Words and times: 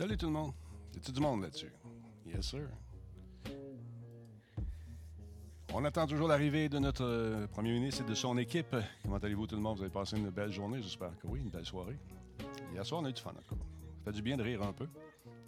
Salut 0.00 0.16
tout 0.16 0.28
le 0.28 0.32
monde. 0.32 0.54
Y 0.94 0.96
a-tu 0.96 1.12
du 1.12 1.20
monde 1.20 1.42
là-dessus? 1.42 1.70
Yes, 2.24 2.46
sir. 2.46 2.66
On 5.74 5.84
attend 5.84 6.06
toujours 6.06 6.26
l'arrivée 6.26 6.70
de 6.70 6.78
notre 6.78 7.04
euh, 7.04 7.46
premier 7.48 7.72
ministre 7.72 8.04
et 8.04 8.08
de 8.08 8.14
son 8.14 8.38
équipe. 8.38 8.74
Comment 9.02 9.18
allez-vous 9.18 9.46
tout 9.46 9.56
le 9.56 9.60
monde? 9.60 9.76
Vous 9.76 9.82
avez 9.82 9.92
passé 9.92 10.16
une 10.16 10.30
belle 10.30 10.52
journée, 10.52 10.80
j'espère 10.80 11.10
que 11.18 11.26
oui, 11.26 11.40
une 11.40 11.50
belle 11.50 11.66
soirée. 11.66 11.98
Hier 12.72 12.86
soir, 12.86 13.02
on 13.02 13.04
a 13.04 13.10
eu 13.10 13.12
du 13.12 13.20
fun, 13.20 13.32
en 13.32 13.42
tout 13.42 13.54
cas. 13.56 13.60
Ça 13.98 14.04
fait 14.06 14.12
du 14.12 14.22
bien 14.22 14.38
de 14.38 14.42
rire 14.42 14.62
un 14.62 14.72
peu. 14.72 14.88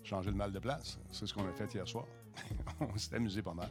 Changer 0.05 0.28
le 0.28 0.37
mal 0.37 0.53
de 0.53 0.59
place. 0.59 0.98
C'est 1.11 1.27
ce 1.27 1.33
qu'on 1.33 1.48
a 1.48 1.53
fait 1.55 1.73
hier 1.73 1.89
soir. 1.89 2.05
on 2.80 2.98
s'est 2.98 3.16
amusé 3.16 3.41
pas 3.41 3.55
mal. 3.55 3.70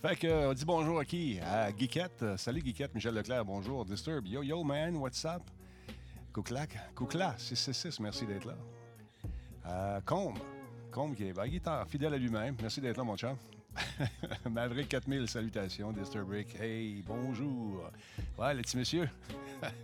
Fait 0.00 0.16
que, 0.16 0.26
euh, 0.26 0.50
on 0.52 0.54
dit 0.54 0.64
bonjour 0.64 1.00
à 1.00 1.04
qui? 1.04 1.38
À 1.40 1.70
Guiquette. 1.70 2.24
Salut 2.38 2.62
Guiquette, 2.62 2.94
Michel 2.94 3.12
Leclerc, 3.12 3.44
bonjour. 3.44 3.84
Disturb. 3.84 4.26
Yo, 4.26 4.42
yo, 4.42 4.64
man, 4.64 4.96
what's 4.96 5.22
up? 5.26 5.42
Couclac, 6.32 6.94
Coucla, 6.94 7.34
666, 7.36 8.00
merci 8.00 8.24
d'être 8.24 8.46
là. 8.46 8.56
Euh, 9.68 10.00
Combe, 10.04 10.38
Combe 10.90 11.14
qui 11.14 11.28
est 11.28 11.32
bah, 11.32 11.46
guitare, 11.46 11.86
fidèle 11.86 12.14
à 12.14 12.18
lui-même. 12.18 12.56
Merci 12.60 12.80
d'être 12.80 12.96
là, 12.96 13.04
mon 13.04 13.16
chum. 13.16 13.36
Maverick 14.50 14.88
4000, 14.88 15.28
salutations, 15.28 15.92
Disturbrick. 15.92 16.58
Hey, 16.58 17.02
bonjour. 17.06 17.90
Ouais, 18.38 18.54
le 18.54 18.62
petit 18.62 18.76
monsieur. 18.76 19.08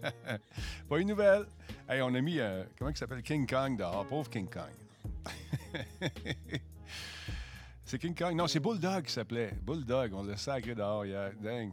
Pas 0.89 0.99
une 0.99 1.09
nouvelle. 1.09 1.45
Hey, 1.89 2.01
on 2.01 2.15
a 2.15 2.21
mis, 2.21 2.39
euh, 2.41 2.65
comment 2.79 2.91
il 2.91 2.97
s'appelle? 2.97 3.23
King 3.23 3.47
Kong 3.47 3.77
dehors. 3.77 4.07
Pauvre 4.07 4.31
King 4.31 4.49
Kong. 4.49 4.73
c'est 7.85 7.99
King 7.99 8.15
Kong. 8.15 8.35
Non, 8.35 8.47
c'est 8.47 8.61
Bulldog 8.61 9.05
qui 9.05 9.13
s'appelait. 9.13 9.53
Bulldog, 9.63 10.15
on 10.15 10.25
l'a 10.25 10.37
sacré 10.37 10.75
dehors 10.75 11.05
hier. 11.05 11.33
Dingue. 11.41 11.73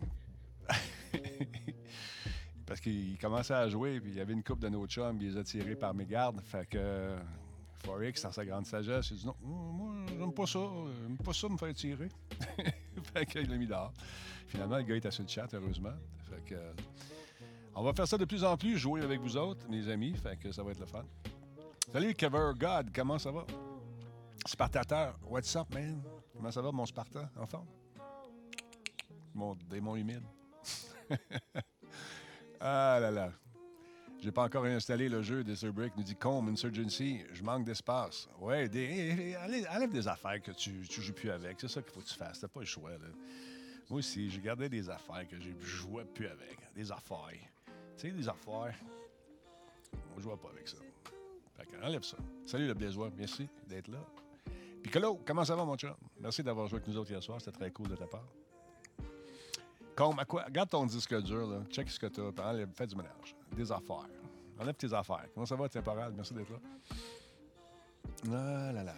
Parce 2.66 2.80
qu'il 2.82 3.18
commençait 3.18 3.54
à 3.54 3.68
jouer, 3.70 4.00
puis 4.00 4.12
il 4.12 4.18
y 4.18 4.22
avait 4.22 4.34
une 4.34 4.44
coupe 4.44 4.60
de 4.60 4.70
nos 4.70 4.86
chums, 4.88 5.18
puis 5.18 5.28
il 5.28 5.34
les 5.34 5.40
a 5.40 5.44
tirés 5.44 5.76
par 5.76 5.94
mes 5.94 6.06
gardes. 6.06 6.42
Fait 6.42 6.66
que 6.70 7.16
Forex, 7.84 8.22
dans 8.22 8.32
sa 8.32 8.46
grande 8.46 8.66
sagesse, 8.66 9.12
il 9.12 9.18
dit 9.18 9.26
non, 9.26 9.36
moi, 9.42 9.94
j'aime 10.08 10.34
pas 10.34 10.46
ça, 10.46 10.60
j'aime 11.02 11.18
pas 11.18 11.34
ça 11.34 11.50
me 11.50 11.58
faire 11.58 11.74
tirer. 11.74 12.10
fait 13.14 13.26
qu'il 13.26 13.50
l'a 13.50 13.58
mis 13.58 13.68
dehors. 13.68 13.94
Finalement, 14.48 14.78
le 14.78 14.84
gars 14.84 14.96
est 14.96 15.12
sur 15.12 15.24
le 15.24 15.30
chat, 15.30 15.48
heureusement. 15.54 15.94
Fait 16.30 16.44
que, 16.46 16.56
euh, 16.56 16.74
on 17.76 17.84
va 17.84 17.94
faire 17.94 18.08
ça 18.08 18.18
de 18.18 18.26
plus 18.26 18.44
en 18.44 18.58
plus, 18.58 18.78
jouer 18.78 19.02
avec 19.02 19.20
vous 19.20 19.38
autres, 19.38 19.68
mes 19.70 19.88
amis. 19.90 20.14
Fait 20.16 20.38
que 20.38 20.52
ça 20.52 20.64
va 20.64 20.72
être 20.72 20.80
le 20.80 20.86
fun. 20.86 21.06
Salut, 21.92 22.14
Cover 22.14 22.52
God, 22.58 22.92
comment 22.94 23.18
ça 23.18 23.32
va? 23.32 23.46
Spartateur, 24.46 25.18
what's 25.28 25.56
up, 25.56 25.74
man? 25.74 26.02
Comment 26.36 26.52
ça 26.52 26.62
va, 26.62 26.72
mon 26.72 26.86
Spartan, 26.86 27.30
en 27.38 27.46
forme? 27.46 27.68
Mon 29.34 29.56
démon 29.70 29.96
humide. 29.96 30.24
ah 32.60 32.98
là 33.00 33.12
là. 33.12 33.32
J'ai 34.22 34.32
pas 34.32 34.44
encore 34.44 34.66
installé 34.66 35.10
le 35.10 35.24
jeu 35.24 35.44
de 35.44 35.56
Sir 35.56 35.74
Brick. 35.74 35.98
nous 35.98 36.04
dit 36.04 36.16
Combe 36.16 36.48
Insurgency, 36.50 37.22
je 37.34 37.42
manque 37.44 37.66
d'espace. 37.66 38.30
Ouais, 38.40 38.70
des, 38.70 39.36
enlève 39.36 39.92
des 39.92 40.08
affaires 40.08 40.40
que 40.40 40.52
tu, 40.52 40.70
ne 40.70 40.84
joues 40.84 41.14
plus 41.14 41.32
avec. 41.32 41.60
C'est 41.60 41.68
ça 41.68 41.82
qu'il 41.82 41.92
faut 41.92 42.02
que 42.02 42.06
tu 42.06 42.14
fasses. 42.14 42.40
T'as 42.40 42.48
pas 42.48 42.60
le 42.60 42.68
choix. 42.68 42.92
Là. 42.92 43.08
Moi 43.90 43.98
aussi, 43.98 44.30
j'ai 44.30 44.40
gardé 44.40 44.70
des 44.70 44.88
affaires 44.92 45.28
que 45.28 45.38
je 45.40 45.50
jouais 45.66 46.06
plus 46.06 46.28
avec. 46.28 46.60
Des 46.76 46.92
affaires. 46.92 47.18
Tu 47.98 48.10
sais, 48.10 48.12
des 48.12 48.30
affaires. 48.30 48.76
On 50.16 50.20
joue 50.20 50.30
pas 50.38 50.50
avec 50.50 50.68
ça. 50.68 50.78
Fait 51.58 51.66
que, 51.66 51.84
enlève 51.84 52.04
ça. 52.04 52.18
Salut 52.46 52.68
le 52.68 52.76
Blaisois, 52.76 53.12
merci 53.18 53.50
d'être 53.68 53.88
là. 53.88 54.06
Piccolo, 54.84 55.20
comment 55.26 55.44
ça 55.44 55.56
va, 55.56 55.66
mon 55.66 55.78
chat? 55.78 55.98
Merci 56.20 56.44
d'avoir 56.44 56.68
joué 56.68 56.78
avec 56.78 56.88
nous 56.88 56.98
autres 56.98 57.10
hier 57.10 57.24
soir. 57.24 57.42
C'était 57.42 57.58
très 57.58 57.72
cool 57.72 57.88
de 57.88 57.96
ta 57.96 58.06
part. 58.06 58.28
Combe, 59.96 60.20
à 60.20 60.26
quoi? 60.26 60.44
Regarde 60.44 60.70
ton 60.70 60.86
disque 60.86 61.20
dur, 61.24 61.48
là. 61.48 61.64
Check 61.72 61.90
ce 61.90 62.00
que 62.00 62.06
tu 62.06 62.22
as. 62.22 62.68
Fais 62.76 62.86
du 62.86 62.96
ménage. 62.96 63.36
Des 63.52 63.72
affaires. 63.72 64.21
Enlève 64.62 64.76
tes 64.76 64.94
affaires. 64.94 65.26
Comment 65.34 65.46
ça 65.46 65.56
va, 65.56 65.68
temporal? 65.68 66.14
Merci 66.16 66.36
d'être 66.36 66.52
là. 66.52 66.60
Ah 68.28 68.72
là 68.72 68.84
là. 68.84 68.94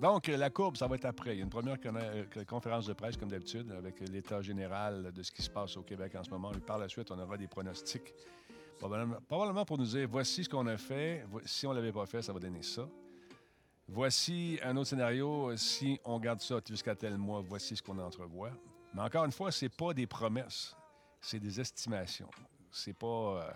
Donc, 0.00 0.26
la 0.26 0.50
courbe, 0.50 0.76
ça 0.76 0.86
va 0.86 0.96
être 0.96 1.06
après. 1.06 1.34
Il 1.34 1.38
y 1.38 1.40
a 1.40 1.44
une 1.44 1.50
première 1.50 1.78
euh, 1.86 2.44
conférence 2.46 2.84
de 2.84 2.92
presse, 2.92 3.16
comme 3.16 3.30
d'habitude, 3.30 3.72
avec 3.72 3.98
l'état 4.00 4.42
général 4.42 5.10
de 5.10 5.22
ce 5.22 5.32
qui 5.32 5.40
se 5.40 5.48
passe 5.48 5.74
au 5.78 5.82
Québec 5.82 6.14
en 6.16 6.22
ce 6.22 6.28
moment. 6.28 6.52
Et 6.52 6.60
par 6.60 6.76
la 6.76 6.86
suite, 6.86 7.10
on 7.10 7.18
aura 7.18 7.38
des 7.38 7.48
pronostics. 7.48 8.12
Probablement, 8.78 9.64
pour 9.64 9.78
nous 9.78 9.86
dire 9.86 10.06
voici 10.06 10.44
ce 10.44 10.50
qu'on 10.50 10.66
a 10.66 10.76
fait. 10.76 11.24
Si 11.46 11.66
on 11.66 11.70
ne 11.70 11.76
l'avait 11.76 11.92
pas 11.92 12.04
fait, 12.04 12.20
ça 12.20 12.34
va 12.34 12.38
donner 12.38 12.62
ça. 12.62 12.86
Voici 13.88 14.58
un 14.62 14.76
autre 14.76 14.90
scénario. 14.90 15.56
Si 15.56 15.98
on 16.04 16.18
garde 16.18 16.40
ça 16.40 16.60
jusqu'à 16.68 16.94
tel 16.94 17.16
mois, 17.16 17.40
voici 17.40 17.74
ce 17.74 17.82
qu'on 17.82 17.98
entrevoit. 17.98 18.50
Mais 18.92 19.00
encore 19.00 19.24
une 19.24 19.32
fois, 19.32 19.50
ce 19.50 19.64
n'est 19.64 19.70
pas 19.70 19.94
des 19.94 20.06
promesses, 20.06 20.76
c'est 21.22 21.40
des 21.40 21.58
estimations. 21.58 22.30
C'est 22.70 22.92
pas. 22.92 23.06
Euh, 23.06 23.50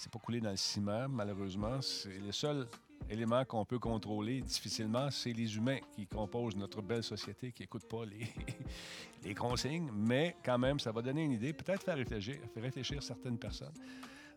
c'est 0.00 0.10
pas 0.10 0.18
coulé 0.18 0.40
dans 0.40 0.50
le 0.50 0.56
ciment, 0.56 1.08
malheureusement. 1.10 1.82
C'est 1.82 2.18
le 2.18 2.32
seul 2.32 2.66
élément 3.10 3.44
qu'on 3.44 3.66
peut 3.66 3.78
contrôler 3.78 4.40
difficilement, 4.40 5.10
c'est 5.10 5.32
les 5.34 5.56
humains 5.56 5.78
qui 5.94 6.06
composent 6.06 6.56
notre 6.56 6.80
belle 6.80 7.02
société, 7.02 7.52
qui 7.52 7.62
n'écoutent 7.62 7.88
pas 7.88 8.06
les, 8.06 8.26
les 9.24 9.34
consignes, 9.34 9.90
mais 9.92 10.36
quand 10.42 10.56
même, 10.56 10.80
ça 10.80 10.90
va 10.90 11.02
donner 11.02 11.24
une 11.24 11.32
idée, 11.32 11.52
peut-être 11.52 11.82
faire 11.82 11.96
réfléchir, 11.96 12.36
faire 12.54 12.62
réfléchir 12.62 13.02
certaines 13.02 13.36
personnes. 13.36 13.74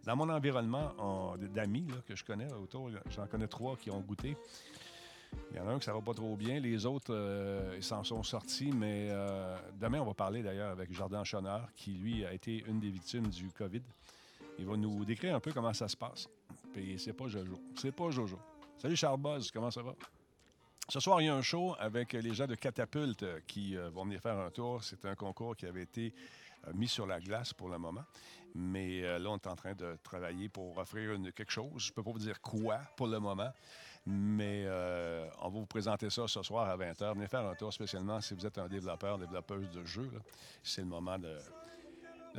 Dans 0.03 0.18
mon 0.18 0.28
environnement 0.28 1.38
d'amis 1.38 1.88
que 2.06 2.13
je 2.13 2.25
connais 2.25 2.52
autour, 2.52 2.90
j'en 3.09 3.25
connais 3.28 3.47
trois 3.47 3.78
qui 3.78 3.90
ont 3.90 4.02
goûté. 4.02 4.35
Il 5.52 5.57
y 5.57 5.59
en 5.62 5.68
a 5.69 5.72
un 5.72 5.79
qui 5.79 5.85
ça 5.85 5.94
va 5.94 6.02
pas 6.02 6.13
trop 6.13 6.35
bien. 6.35 6.59
Les 6.59 6.85
autres, 6.85 7.13
euh, 7.16 7.75
ils 7.78 7.84
s'en 7.84 8.03
sont 8.03 8.22
sortis. 8.22 8.72
Mais 8.72 9.07
euh, 9.12 9.57
demain, 9.79 10.02
on 10.02 10.06
va 10.06 10.13
parler 10.13 10.44
d'ailleurs 10.44 10.72
avec 10.72 10.94
Jardin 10.94 11.23
Chonard, 11.23 11.73
qui, 11.73 11.91
lui, 11.91 12.25
a 12.25 12.34
été 12.34 12.66
une 12.68 12.81
des 12.81 12.90
victimes 12.90 13.28
du 13.28 13.50
COVID. 13.50 13.81
Il 14.59 14.66
va 14.66 14.78
nous 14.78 15.03
décrire 15.06 15.36
un 15.36 15.40
peu 15.40 15.52
comment 15.52 15.74
ça 15.74 15.88
se 15.88 15.97
passe. 15.97 16.28
Puis 16.74 17.00
c'est 17.00 17.14
pas 17.14 17.28
Jojo. 17.28 17.59
C'est 17.75 17.91
pas 17.91 18.09
Jojo. 18.12 18.40
Salut 18.78 18.96
Charles 18.96 19.19
Buzz, 19.19 19.52
comment 19.52 19.72
ça 19.72 19.81
va? 19.81 19.94
Ce 20.90 21.00
soir, 21.00 21.22
il 21.22 21.25
y 21.25 21.30
a 21.30 21.36
un 21.36 21.41
show 21.41 21.75
avec 21.80 22.12
les 22.12 22.34
gens 22.34 22.46
de 22.46 22.56
Catapulte 22.56 23.25
qui 23.47 23.78
euh, 23.78 23.90
vont 23.90 24.03
venir 24.03 24.19
faire 24.19 24.38
un 24.38 24.50
tour. 24.52 24.84
C'est 24.84 25.06
un 25.06 25.16
concours 25.16 25.56
qui 25.56 25.66
avait 25.66 25.84
été 25.84 26.14
euh, 26.68 26.74
mis 26.74 26.90
sur 26.90 27.08
la 27.08 27.22
glace 27.22 27.53
pour 27.53 27.69
le 27.69 27.78
moment. 27.78 28.03
Mais 28.53 29.02
euh, 29.03 29.18
là, 29.18 29.30
on 29.30 29.38
est 29.38 29.47
en 29.47 29.56
train 29.56 29.74
de 29.74 29.97
travailler 30.03 30.50
pour 30.50 30.78
offrir 30.78 31.18
quelque 31.34 31.52
chose. 31.52 31.72
Je 31.78 31.90
ne 31.90 31.94
peux 31.94 32.03
pas 32.03 32.12
vous 32.12 32.20
dire 32.20 32.41
quoi 32.41 32.80
pour 32.97 33.08
le 33.08 33.18
moment, 33.20 33.52
mais 34.06 34.68
on 35.40 35.50
va 35.50 35.59
vous 35.59 35.66
présenter 35.66 36.09
ça 36.09 36.28
ce 36.28 36.44
soir 36.44 36.70
à 36.70 36.75
20h. 36.75 37.16
Venez 37.16 37.28
faire 37.28 37.46
un 37.46 37.56
tour 37.56 37.72
spécialement 37.72 38.20
si 38.20 38.34
vous 38.34 38.46
êtes 38.46 38.58
un 38.58 38.68
développeur, 38.68 39.18
développeuse 39.18 39.72
de 39.72 39.85
jeux. 39.85 40.12
C'est 40.62 40.81
le 40.81 40.88
moment 40.88 41.18
de, 41.18 41.38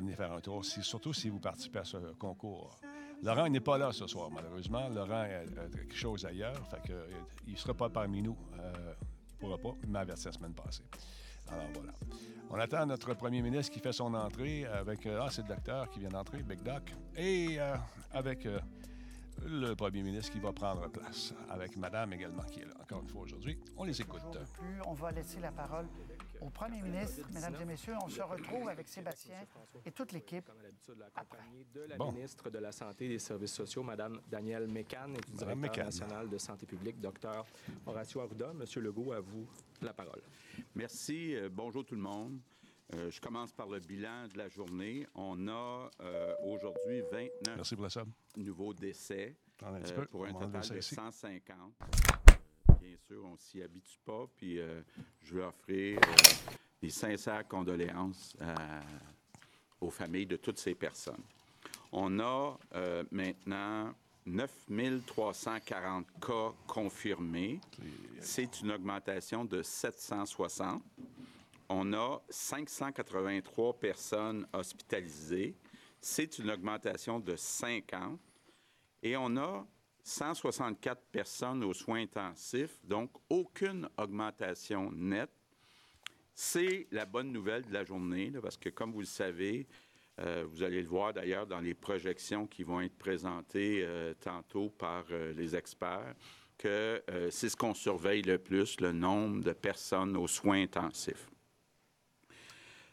venir 0.01 0.17
faire 0.17 0.33
un 0.33 0.41
tour, 0.41 0.65
surtout 0.65 1.13
si 1.13 1.29
vous 1.29 1.41
participez 1.41 1.81
à 1.81 1.85
ce 1.85 1.97
concours. 2.15 2.79
Laurent 3.23 3.49
n'est 3.49 3.61
pas 3.61 3.79
là 3.79 3.93
ce 3.93 4.07
soir, 4.07 4.31
malheureusement. 4.31 4.89
Laurent 4.89 5.23
a, 5.23 5.69
quelque 5.73 5.95
chose 5.95 6.27
ailleurs, 6.27 6.61
euh, 6.91 7.11
il 7.47 7.53
ne 7.53 7.59
sera 7.59 7.75
pas 7.75 7.89
parmi 7.89 8.23
nous. 8.23 8.37
Euh, 8.59 8.95
il 9.31 9.35
ne 9.35 9.39
pourra 9.39 9.59
pas, 9.59 9.77
il 9.83 9.89
m'a 9.89 10.01
averti 10.01 10.27
la 10.27 10.33
semaine 10.33 10.55
passée. 10.55 10.85
Alors 11.49 11.67
voilà. 11.75 11.93
On 12.51 12.59
attend 12.59 12.87
notre 12.87 13.15
premier 13.15 13.43
ministre 13.43 13.73
qui 13.73 13.81
fait 13.81 13.93
son 13.93 14.13
entrée 14.15 14.67
avec. 14.67 15.07
Euh, 15.07 15.21
ah, 15.23 15.29
c'est 15.31 15.43
le 15.43 15.49
docteur 15.49 15.89
qui 15.91 16.01
vient 16.01 16.11
d'entrer, 16.11 16.43
Big 16.43 16.63
Doc. 16.63 16.95
Et 17.17 17.59
avec 18.13 18.47
le 19.43 19.75
premier 19.75 20.03
ministre 20.03 20.33
qui 20.33 20.41
va 20.41 20.53
prendre 20.53 20.89
place, 20.89 21.35
avec 21.51 21.77
madame 21.77 22.13
également 22.13 22.43
qui 22.45 22.61
est 22.61 22.67
là, 22.67 22.75
encore 22.83 23.01
une 23.03 23.09
fois 23.09 23.23
aujourd'hui. 23.23 23.59
On 23.77 23.85
les 23.85 24.01
écoute. 24.01 24.23
On 24.87 24.93
va 24.93 25.11
laisser 25.13 25.41
la 25.41 25.53
parole 25.53 25.87
au 26.41 26.51
premier 26.51 26.83
ministre. 26.83 27.27
Mesdames 27.33 27.57
et 27.61 27.65
messieurs, 27.65 27.95
on 28.03 28.09
se 28.09 28.23
retrouve 28.23 28.69
avec 28.69 28.89
Sébastien 28.89 29.37
et 29.85 29.91
toute 29.93 30.13
l'équipe. 30.13 30.51
de 31.75 31.81
la 31.89 31.99
ministre 31.99 32.51
de 32.51 32.59
la 32.59 32.73
Santé 32.73 33.07
et 33.07 33.09
des 33.09 33.19
Services 33.19 33.53
sociaux, 33.53 33.83
Mme 33.83 34.21
Danielle 34.29 34.69
Mécan, 34.69 35.13
et 35.15 35.21
du 35.31 35.33
directeur 35.33 35.85
national 35.85 36.29
de 36.29 36.39
santé 36.39 36.67
publique, 36.67 37.01
Dr 37.01 37.45
Horacio 37.87 38.21
Arruda. 38.21 38.53
Monsieur 38.53 38.81
Legault, 38.81 39.13
à 39.13 39.21
vous 39.21 39.47
la 39.83 39.93
parole. 39.93 40.23
Merci. 40.75 41.37
Euh, 41.37 41.49
bonjour 41.51 41.85
tout 41.85 41.95
le 41.95 42.01
monde. 42.01 42.39
Euh, 42.95 43.11
je 43.11 43.21
commence 43.21 43.53
par 43.53 43.69
le 43.69 43.81
bilan 43.81 44.29
de 44.33 44.39
la 44.39 44.49
journée. 44.49 45.07
On 45.15 45.49
a 45.49 45.91
euh, 46.01 46.35
aujourd'hui 46.45 47.03
29 47.11 48.07
nouveaux 48.37 48.75
décès 48.75 49.37
pour 50.11 50.27
un 50.27 50.33
total 50.33 50.69
de 50.77 50.81
150 50.81 51.41
bien 51.41 52.24
sûr, 53.09 53.25
on 53.25 53.37
s'y 53.37 53.63
habitue 53.63 53.99
pas. 54.05 54.27
Puis 54.37 54.59
euh, 54.59 54.81
je 55.23 55.35
veux 55.35 55.45
offrir 55.45 55.99
euh, 55.99 56.13
des 56.81 56.91
sincères 56.91 57.47
condoléances 57.47 58.37
euh, 58.41 58.55
aux 59.81 59.91
familles 59.91 60.27
de 60.27 60.37
toutes 60.37 60.59
ces 60.59 60.75
personnes. 60.75 61.23
On 61.93 62.19
a 62.19 62.59
maintenant 63.13 63.95
9 64.27 64.51
340 65.07 66.07
cas 66.21 66.53
confirmés. 66.67 67.61
C'est 68.21 68.63
une 68.63 68.73
augmentation 68.73 69.45
de 69.45 69.63
760. 69.63 70.83
On 71.69 71.93
a 71.93 72.21
583 72.29 73.75
personnes 73.75 74.45
hospitalisées. 74.53 75.55
C'est 76.01 76.39
une 76.41 76.51
augmentation 76.51 77.21
de 77.21 77.37
50. 77.37 78.19
Et 79.05 79.17
on 79.17 79.37
a 79.37 79.65
164 80.05 81.01
personnes 81.11 81.65
aux 81.65 81.73
soins 81.73 82.03
intensifs, 82.03 82.79
donc 82.85 83.11
aucune 83.31 83.89
augmentation 83.97 84.93
nette. 84.93 85.31
C'est 86.35 86.87
la 86.91 87.07
bonne 87.07 87.33
nouvelle 87.33 87.65
de 87.65 87.73
la 87.73 87.85
journée, 87.85 88.31
parce 88.43 88.59
que 88.59 88.69
comme 88.69 88.93
vous 88.93 89.01
le 89.01 89.07
savez, 89.07 89.67
euh, 90.21 90.45
vous 90.47 90.63
allez 90.63 90.83
le 90.83 90.89
voir 90.89 91.15
d'ailleurs 91.15 91.47
dans 91.47 91.61
les 91.61 91.73
projections 91.73 92.47
qui 92.47 92.65
vont 92.65 92.83
être 92.83 92.97
présentées 92.97 93.83
euh, 93.83 94.13
tantôt 94.21 94.69
par 94.69 95.05
euh, 95.11 95.33
les 95.33 95.57
experts, 95.57 96.15
que 96.59 97.03
c'est 97.31 97.49
ce 97.49 97.57
qu'on 97.57 97.75
surveille 97.75 98.23
le 98.23 98.39
plus, 98.39 98.81
le 98.81 98.93
nombre 98.93 99.43
de 99.43 99.53
personnes 99.53 100.17
aux 100.17 100.29
soins 100.29 100.63
intensifs. 100.63 101.29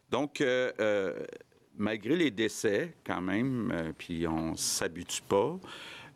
Donc, 0.09 0.43
malgré 1.77 2.15
les 2.15 2.31
décès, 2.31 2.95
quand 3.05 3.21
même, 3.21 3.93
puis 3.99 4.25
on 4.27 4.53
ne 4.53 4.57
s'habitue 4.57 5.21
pas 5.21 5.59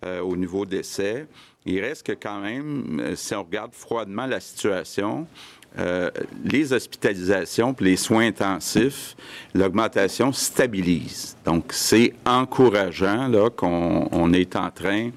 au 0.05 0.35
niveau 0.35 0.65
décès, 0.65 1.27
il 1.65 1.79
reste 1.79 2.05
que 2.05 2.11
quand 2.11 2.39
même, 2.39 3.15
si 3.15 3.33
on 3.33 3.43
regarde 3.43 3.73
froidement 3.73 4.25
la 4.25 4.39
situation, 4.39 5.27
euh, 5.77 6.09
les 6.45 6.71
hospitalisations 6.71 7.75
et 7.81 7.83
les 7.83 7.95
soins 7.97 8.27
intensifs, 8.27 9.17
l'augmentation 9.53 10.31
stabilise. 10.31 11.35
Donc, 11.43 11.73
c'est 11.73 12.13
encourageant 12.25 13.29
qu'on 13.57 14.31
est 14.31 14.55
en 14.55 14.71
train 14.71 15.09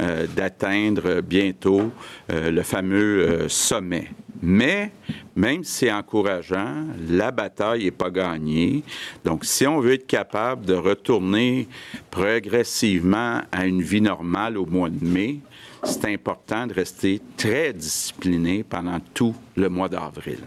euh, 0.00 0.26
d'atteindre 0.26 1.20
bientôt 1.20 1.92
euh, 2.32 2.50
le 2.50 2.62
fameux 2.62 3.48
sommet. 3.48 4.08
Mais, 4.42 4.90
même 5.36 5.64
si 5.64 5.72
c'est 5.72 5.92
encourageant, 5.92 6.86
la 7.08 7.30
bataille 7.30 7.84
n'est 7.84 7.90
pas 7.90 8.10
gagnée. 8.10 8.82
Donc, 9.24 9.44
si 9.44 9.66
on 9.66 9.80
veut 9.80 9.94
être 9.94 10.06
capable 10.06 10.64
de 10.64 10.74
retourner 10.74 11.68
progressivement 12.10 13.42
à 13.52 13.66
une 13.66 13.82
vie 13.82 14.00
normale 14.00 14.56
au 14.56 14.66
mois 14.66 14.88
de 14.88 15.04
mai, 15.04 15.40
c'est 15.84 16.06
important 16.06 16.66
de 16.66 16.74
rester 16.74 17.20
très 17.36 17.72
discipliné 17.72 18.64
pendant 18.64 18.98
tout 19.14 19.34
le 19.56 19.68
mois 19.68 19.88
d'avril. 19.88 20.40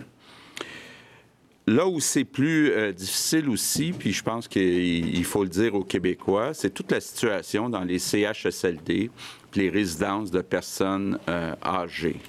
Là 1.65 1.87
où 1.87 2.01
c'est 2.01 2.25
plus 2.25 2.71
euh, 2.71 2.91
difficile 2.91 3.49
aussi, 3.49 3.93
puis 3.97 4.11
je 4.11 4.21
pense 4.21 4.49
qu'il 4.49 5.23
faut 5.23 5.43
le 5.43 5.49
dire 5.49 5.75
aux 5.75 5.83
Québécois, 5.85 6.53
c'est 6.53 6.71
toute 6.71 6.91
la 6.91 6.99
situation 6.99 7.69
dans 7.69 7.85
les 7.85 7.99
CHSLD, 7.99 9.09
les 9.55 9.69
résidences 9.69 10.29
de 10.29 10.41
personnes 10.41 11.17
euh, 11.29 11.55
âgées. 11.63 12.19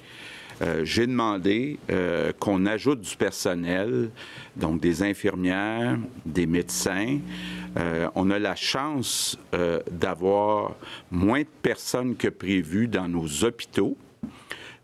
Euh, 0.61 0.85
j'ai 0.85 1.05
demandé 1.07 1.79
qu'on 2.39 2.65
ajoute 2.65 3.01
du 3.01 3.15
personnel, 3.17 4.09
donc 4.55 4.79
des 4.79 5.03
infirmières, 5.03 5.97
des 6.25 6.45
médecins, 6.45 7.19
euh, 7.77 8.07
on 8.15 8.29
a 8.29 8.39
la 8.39 8.55
chance 8.55 9.37
euh, 9.53 9.81
d'avoir 9.91 10.75
moins 11.11 11.41
de 11.41 11.47
personnes 11.61 12.15
que 12.15 12.29
prévu 12.29 12.87
dans 12.87 13.07
nos 13.07 13.27
hôpitaux. 13.43 13.97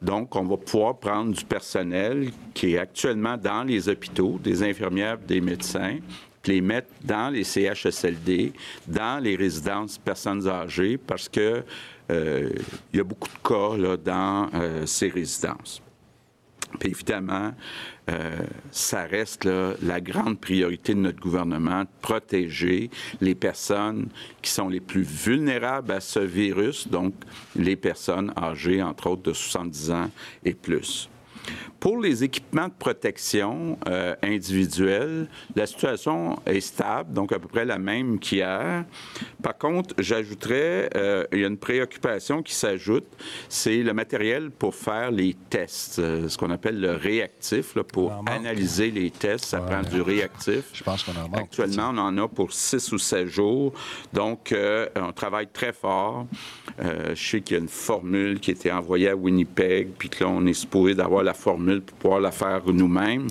Donc, 0.02 0.36
on 0.36 0.44
va 0.44 0.58
pouvoir 0.58 0.98
prendre 0.98 1.32
du 1.34 1.46
personnel 1.46 2.32
qui 2.54 2.74
est 2.74 2.80
actuellement 2.80 3.38
dans 3.38 3.64
les 3.64 3.88
hôpitaux, 3.88 4.40
des 4.44 4.64
infirmières, 4.64 5.18
des 5.20 5.40
médecins, 5.40 6.00
les 6.48 6.60
mettre 6.60 6.88
dans 7.04 7.30
les 7.30 7.44
CHSLD, 7.44 8.52
dans 8.88 9.24
les 9.24 9.36
résidences 9.36 9.98
personnes 10.00 10.48
âgées, 10.48 10.98
parce 10.98 11.30
que 11.30 11.40
euh, 11.40 11.62
il 12.12 12.98
y 12.98 13.00
a 13.00 13.04
beaucoup 13.04 13.30
de 13.30 13.48
cas 13.48 13.98
dans 13.98 14.50
ces 14.86 15.08
résidences. 15.08 15.82
Évidemment, 16.80 17.54
euh, 18.10 18.38
ça 18.72 19.04
reste 19.04 19.46
la 19.46 20.02
grande 20.02 20.40
priorité 20.40 20.94
de 20.94 21.00
notre 21.00 21.20
gouvernement, 21.20 21.82
de 21.82 21.88
protéger 22.02 22.90
les 23.20 23.36
personnes 23.36 24.08
qui 24.42 24.50
sont 24.50 24.70
les 24.70 24.80
plus 24.80 25.04
vulnérables 25.04 25.92
à 25.92 26.00
ce 26.00 26.20
virus, 26.20 26.88
donc 26.88 27.14
les 27.56 27.76
personnes 27.76 28.34
âgées, 28.38 28.82
entre 28.82 29.08
autres, 29.10 29.24
de 29.24 29.34
70 29.34 29.92
ans 29.92 30.10
et 30.44 30.54
plus. 30.54 31.10
Pour 31.82 32.00
les 32.00 32.24
équipements 32.24 32.68
de 32.68 32.74
protection 32.78 33.76
euh, 33.88 34.14
individuels, 34.22 35.28
la 35.56 35.66
situation 35.66 36.40
est 36.46 36.62
stable, 36.62 37.12
donc 37.12 37.32
à 37.32 37.40
peu 37.40 37.48
près 37.48 37.66
la 37.66 37.80
même 37.80 38.20
qu'hier. 38.20 38.86
Par 39.42 39.58
contre, 39.58 39.96
j'ajouterais, 39.98 40.92
euh, 40.96 41.26
il 41.34 41.40
y 41.40 41.44
a 41.44 41.48
une 41.48 41.58
préoccupation 41.58 42.44
qui 42.44 42.54
s'ajoute, 42.54 43.08
c'est 43.50 43.82
le 43.82 43.96
matériel 43.96 44.52
pour 44.52 44.76
faire 44.76 45.10
les 45.10 45.36
tests, 45.50 45.98
euh, 45.98 46.30
ce 46.30 46.38
qu'on 46.38 46.52
appelle 46.52 46.80
le 46.80 46.92
réactif, 46.92 47.74
pour 47.92 48.14
analyser 48.28 48.92
les 48.92 49.10
tests, 49.10 49.46
ça 49.46 49.58
prend 49.62 49.82
du 49.82 50.02
réactif. 50.02 50.66
Je 50.74 50.84
pense 50.84 51.02
qu'on 51.02 51.14
en 51.14 51.30
manque. 51.30 51.40
Actuellement, 51.40 51.90
on 51.96 51.98
en 51.98 52.18
a 52.20 52.28
pour 52.28 52.54
six 52.54 52.92
ou 52.92 53.00
sept 53.00 53.26
jours, 53.26 53.74
donc 54.14 54.54
on 54.96 55.12
travaille 55.14 55.48
très 55.48 55.74
fort. 55.74 56.28
je 56.78 57.16
sais 57.16 57.42
qu'il 57.42 57.58
y 57.58 57.60
a 57.60 57.64
une 57.64 57.68
formule 57.68 58.40
qui 58.40 58.52
a 58.52 58.54
été 58.54 58.72
envoyée 58.72 59.10
à 59.10 59.16
Winnipeg, 59.16 59.94
puis 59.98 60.10
que 60.10 60.24
là, 60.24 60.30
on 60.30 60.46
est 60.46 60.54
supposé 60.54 60.94
d'avoir 60.94 61.24
la 61.24 61.34
formule 61.34 61.71
pour 61.80 61.98
pouvoir 61.98 62.20
la 62.20 62.32
faire 62.32 62.62
nous-mêmes. 62.66 63.28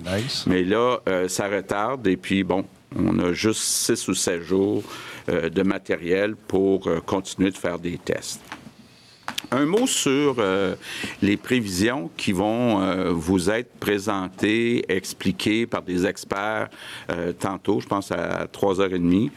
Mais 0.47 0.65
là, 0.65 0.99
euh, 1.09 1.29
ça 1.29 1.49
retarde 1.49 2.07
et 2.07 2.17
puis 2.17 2.45
bon, 2.45 2.65
on 2.97 3.19
a 3.19 3.33
juste 3.33 3.61
six 3.61 4.09
ou 4.09 4.15
sept 4.15 4.43
jours 4.43 4.83
euh, 5.29 5.49
de 5.49 5.63
matériel 5.63 6.35
pour 6.37 6.87
euh, 6.87 7.01
continuer 7.01 7.51
de 7.51 7.57
faire 7.57 7.79
des 7.79 7.99
tests. 7.99 8.41
Un 9.53 9.67
mot 9.67 9.87
sur 9.87 10.37
les 11.23 11.37
prévisions 11.37 12.11
qui 12.17 12.31
vont 12.31 13.13
vous 13.13 13.51
être 13.51 13.73
présentées, 13.81 14.85
expliquées 14.89 15.67
par 15.67 15.83
des 15.83 16.07
experts 16.07 16.69
tantôt, 17.39 17.81
je 17.81 17.87
pense 17.87 18.13
à 18.13 18.47
3h30. 18.47 19.31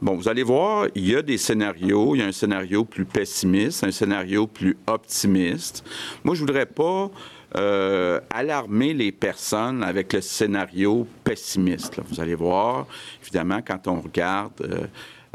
Bon, 0.00 0.14
vous 0.14 0.28
allez 0.28 0.44
voir, 0.44 0.86
il 0.94 1.08
y 1.08 1.16
a 1.16 1.22
des 1.22 1.38
scénarios. 1.38 2.14
Il 2.14 2.20
y 2.20 2.22
a 2.22 2.26
un 2.26 2.32
scénario 2.32 2.84
plus 2.84 3.04
pessimiste, 3.04 3.82
un 3.82 3.90
scénario 3.90 4.46
plus 4.46 4.76
optimiste. 4.86 5.84
Moi, 6.22 6.36
je 6.36 6.40
voudrais 6.40 6.66
pas 6.66 7.10
euh, 7.56 8.20
alarmer 8.30 8.94
les 8.94 9.10
personnes 9.10 9.82
avec 9.82 10.12
le 10.12 10.20
scénario 10.20 11.04
pessimiste. 11.24 11.98
Vous 12.08 12.20
allez 12.20 12.36
voir, 12.36 12.86
évidemment, 13.22 13.60
quand 13.66 13.88
on 13.88 14.00
regarde 14.00 14.52
euh, 14.60 14.86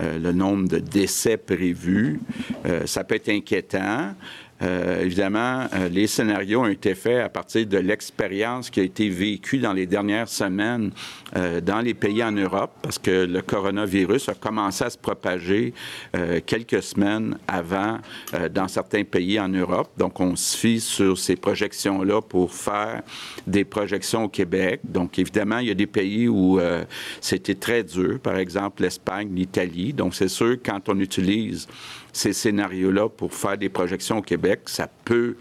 euh, 0.02 0.18
le 0.18 0.32
nombre 0.32 0.70
de 0.70 0.80
décès 0.80 1.36
prévus, 1.36 2.22
ça 2.86 3.04
peut 3.04 3.16
être 3.16 3.30
inquiétant. 3.30 4.16
Euh, 4.62 5.02
évidemment, 5.02 5.68
euh, 5.74 5.90
les 5.90 6.08
scénarios 6.08 6.62
ont 6.62 6.68
été 6.68 6.96
faits 6.96 7.22
à 7.22 7.30
partir 7.30 7.66
de 7.66 7.78
l'expérience 7.78 8.70
qui 8.70 8.80
a 8.80 8.84
été 8.84 9.10
vécue 9.10 9.58
dans 9.58 9.74
les 9.74 9.86
dernières 9.86 10.30
semaines 10.30 10.92
euh, 11.36 11.60
dans 11.60 11.82
les 11.82 11.94
pays 11.94 12.24
en 12.24 12.32
Europe, 12.32 12.72
parce 12.82 13.00
que 13.00 13.26
le 13.26 13.42
coronavirus 13.42 14.30
a 14.30 14.34
commencé 14.36 14.84
à 14.84 14.90
se 14.90 14.98
propager 14.98 15.74
quelques 16.46 16.84
semaines 16.84 17.38
avant 17.48 18.00
dans 18.52 18.68
certains 18.68 19.04
pays 19.04 19.40
en 19.40 19.50
Europe. 19.50 19.90
Donc, 19.98 20.20
on 20.20 20.36
se 20.36 20.58
fie 20.58 20.80
sur 20.80 21.18
ces 21.18 21.36
projections-là 21.36 22.22
pour 22.22 22.54
faire 22.54 23.02
des 23.48 23.64
projections 23.64 24.26
au 24.26 24.30
Québec. 24.30 24.82
Donc, 24.84 25.18
évidemment, 25.18 25.60
il 25.60 25.68
y 25.68 25.72
a 25.72 25.76
des 25.76 25.88
pays 25.88 26.28
où 26.28 26.60
c'était 27.20 27.56
très 27.56 27.84
dur, 27.84 28.20
par 28.20 28.38
exemple 28.38 28.84
l'Espagne, 28.84 29.30
l'Italie. 29.34 29.94
Donc, 29.94 30.16
c'est 30.16 30.28
sûr, 30.28 30.58
quand 30.64 30.90
on 30.90 31.00
utilise 31.00 31.68
ces 32.14 32.32
scénarios-là 32.32 33.10
pour 33.10 33.34
faire 33.34 33.58
des 33.58 33.70
projections 33.70 34.20
au 34.20 34.22
Québec. 34.22 34.43
Ça 34.66 34.90
peut 35.06 35.36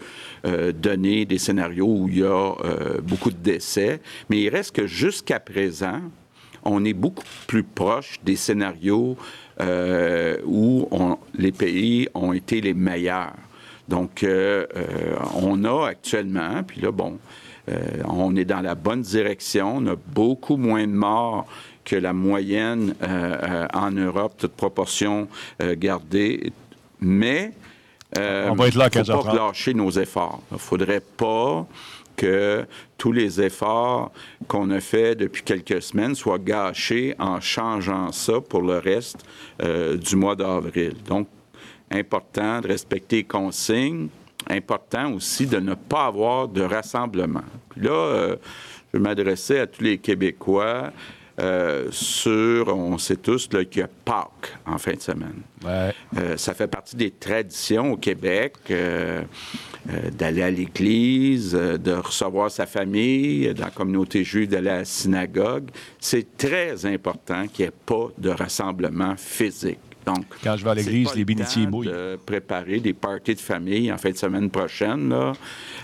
euh, 0.45 0.71
donner 0.71 1.25
des 1.25 1.37
scénarios 1.37 1.87
où 1.87 2.07
il 2.09 2.19
y 2.19 2.23
a 2.23 2.27
euh, 2.63 3.01
beaucoup 3.01 3.31
de 3.31 3.37
décès, 3.37 4.01
mais 4.29 4.41
il 4.41 4.49
reste 4.49 4.75
que 4.75 4.87
jusqu'à 4.87 5.39
présent, 5.39 6.01
on 6.63 6.85
est 6.85 6.93
beaucoup 6.93 7.23
plus 7.47 7.63
proche 7.63 8.19
des 8.23 8.35
scénarios 8.35 9.17
euh, 9.59 10.37
où 10.45 10.87
les 11.37 11.51
pays 11.51 12.07
ont 12.13 12.33
été 12.33 12.61
les 12.61 12.73
meilleurs. 12.73 13.33
Donc, 13.89 14.25
on 15.35 15.63
a 15.65 15.87
actuellement, 15.87 16.63
puis 16.65 16.79
là, 16.79 16.91
bon, 16.91 17.19
on 18.05 18.33
est 18.37 18.45
dans 18.45 18.61
la 18.61 18.75
bonne 18.75 19.01
direction, 19.01 19.75
on 19.77 19.87
a 19.87 19.95
beaucoup 19.95 20.55
moins 20.55 20.87
de 20.87 20.93
morts 20.93 21.45
que 21.83 21.97
la 21.97 22.13
moyenne 22.13 22.95
en 23.73 23.91
Europe, 23.91 24.35
toute 24.37 24.53
proportion 24.53 25.27
gardée, 25.59 26.53
mais 27.01 27.51
euh, 28.17 28.49
on 28.49 28.55
va 28.55 28.67
être 28.67 28.75
là 28.75 28.89
faut 28.89 29.23
pas 29.23 29.33
lâcher 29.33 29.73
nos 29.73 29.91
efforts. 29.91 30.41
Il 30.51 30.55
ne 30.55 30.59
faudrait 30.59 31.01
pas 31.01 31.65
que 32.15 32.65
tous 32.97 33.11
les 33.11 33.41
efforts 33.41 34.11
qu'on 34.47 34.69
a 34.71 34.79
faits 34.79 35.17
depuis 35.17 35.43
quelques 35.43 35.81
semaines 35.81 36.15
soient 36.15 36.39
gâchés 36.39 37.15
en 37.17 37.41
changeant 37.41 38.11
ça 38.11 38.39
pour 38.39 38.61
le 38.61 38.77
reste 38.77 39.25
euh, 39.61 39.97
du 39.97 40.15
mois 40.15 40.35
d'avril. 40.35 40.93
Donc, 41.07 41.27
important 41.91 42.61
de 42.61 42.67
respecter 42.67 43.17
les 43.17 43.23
consignes, 43.23 44.09
important 44.49 45.13
aussi 45.13 45.47
de 45.47 45.59
ne 45.59 45.73
pas 45.73 46.05
avoir 46.05 46.47
de 46.47 46.61
rassemblement. 46.61 47.43
Puis 47.69 47.81
là, 47.81 47.91
euh, 47.91 48.35
je 48.93 48.99
m'adresser 48.99 49.59
à 49.59 49.67
tous 49.67 49.83
les 49.83 49.97
Québécois. 49.97 50.91
Euh, 51.39 51.87
sur, 51.91 52.67
on 52.67 52.97
sait 52.99 53.15
tous 53.15 53.47
qu'il 53.47 53.79
y 53.79 53.81
a 53.81 53.89
Pâques 54.05 54.55
en 54.67 54.77
fin 54.77 54.93
de 54.93 55.01
semaine. 55.01 55.41
Euh, 56.17 56.37
ça 56.37 56.53
fait 56.53 56.67
partie 56.67 56.95
des 56.95 57.09
traditions 57.09 57.93
au 57.93 57.97
Québec 57.97 58.53
euh, 58.69 59.23
d'aller 60.11 60.43
à 60.43 60.51
l'église, 60.51 61.53
de 61.53 61.91
recevoir 61.91 62.51
sa 62.51 62.67
famille, 62.67 63.51
dans 63.55 63.65
la 63.65 63.71
communauté 63.71 64.23
juive 64.23 64.49
d'aller 64.49 64.69
à 64.69 64.77
la 64.77 64.85
synagogue. 64.85 65.69
C'est 65.99 66.37
très 66.37 66.85
important 66.85 67.47
qu'il 67.47 67.65
n'y 67.65 67.69
ait 67.69 67.79
pas 67.85 68.09
de 68.17 68.29
rassemblement 68.29 69.15
physique. 69.17 69.79
Donc, 70.05 70.25
Quand 70.43 70.57
je 70.57 70.63
vais 70.63 70.71
à 70.71 70.75
l'église, 70.75 71.15
les 71.15 71.25
bénitiers 71.25 71.67
mouillent. 71.67 71.87
De 71.87 72.19
préparer 72.25 72.79
des 72.79 72.93
parties 72.93 73.35
de 73.35 73.39
famille 73.39 73.91
en 73.91 73.97
fin 73.97 74.11
de 74.11 74.17
semaine 74.17 74.49
prochaine. 74.49 75.09
Là. 75.09 75.33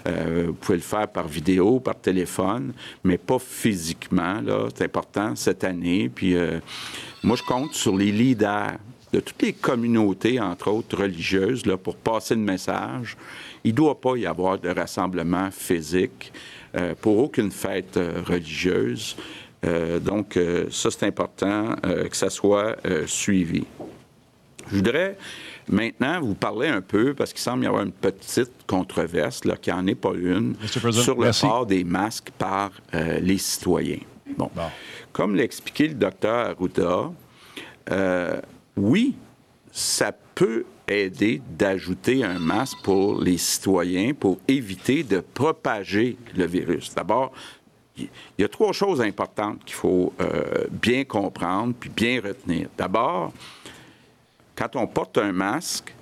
Euh, 0.07 0.45
vous 0.47 0.53
pouvez 0.53 0.77
le 0.77 0.83
faire 0.83 1.07
par 1.07 1.27
vidéo, 1.27 1.79
par 1.79 1.95
téléphone, 1.95 2.73
mais 3.03 3.17
pas 3.17 3.39
physiquement. 3.39 4.41
C'est 4.75 4.85
important 4.85 5.35
cette 5.35 5.63
année. 5.63 6.09
Puis 6.13 6.35
euh, 6.35 6.59
moi, 7.23 7.35
je 7.35 7.43
compte 7.43 7.73
sur 7.73 7.95
les 7.95 8.11
leaders 8.11 8.77
de 9.11 9.19
toutes 9.19 9.41
les 9.41 9.53
communautés, 9.53 10.39
entre 10.39 10.69
autres 10.69 10.97
religieuses, 10.97 11.65
là, 11.65 11.77
pour 11.77 11.95
passer 11.95 12.35
le 12.35 12.41
message. 12.41 13.17
Il 13.63 13.71
ne 13.71 13.77
doit 13.77 13.99
pas 13.99 14.15
y 14.15 14.25
avoir 14.25 14.59
de 14.59 14.69
rassemblement 14.69 15.49
physique 15.51 16.31
euh, 16.75 16.93
pour 16.99 17.17
aucune 17.17 17.51
fête 17.51 17.99
religieuse. 18.25 19.15
Euh, 19.65 19.99
donc, 19.99 20.37
ça, 20.69 20.91
c'est 20.91 21.05
important 21.05 21.75
que 21.83 22.15
ça 22.15 22.29
soit 22.29 22.77
suivi. 23.07 23.65
Je 24.69 24.75
voudrais 24.75 25.17
maintenant 25.67 26.21
vous 26.21 26.35
parler 26.35 26.67
un 26.67 26.81
peu, 26.81 27.13
parce 27.13 27.31
qu'il 27.33 27.41
semble 27.41 27.63
y 27.63 27.67
avoir 27.67 27.83
une 27.83 27.91
petite 27.91 28.51
controverse, 28.67 29.45
là, 29.45 29.55
qui 29.57 29.69
n'en 29.69 29.85
est 29.87 29.95
pas 29.95 30.13
une, 30.13 30.55
sur 30.91 31.19
le 31.19 31.41
port 31.41 31.65
des 31.65 31.83
masques 31.83 32.29
par 32.37 32.71
les 32.93 33.37
citoyens. 33.37 33.99
Bon. 34.37 34.49
Comme 35.11 35.35
l'a 35.35 35.43
expliqué 35.43 35.87
le 35.87 35.95
docteur 35.95 36.49
Arruda, 36.51 37.11
oui, 38.77 39.15
ça 39.71 40.11
peut 40.35 40.65
aider 40.87 41.41
d'ajouter 41.57 42.23
un 42.23 42.39
masque 42.39 42.77
pour 42.83 43.21
les 43.21 43.37
citoyens 43.37 44.13
pour 44.13 44.39
éviter 44.47 45.03
de 45.03 45.19
propager 45.19 46.17
le 46.35 46.45
virus. 46.45 46.93
D'abord, 46.95 47.31
il 47.97 48.07
y 48.39 48.43
a 48.43 48.47
trois 48.47 48.71
choses 48.71 49.01
importantes 49.01 49.63
qu'il 49.65 49.75
faut 49.75 50.13
euh, 50.21 50.65
bien 50.71 51.03
comprendre 51.03 51.73
puis 51.79 51.89
bien 51.89 52.21
retenir. 52.21 52.69
D'abord, 52.77 53.33
quand 54.59 54.75
on 54.75 54.87
porte 54.87 55.17
un 55.17 55.31
masque, 55.31 55.95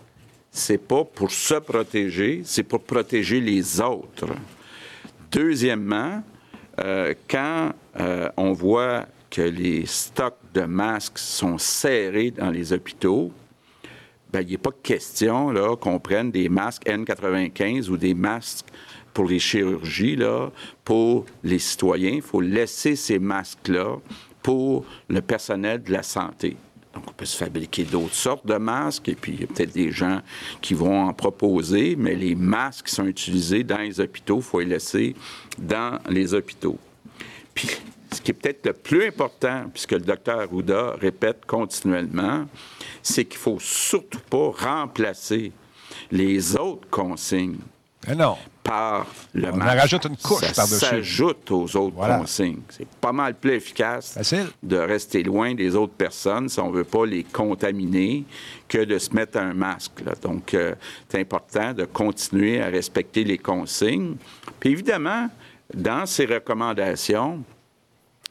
c'est 0.50 0.80
pas 0.80 1.04
pour 1.04 1.30
se 1.30 1.54
protéger, 1.54 2.42
c'est 2.44 2.64
pour 2.64 2.82
protéger 2.82 3.40
les 3.40 3.80
autres. 3.80 4.30
Deuxièmement, 5.32 6.24
euh, 6.80 7.14
quand 7.30 7.72
euh, 8.00 8.30
on 8.36 8.54
voit 8.54 9.06
que 9.30 9.44
les 9.44 9.86
stocks 9.86 10.40
de 10.56 10.62
masques 10.62 11.20
sont 11.20 11.60
serrés 11.60 12.32
dans 12.32 12.50
les 12.50 12.74
hôpitaux, 12.74 13.32
ben, 14.34 14.42
il 14.42 14.50
n'est 14.50 14.58
pas 14.58 14.72
question 14.82 15.54
qu'on 15.80 16.00
prenne 16.00 16.32
des 16.32 16.50
masques 16.50 16.88
N95 16.88 17.90
ou 17.90 17.98
des 17.98 18.16
masques 18.16 18.66
pour 19.14 19.26
les 19.26 19.40
chirurgies, 19.40 20.18
pour 20.84 21.26
les 21.44 21.60
citoyens. 21.60 22.14
Il 22.16 22.22
faut 22.24 22.42
laisser 22.42 22.96
ces 22.96 23.20
masques-là 23.20 23.98
pour 24.42 24.84
le 25.10 25.22
personnel 25.22 25.84
de 25.84 25.92
la 25.92 26.04
santé. 26.04 26.58
Donc, 26.98 27.12
on 27.12 27.13
peut 27.13 27.25
se 27.25 27.38
fabriquer 27.38 27.84
d'autres 27.84 28.16
sortes 28.16 28.48
de 28.48 28.56
masques, 28.56 29.08
et 29.08 29.13
puis 29.13 29.34
il 29.34 29.42
y 29.42 29.44
a 29.44 29.48
peut-être 29.48 29.74
des 29.74 29.92
gens 29.92 30.22
qui 30.62 30.74
vont 30.74 31.01
en 31.04 31.13
proposer, 31.13 31.96
mais 31.96 32.16
les 32.16 32.34
masques 32.34 32.88
qui 32.88 32.96
sont 32.96 33.06
utilisés 33.06 33.63
dans 33.63 33.77
les 33.77 34.00
hôpitaux, 34.00 34.38
il 34.38 34.44
faut 34.44 34.60
les 34.62 34.66
laisser 34.66 35.16
dans 35.60 36.00
les 36.10 36.34
hôpitaux. 36.34 36.80
Puis, 37.54 37.70
ce 38.12 38.20
qui 38.20 38.32
est 38.32 38.34
peut-être 38.34 38.66
le 38.66 38.74
plus 38.74 39.06
important, 39.06 39.66
puisque 39.72 39.92
le 39.92 40.00
docteur 40.00 40.39
Arruda 40.39 40.96
répète 41.00 41.46
continuellement, 41.46 42.48
c'est 43.04 43.25
qu'il 43.25 43.38
ne 43.38 43.44
faut 43.44 43.60
surtout 43.60 44.22
pas 44.27 44.50
remplacer 44.58 45.51
les 46.10 46.56
autres 46.56 46.89
consignes 46.89 47.60
eh 48.10 48.16
non. 48.16 48.38
Par 48.67 49.07
le 49.33 49.50
On 49.53 49.57
rajoute 49.57 50.05
une 50.05 50.17
couche 50.17 50.53
par-dessus. 50.53 50.79
Ça 50.79 50.89
s'ajoute 50.89 51.50
aux 51.51 51.75
autres 51.75 51.95
consignes. 51.95 52.62
C'est 52.69 52.88
pas 52.88 53.12
mal 53.12 53.33
plus 53.33 53.53
efficace 53.53 54.17
de 54.62 54.77
rester 54.77 55.24
loin 55.24 55.55
des 55.55 55.75
autres 55.75 55.93
personnes 55.93 56.50
si 56.50 56.59
on 56.59 56.69
ne 56.69 56.75
veut 56.75 56.83
pas 56.83 57.05
les 57.05 57.24
contaminer 57.24 58.25
que 58.67 58.83
de 58.83 58.97
se 58.97 59.13
mettre 59.13 59.38
un 59.38 59.53
masque. 59.53 60.03
Donc, 60.21 60.53
euh, 60.53 60.75
c'est 61.09 61.19
important 61.19 61.74
de 61.74 61.86
continuer 61.86 62.62
à 62.62 62.67
respecter 62.67 63.24
les 63.24 63.38
consignes. 63.38 64.15
Puis 64.59 64.71
évidemment, 64.71 65.29
dans 65.74 66.05
ces 66.05 66.25
recommandations, 66.25 67.43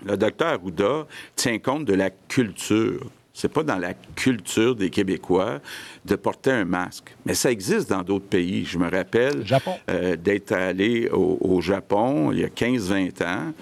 le 0.04 0.16
docteur 0.16 0.48
Arruda 0.48 1.06
tient 1.34 1.58
compte 1.58 1.86
de 1.86 1.94
la 1.94 2.10
culture. 2.10 3.06
C'est 3.36 3.52
pas 3.52 3.62
dans 3.62 3.76
la 3.76 3.92
culture 3.92 4.74
des 4.74 4.88
Québécois 4.88 5.60
de 6.06 6.16
porter 6.16 6.52
un 6.52 6.64
masque. 6.64 7.14
Mais 7.26 7.34
ça 7.34 7.50
existe 7.50 7.90
dans 7.90 8.02
d'autres 8.02 8.24
pays. 8.24 8.64
Je 8.64 8.78
me 8.78 8.90
rappelle 8.90 9.44
euh, 9.90 10.16
d'être 10.16 10.52
allé 10.52 11.10
au, 11.10 11.60
Japon 11.60 12.32
il 12.32 12.38
y 12.38 12.44
a 12.44 12.48
15-20 12.48 13.22
ans. 13.26 13.52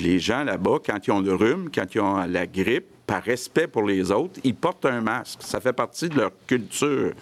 Les 0.00 0.20
gens 0.20 0.44
là-bas, 0.44 0.78
quand 0.86 1.04
ils 1.04 1.10
ont 1.10 1.20
le 1.20 1.34
rhume, 1.34 1.68
quand 1.74 1.92
ils 1.96 2.00
ont 2.00 2.24
la 2.26 2.46
grippe, 2.46 2.86
par 3.08 3.24
respect 3.24 3.66
pour 3.66 3.82
les 3.82 4.12
autres, 4.12 4.38
ils 4.44 4.54
portent 4.54 4.86
un 4.86 5.00
masque. 5.00 5.40
Ça 5.42 5.60
fait 5.60 5.72
partie 5.72 6.08
de 6.08 6.16
leur 6.16 6.30
culture. 6.46 7.12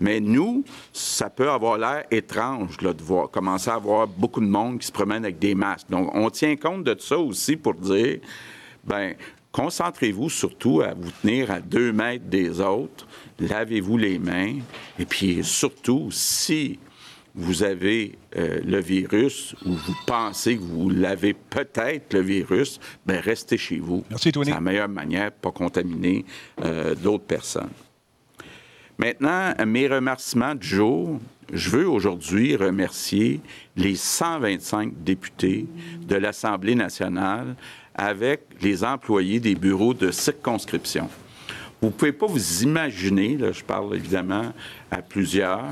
Mais 0.00 0.20
nous, 0.20 0.64
ça 0.92 1.30
peut 1.30 1.50
avoir 1.50 1.78
l'air 1.78 2.04
étrange 2.12 2.76
de 2.76 3.02
voir, 3.02 3.28
commencer 3.28 3.70
à 3.70 3.78
voir 3.78 4.06
beaucoup 4.06 4.40
de 4.40 4.46
monde 4.46 4.78
qui 4.78 4.86
se 4.86 4.92
promène 4.92 5.24
avec 5.24 5.40
des 5.40 5.56
masques. 5.56 5.90
Donc, 5.90 6.14
on 6.14 6.30
tient 6.30 6.54
compte 6.54 6.84
de 6.84 6.96
ça 6.98 7.18
aussi 7.18 7.56
pour 7.56 7.74
dire, 7.74 8.18
ben 8.84 9.14
concentrez-vous 9.56 10.28
surtout 10.28 10.82
à 10.82 10.92
vous 10.92 11.10
tenir 11.22 11.50
à 11.50 11.60
deux 11.60 11.90
mètres 11.90 12.26
des 12.26 12.60
autres, 12.60 13.06
lavez-vous 13.40 13.96
les 13.96 14.18
mains, 14.18 14.58
et 14.98 15.06
puis 15.06 15.42
surtout, 15.42 16.10
si 16.10 16.78
vous 17.34 17.62
avez 17.62 18.18
euh, 18.36 18.60
le 18.64 18.80
virus 18.80 19.54
ou 19.64 19.72
vous 19.72 19.94
pensez 20.06 20.56
que 20.56 20.62
vous 20.62 20.90
l'avez 20.90 21.32
peut-être 21.32 22.12
le 22.12 22.20
virus, 22.20 22.78
bien, 23.06 23.20
restez 23.20 23.56
chez 23.56 23.78
vous. 23.78 24.04
Merci, 24.10 24.30
C'est 24.34 24.44
la 24.44 24.60
meilleure 24.60 24.88
manière 24.88 25.32
pour 25.32 25.52
pas 25.52 25.58
contaminer 25.58 26.26
euh, 26.62 26.94
d'autres 26.94 27.24
personnes. 27.24 27.72
Maintenant, 28.98 29.54
mes 29.66 29.88
remerciements 29.88 30.54
du 30.54 30.66
jour. 30.66 31.20
Je 31.52 31.70
veux 31.70 31.88
aujourd'hui 31.88 32.56
remercier 32.56 33.40
les 33.76 33.94
125 33.94 35.04
députés 35.04 35.66
de 36.08 36.16
l'Assemblée 36.16 36.74
nationale 36.74 37.54
avec 37.96 38.42
les 38.60 38.84
employés 38.84 39.40
des 39.40 39.54
bureaux 39.54 39.94
de 39.94 40.10
circonscription. 40.10 41.08
Vous 41.80 41.88
ne 41.88 41.92
pouvez 41.92 42.12
pas 42.12 42.26
vous 42.26 42.62
imaginer, 42.62 43.36
là, 43.36 43.52
je 43.52 43.64
parle 43.64 43.94
évidemment 43.96 44.52
à 44.90 45.02
plusieurs, 45.02 45.64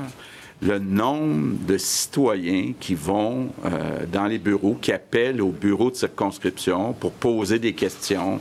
le 0.65 0.79
nombre 0.79 1.57
de 1.67 1.77
citoyens 1.77 2.73
qui 2.79 2.95
vont 2.95 3.49
euh, 3.65 4.05
dans 4.11 4.25
les 4.25 4.39
bureaux, 4.39 4.75
qui 4.81 4.91
appellent 4.91 5.41
au 5.41 5.49
bureau 5.49 5.91
de 5.91 5.95
circonscription 5.95 6.93
pour 6.93 7.11
poser 7.11 7.59
des 7.59 7.73
questions. 7.73 8.39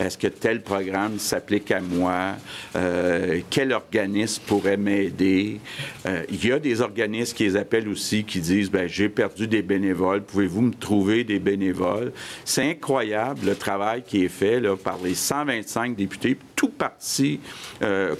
Est-ce 0.00 0.16
que 0.16 0.28
tel 0.28 0.62
programme 0.62 1.18
s'applique 1.18 1.70
à 1.70 1.80
moi? 1.80 2.36
Euh, 2.76 3.40
quel 3.50 3.72
organisme 3.72 4.42
pourrait 4.46 4.76
m'aider? 4.76 5.60
Euh, 6.06 6.22
il 6.30 6.46
y 6.46 6.52
a 6.52 6.58
des 6.58 6.80
organismes 6.80 7.36
qui 7.36 7.44
les 7.44 7.56
appellent 7.56 7.88
aussi, 7.88 8.24
qui 8.24 8.40
disent, 8.40 8.70
ben, 8.70 8.88
j'ai 8.88 9.08
perdu 9.08 9.46
des 9.46 9.62
bénévoles, 9.62 10.22
pouvez-vous 10.22 10.62
me 10.62 10.74
trouver 10.74 11.24
des 11.24 11.38
bénévoles? 11.38 12.12
C'est 12.44 12.70
incroyable 12.70 13.40
le 13.46 13.54
travail 13.54 14.02
qui 14.02 14.24
est 14.24 14.28
fait 14.28 14.62
par 14.82 14.98
les 15.04 15.14
125 15.14 15.94
députés, 15.94 16.36
tout 16.56 16.70
parti 16.70 17.38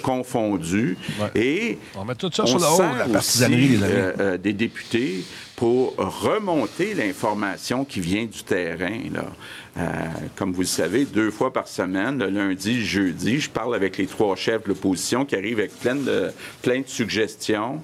confondu. 0.03 0.97
Et 1.35 1.79
on 1.97 2.05
met 2.05 2.15
tout 2.15 2.31
ça 2.33 2.47
sur 2.47 2.59
le 2.59 2.65
haut, 2.65 3.13
la 3.13 3.21
euh, 3.49 4.13
euh, 4.21 4.39
des 4.39 4.53
députés 4.53 5.25
pour 5.57 5.95
remonter 5.97 6.95
l'information 6.95 7.85
qui 7.85 8.01
vient 8.01 8.25
du 8.25 8.43
terrain. 8.43 9.01
Euh, 9.77 9.83
comme 10.37 10.53
vous 10.53 10.61
le 10.61 10.67
savez, 10.67 11.05
deux 11.05 11.31
fois 11.31 11.53
par 11.53 11.69
semaine, 11.69 12.19
le 12.19 12.29
lundi, 12.29 12.79
le 12.79 12.85
jeudi, 12.85 13.41
je 13.41 13.51
parle 13.51 13.75
avec 13.75 13.99
les 13.99 14.07
trois 14.07 14.37
chefs 14.37 14.65
de 14.65 14.69
l'opposition 14.69 15.25
qui 15.25 15.37
arrivent 15.37 15.59
avec 15.59 15.79
plein 15.79 15.97
de, 15.97 16.31
plein 16.63 16.81
de 16.81 16.89
suggestions. 16.89 17.83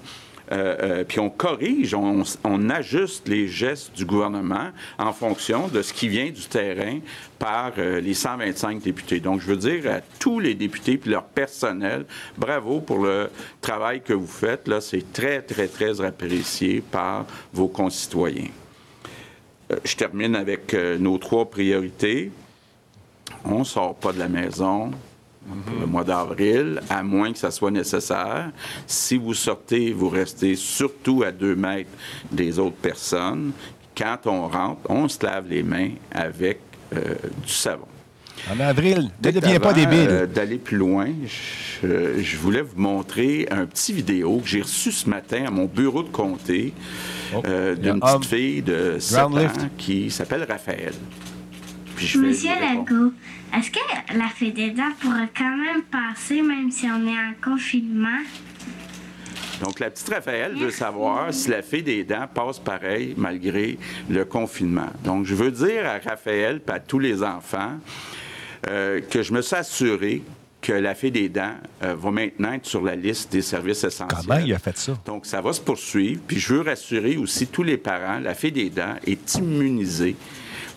Euh, 0.53 0.77
euh, 0.83 1.05
puis 1.05 1.19
on 1.19 1.31
corrige, 1.31 1.95
on, 1.95 2.69
ajuste 2.69 3.27
les 3.27 3.49
gestes 3.49 3.95
du 3.95 4.05
gouvernement 4.05 4.71
en 4.99 5.13
fonction 5.13 5.69
de 5.69 5.81
ce 5.81 5.93
qui 5.95 6.09
vient 6.09 6.31
du 6.31 6.43
terrain 6.43 6.99
par 7.39 7.73
euh, 7.79 8.01
les 8.01 8.13
125 8.13 8.83
députés. 8.83 9.21
Donc, 9.21 9.41
je 9.41 9.47
veux 9.47 9.57
dire 9.57 9.91
à 9.91 10.01
tous 10.19 10.41
les 10.41 10.55
députés 10.55 11.01
et 11.05 11.09
leur 11.09 11.25
personnel, 11.25 12.05
bravo 12.37 12.81
pour 12.81 12.99
le 12.99 13.31
travail 13.63 14.03
que 14.03 14.13
vous 14.13 14.27
faites. 14.27 14.69
Là, 14.69 14.81
c'est 14.81 15.13
très, 15.13 15.41
très, 15.41 15.69
très 15.69 16.01
apprécié 16.03 16.83
par 16.83 17.27
vos 17.53 17.69
concitoyens. 17.69 18.51
je 19.85 19.97
termine 19.97 20.37
avec 20.37 20.75
nos 20.75 21.17
trois 21.17 21.49
priorités. 21.49 22.31
On 23.45 23.61
ne 23.61 23.65
sort 23.65 23.95
pas 23.95 24.13
de 24.13 24.19
la 24.19 24.29
maison, 24.29 24.91
le 25.81 25.87
mois 25.87 26.05
d'avril, 26.05 26.81
à 26.89 27.03
moins 27.03 27.33
que 27.33 27.39
ça 27.39 27.51
soit 27.51 27.71
nécessaire. 27.71 28.51
Si 28.87 29.17
vous 29.17 29.35
sortez, 29.35 29.93
vous 29.93 30.09
restez 30.09 30.57
surtout 30.57 31.23
à 31.23 31.33
deux 31.33 31.57
mètres 31.57 31.91
des 32.31 32.59
autres 32.59 32.77
personnes. 32.77 33.53
Quand 33.97 34.27
on 34.27 34.49
rentre, 34.49 34.81
on 34.89 35.09
se 35.09 35.25
lave 35.25 35.49
les 35.49 35.63
mains 35.63 35.91
avec 36.13 36.61
euh, 36.95 37.15
du 37.45 37.53
savon. 37.53 37.87
En 38.51 38.59
avril, 38.61 39.11
ne 39.23 39.31
deviens 39.31 39.61
pas 39.61 39.73
débile. 39.73 40.09
Euh, 40.09 40.27
D'aller 40.27 40.59
plus 40.59 40.77
loin, 40.77 41.09
je, 41.83 42.37
voulais 42.37 42.63
vous 42.63 42.81
montrer 42.81 43.47
un 43.51 43.67
petit 43.67 43.93
vidéo 43.93 44.39
que 44.39 44.49
j'ai 44.49 44.63
reçu 44.63 44.91
ce 44.91 45.09
matin 45.09 45.45
à 45.47 45.51
mon 45.51 45.67
bureau 45.67 46.03
de 46.03 46.09
comté 46.09 46.73
oh. 47.35 47.43
euh, 47.47 47.77
d'une 47.77 48.01
petite 48.01 48.25
fille 48.25 48.63
de 48.63 48.97
7 48.99 49.19
ans 49.21 49.31
qui 49.79 50.11
s'appelle 50.11 50.45
Raphaël. 50.49 50.95
Monsieur 52.19 52.51
Legault, 52.51 53.13
est-ce 53.57 53.71
que 53.71 53.79
la 54.17 54.29
fée 54.29 54.51
des 54.51 54.71
dents 54.71 54.93
pourrait 55.01 55.31
quand 55.37 55.57
même 55.57 55.83
passer 55.83 56.43
même 56.43 56.71
si 56.71 56.87
on 56.87 57.07
est 57.07 57.19
en 57.19 57.35
confinement? 57.43 58.21
Donc, 59.61 59.79
la 59.79 59.91
petite 59.91 60.09
Raphaël 60.09 60.57
veut 60.57 60.71
savoir 60.71 61.33
si 61.33 61.51
la 61.51 61.63
fée 61.63 61.83
des 61.83 62.03
dents 62.03 62.27
passe 62.33 62.59
pareil 62.59 63.15
malgré 63.17 63.79
le 64.11 64.25
confinement. 64.25 64.91
Donc, 65.05 65.25
je 65.25 65.35
veux 65.35 65.53
dire 65.53 65.87
à 65.87 65.99
Raphaël 65.99 66.61
et 66.67 66.71
à 66.71 66.81
tous 66.81 66.99
les 66.99 67.23
enfants 67.23 67.79
euh, 68.69 69.01
que 69.01 69.23
je 69.23 69.33
me 69.33 69.41
suis 69.41 69.57
assuré 69.57 70.23
que 70.61 70.73
la 70.73 70.95
Fée 70.95 71.11
des 71.11 71.29
dents 71.29 71.55
euh, 71.83 71.95
va 71.97 72.11
maintenant 72.11 72.53
être 72.53 72.67
sur 72.67 72.83
la 72.83 72.95
liste 72.95 73.33
des 73.33 73.43
services 73.43 73.83
essentiels. 73.83 74.21
Comment 74.27 74.39
il 74.39 74.55
a 74.55 74.59
fait 74.59 74.79
ça? 74.79 74.97
Donc, 75.05 75.27
ça 75.27 75.41
va 75.41 75.53
se 75.53 75.61
poursuivre. 75.61 76.23
Puis, 76.27 76.39
je 76.39 76.55
veux 76.55 76.61
rassurer 76.61 77.17
aussi 77.17 77.49
tous 77.49 77.65
les 77.65 77.77
parents, 77.77 78.21
la 78.21 78.35
Fée 78.35 78.53
des 78.53 78.71
dents 78.71 78.95
est 79.05 79.35
immunisée 79.35 80.17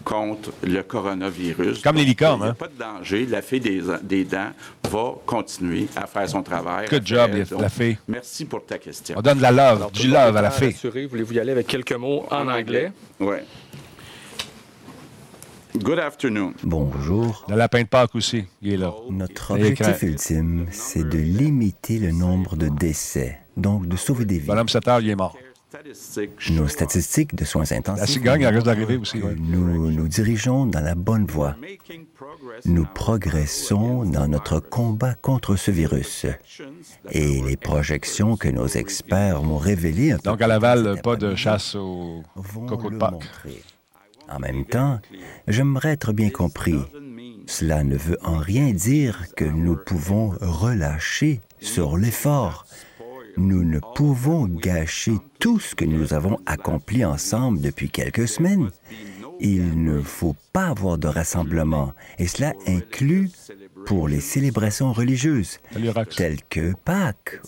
contre 0.05 0.51
le 0.63 0.81
coronavirus. 0.83 1.81
Comme 1.81 1.97
les 1.97 2.05
licornes, 2.05 2.39
Il 2.39 2.43
n'y 2.43 2.47
a 2.47 2.51
hein? 2.51 2.55
pas 2.57 2.67
de 2.67 2.77
danger. 2.77 3.25
La 3.25 3.41
Fée 3.41 3.59
des, 3.59 3.81
des, 4.03 4.23
dents 4.23 4.51
va 4.89 5.15
continuer 5.25 5.87
à 5.95 6.05
faire 6.07 6.29
son 6.29 6.43
travail. 6.43 6.87
Good 6.87 7.05
job, 7.05 7.31
la 7.59 7.69
Fée. 7.69 7.97
Merci 8.07 8.45
pour 8.45 8.65
ta 8.65 8.77
question. 8.77 9.15
On 9.17 9.21
donne 9.21 9.39
de 9.39 9.41
la 9.41 9.51
love, 9.51 9.91
du 9.91 10.07
love 10.07 10.37
à 10.37 10.41
la 10.41 10.51
Fée. 10.51 10.73
Voulez-vous 11.09 11.33
y 11.33 11.39
aller 11.39 11.51
avec 11.51 11.67
quelques 11.67 11.93
mots 11.93 12.25
en, 12.31 12.47
anglais? 12.47 12.93
Oui. 13.19 13.37
Good 15.75 15.99
afternoon. 15.99 16.53
Bonjour. 16.63 17.45
Le 17.49 17.57
lapin 17.57 17.81
de 17.81 17.87
Pâques 17.87 18.15
aussi, 18.15 18.45
il 18.61 18.73
est 18.73 18.77
là. 18.77 18.93
Notre 19.09 19.51
objectif 19.55 20.03
ultime, 20.03 20.67
c'est 20.71 21.03
de 21.03 21.17
limiter 21.17 21.99
le 21.99 22.11
nombre 22.11 22.55
de 22.55 22.69
décès, 22.69 23.39
donc 23.57 23.85
de 23.87 23.97
sauver 23.97 24.23
des 24.23 24.39
vies. 24.39 24.47
Madame 24.47 24.69
Satter, 24.69 24.97
il 25.01 25.09
est 25.09 25.15
mort. 25.15 25.35
Nos 26.51 26.67
statistiques 26.67 27.35
de 27.35 27.45
soins 27.45 27.71
intensifs. 27.71 28.01
La 28.01 28.07
cigogne, 28.07 28.41
elle 28.41 28.53
risque 28.53 28.65
d'arriver 28.65 28.97
aussi. 28.97 29.19
Nous 29.19 29.91
nous 29.91 30.07
dirigeons 30.07 30.65
dans 30.65 30.81
la 30.81 30.95
bonne 30.95 31.25
voie. 31.25 31.55
Nous 32.65 32.85
progressons 32.85 34.03
dans 34.05 34.27
notre 34.27 34.59
combat 34.59 35.15
contre 35.15 35.55
ce 35.55 35.71
virus. 35.71 36.25
Et 37.11 37.41
les 37.41 37.57
projections 37.57 38.37
que 38.37 38.47
nos 38.47 38.67
experts 38.67 39.43
m'ont 39.43 39.57
révélées. 39.57 40.15
Donc, 40.23 40.41
à 40.41 40.47
Laval, 40.47 41.01
pas 41.03 41.15
de 41.15 41.35
chasse 41.35 41.75
au 41.75 42.23
coco 42.67 42.89
de 42.89 42.97
Pâques. 42.97 43.29
En 44.29 44.39
même 44.39 44.65
temps, 44.65 44.99
j'aimerais 45.47 45.91
être 45.91 46.13
bien 46.13 46.29
compris. 46.29 46.79
Cela 47.47 47.83
ne 47.83 47.95
veut 47.95 48.17
en 48.23 48.37
rien 48.37 48.71
dire 48.71 49.25
que 49.35 49.45
nous 49.45 49.75
pouvons 49.75 50.29
relâcher 50.41 51.41
sur 51.59 51.97
l'effort. 51.97 52.65
Nous 53.37 53.63
ne 53.63 53.79
pouvons 53.95 54.45
gâcher 54.45 55.13
tout 55.39 55.59
ce 55.59 55.75
que 55.75 55.85
nous 55.85 56.13
avons 56.13 56.39
accompli 56.45 57.03
ensemble 57.03 57.59
depuis 57.59 57.89
quelques 57.89 58.27
semaines. 58.27 58.69
Il 59.39 59.83
ne 59.83 60.01
faut 60.01 60.35
pas 60.53 60.67
avoir 60.67 60.97
de 60.97 61.07
rassemblement, 61.07 61.93
et 62.17 62.27
cela 62.27 62.53
inclut 62.67 63.29
pour 63.85 64.07
les 64.07 64.21
célébrations 64.21 64.93
religieuses, 64.93 65.59
telles 66.15 66.41
que 66.49 66.73
Pâques. 66.85 67.41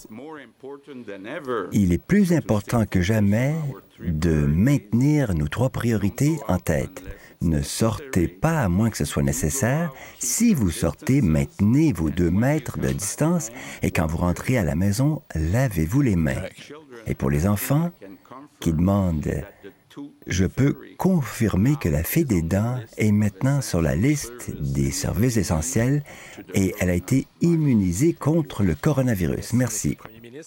Il 1.72 1.94
est 1.94 2.04
plus 2.04 2.34
important 2.34 2.86
que 2.86 3.02
jamais 3.02 3.56
de 4.00 4.46
maintenir 4.46 5.34
nos 5.34 5.48
trois 5.48 5.70
priorités 5.70 6.38
en 6.48 6.60
tête. 6.60 7.02
Ne 7.42 7.62
sortez 7.62 8.28
pas 8.28 8.62
à 8.62 8.70
moins 8.70 8.90
que 8.90 8.98
ce 8.98 9.06
soit 9.06 9.24
nécessaire. 9.24 9.94
Si 10.20 10.54
vous 10.54 10.72
sortez, 10.72 11.22
maintenez 11.22 11.94
vos 11.94 12.10
deux 12.10 12.32
mètres 12.32 12.80
de 12.80 12.90
distance 12.90 13.52
et 13.84 13.92
quand 13.92 14.08
vous 14.08 14.18
rentrez 14.18 14.58
à 14.58 14.64
la 14.64 14.76
maison, 14.76 15.22
lavez-vous 15.36 16.02
les 16.02 16.16
mains. 16.16 16.44
Et 17.06 17.14
pour 17.14 17.30
les 17.30 17.48
enfants 17.48 17.92
qui 18.60 18.74
demandent, 18.74 19.44
je 20.26 20.46
peux 20.46 20.78
confirmer 20.98 21.76
que 21.80 21.90
la 21.90 22.04
fée 22.04 22.24
des 22.24 22.42
dents 22.42 22.80
est 22.98 23.12
maintenant 23.12 23.62
sur 23.62 23.82
la 23.82 23.96
liste 23.96 24.52
des 24.60 24.92
services 24.92 25.38
essentiels 25.38 26.04
et 26.54 26.74
elle 26.80 26.90
a 26.90 26.96
été 26.96 27.28
immunisée 27.42 28.14
contre 28.14 28.64
le 28.64 28.76
coronavirus. 28.76 29.54
Merci. 29.54 29.98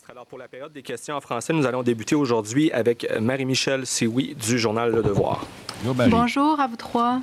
Alors, 0.08 0.26
pour 0.26 0.38
la 0.38 0.46
période 0.46 0.72
des 0.72 0.82
questions 0.82 1.16
en 1.16 1.20
français, 1.20 1.52
nous 1.52 1.66
allons 1.66 1.82
débuter 1.82 2.14
aujourd'hui 2.14 2.70
avec 2.70 3.08
Marie-Michel 3.20 3.86
Sioui 3.86 4.36
du 4.36 4.56
journal 4.56 4.92
Le 4.92 5.02
Devoir. 5.02 5.44
Bonjour 5.82 6.60
à 6.60 6.68
vous 6.68 6.76
trois. 6.76 7.20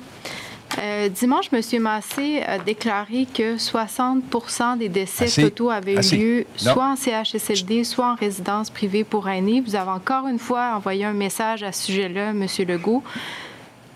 Euh, 0.78 1.08
dimanche, 1.08 1.46
M. 1.50 1.82
Massé 1.82 2.42
a 2.46 2.58
déclaré 2.58 3.26
que 3.32 3.56
60% 3.56 4.76
des 4.76 4.90
décès 4.90 5.28
totaux 5.42 5.70
avaient 5.70 5.94
eu 5.94 6.16
lieu 6.16 6.46
soit 6.56 6.84
en 6.84 6.96
CHSLD, 6.96 7.84
soit 7.84 8.12
en 8.12 8.14
résidence 8.16 8.68
privée 8.68 9.02
pour 9.02 9.28
aînés. 9.30 9.62
Vous 9.62 9.74
avez 9.74 9.90
encore 9.90 10.26
une 10.28 10.38
fois 10.38 10.74
envoyé 10.76 11.06
un 11.06 11.14
message 11.14 11.62
à 11.62 11.72
ce 11.72 11.86
sujet-là, 11.86 12.30
M. 12.30 12.46
Legault. 12.68 13.02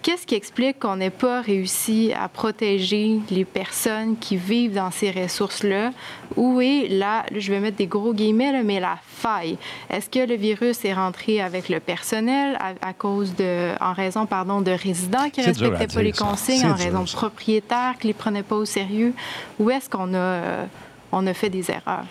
Qu'est-ce 0.03 0.27
qui 0.27 0.35
explique 0.35 0.81
qu'on 0.81 0.97
n'ait 0.97 1.11
pas 1.11 1.41
réussi 1.41 2.13
à 2.13 2.29
protéger 2.29 3.21
les 3.31 3.45
personnes 3.45 4.17
qui 4.17 4.37
vivent 4.37 4.75
dans 4.75 4.91
ces 4.91 5.13
ressources-là? 5.13 5.93
Où 6.35 6.61
est 6.61 6.89
là, 6.89 7.25
je 7.33 7.53
vais 7.53 7.61
mettre 7.61 7.77
des 7.77 7.87
gros 7.87 8.13
guillemets, 8.13 8.65
mais 8.65 8.81
la 8.81 8.99
faille? 9.07 9.59
Est-ce 9.89 10.11
que 10.11 10.19
le 10.19 10.35
virus 10.35 10.85
est 10.85 10.93
rentré 10.93 11.41
avec 11.41 11.69
le 11.69 11.79
personnel 11.79 12.59
à, 12.81 12.93
cause 12.93 13.37
de, 13.37 13.75
en 13.81 13.93
raison, 13.93 14.27
pardon, 14.27 14.61
de 14.61 14.73
résidents 14.73 15.31
qui 15.31 15.41
ne 15.41 15.47
respectaient 15.47 15.87
pas 15.87 16.03
les 16.03 16.13
consignes, 16.13 16.67
en 16.67 16.75
raison 16.75 17.05
de 17.05 17.13
propriétaires 17.13 17.95
qui 18.01 18.09
ne 18.09 18.13
les 18.13 18.19
prenaient 18.19 18.43
pas 18.43 18.57
au 18.57 18.65
sérieux? 18.65 19.15
Où 19.61 19.71
est-ce 19.71 19.89
qu'on 19.89 20.15
a, 20.15 20.17
euh, 20.17 20.65
on 21.13 21.25
a 21.29 21.33
fait 21.35 21.51
des 21.51 21.71
erreurs? 21.71 22.07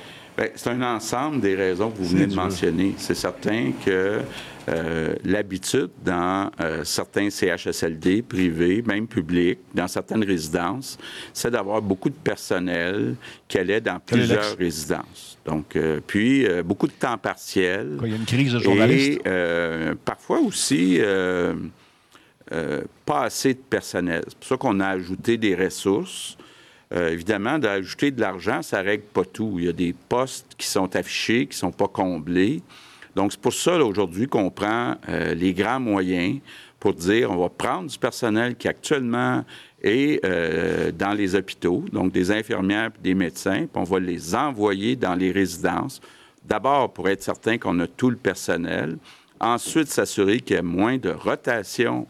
C'est 0.55 0.69
un 0.69 0.81
ensemble 0.81 1.41
des 1.41 1.55
raisons 1.55 1.91
que 1.91 1.97
vous 1.97 2.09
venez 2.09 2.27
de 2.27 2.35
mentionner. 2.35 2.95
C'est 2.97 3.15
certain 3.15 3.71
que 3.85 4.21
euh, 4.69 5.15
l'habitude 5.25 5.89
dans 6.03 6.51
euh, 6.59 6.83
certains 6.83 7.29
CHSLD 7.29 8.21
privés, 8.21 8.83
même 8.83 9.07
publics, 9.07 9.59
dans 9.73 9.87
certaines 9.87 10.23
résidences, 10.23 10.97
c'est 11.33 11.49
d'avoir 11.49 11.81
beaucoup 11.81 12.09
de 12.09 12.15
personnel 12.15 13.15
qui 13.47 13.57
allait 13.57 13.81
dans 13.81 13.99
plusieurs 13.99 14.55
résidences. 14.57 15.39
Donc, 15.45 15.75
euh, 15.75 15.99
puis, 16.05 16.47
beaucoup 16.63 16.87
de 16.87 16.93
temps 16.93 17.17
partiel. 17.17 17.97
il 18.03 18.09
y 18.09 18.13
a 18.13 18.15
une 18.15 18.25
crise 18.25 18.53
de 18.53 18.59
journalistes. 18.59 19.25
Et 19.25 19.95
parfois 20.05 20.39
aussi, 20.39 20.99
pas 23.05 23.23
assez 23.23 23.55
de 23.55 23.59
personnel. 23.59 24.23
C'est 24.27 24.37
pour 24.37 24.47
ça 24.47 24.57
qu'on 24.57 24.79
a 24.79 24.89
ajouté 24.89 25.37
des 25.37 25.55
ressources. 25.55 26.37
Évidemment, 26.91 27.58
d'ajouter 27.58 28.12
de 28.12 28.19
l'argent, 28.21 28.62
ça 28.62 28.82
ne 28.82 28.88
règle 28.88 29.04
pas 29.04 29.23
tout. 29.23 29.56
Il 29.58 29.65
y 29.65 29.69
a 29.69 29.73
des 29.73 29.93
postes 29.93 30.56
qui 30.58 30.67
sont 30.67 30.95
affichés, 30.95 31.45
qui 31.45 31.56
ne 31.56 31.60
sont 31.60 31.71
pas 31.71 31.88
comblés. 31.88 32.62
Donc, 33.15 33.32
c'est 33.32 33.41
pour 33.41 33.54
ça, 33.54 33.77
aujourd'hui, 33.84 34.27
qu'on 34.27 34.49
prend 34.49 34.95
euh, 35.10 35.34
les 35.34 35.54
grands 35.54 35.80
moyens 35.80 36.39
pour 36.80 36.93
dire 36.93 37.30
on 37.32 37.38
va 37.38 37.49
prendre 37.49 37.89
du 37.89 37.97
personnel 37.97 38.56
qui 38.56 38.67
actuellement 38.67 39.43
est 39.82 40.23
euh, 40.25 40.91
dans 40.91 41.13
les 41.13 41.36
hôpitaux, 41.36 41.84
donc 41.91 42.12
des 42.12 42.32
infirmières 42.32 42.91
et 42.97 43.04
des 43.04 43.13
médecins, 43.13 43.67
puis 43.71 43.75
on 43.75 43.84
va 43.84 43.99
les 43.99 44.34
envoyer 44.36 44.95
dans 44.95 45.15
les 45.15 45.32
résidences. 45.32 45.99
D'abord, 46.43 46.91
pour 46.93 47.08
être 47.10 47.21
certain 47.21 47.58
qu'on 47.58 47.80
a 47.80 47.88
tout 47.88 48.10
le 48.10 48.15
personnel. 48.15 48.97
Ensuite, 49.39 49.88
s'assurer 49.88 50.39
qu'il 50.39 50.56
y 50.56 50.60
ait 50.60 50.63
moins 50.63 50.97
de 50.97 51.10
rotation 51.10 52.08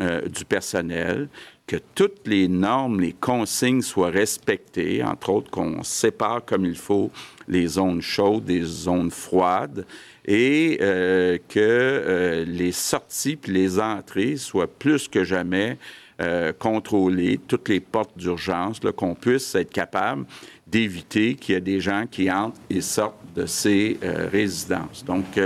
euh, 0.00 0.22
du 0.22 0.44
personnel, 0.44 1.28
que 1.72 1.78
toutes 1.94 2.26
les 2.26 2.48
normes, 2.48 3.00
les 3.00 3.14
consignes 3.14 3.80
soient 3.80 4.10
respectées, 4.10 5.02
entre 5.02 5.30
autres 5.30 5.50
qu'on 5.50 5.82
sépare 5.82 6.44
comme 6.44 6.66
il 6.66 6.76
faut 6.76 7.10
les 7.48 7.66
zones 7.66 8.02
chaudes 8.02 8.44
des 8.44 8.60
zones 8.62 9.10
froides 9.10 9.86
et 10.26 10.76
euh, 10.82 11.38
que 11.48 11.58
euh, 11.58 12.44
les 12.44 12.72
sorties 12.72 13.36
puis 13.36 13.52
les 13.52 13.80
entrées 13.80 14.36
soient 14.36 14.66
plus 14.66 15.08
que 15.08 15.24
jamais 15.24 15.78
euh, 16.20 16.52
contrôlées, 16.52 17.40
toutes 17.48 17.70
les 17.70 17.80
portes 17.80 18.18
d'urgence, 18.18 18.78
qu'on 18.94 19.14
puisse 19.14 19.54
être 19.54 19.72
capable 19.72 20.26
d'éviter 20.66 21.36
qu'il 21.36 21.54
y 21.54 21.58
ait 21.58 21.62
des 21.62 21.80
gens 21.80 22.04
qui 22.10 22.30
entrent 22.30 22.60
et 22.68 22.82
sortent 22.82 23.16
de 23.34 23.46
ces 23.46 23.98
résidences. 24.30 25.06
Donc, 25.06 25.38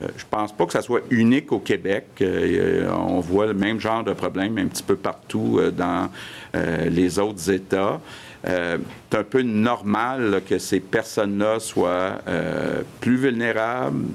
je 0.00 0.24
pense 0.30 0.52
pas 0.52 0.66
que 0.66 0.72
ça 0.72 0.82
soit 0.82 1.00
unique 1.10 1.50
au 1.52 1.58
Québec. 1.58 2.06
on 2.20 3.20
voit 3.20 3.46
le 3.46 3.54
même 3.54 3.80
genre 3.80 4.04
de 4.04 4.12
problème 4.12 4.58
un 4.58 4.66
petit 4.66 4.82
peu 4.82 4.96
partout 4.96 5.60
dans 5.76 6.08
les 6.54 7.18
autres 7.18 7.50
États. 7.50 8.00
Euh, 8.46 8.78
c'est 9.10 9.18
un 9.18 9.24
peu 9.24 9.42
normal 9.42 10.42
que 10.48 10.58
ces 10.58 10.80
personnes-là 10.80 11.58
soient 11.58 12.20
euh, 12.28 12.82
plus 13.00 13.16
vulnérables. 13.16 14.06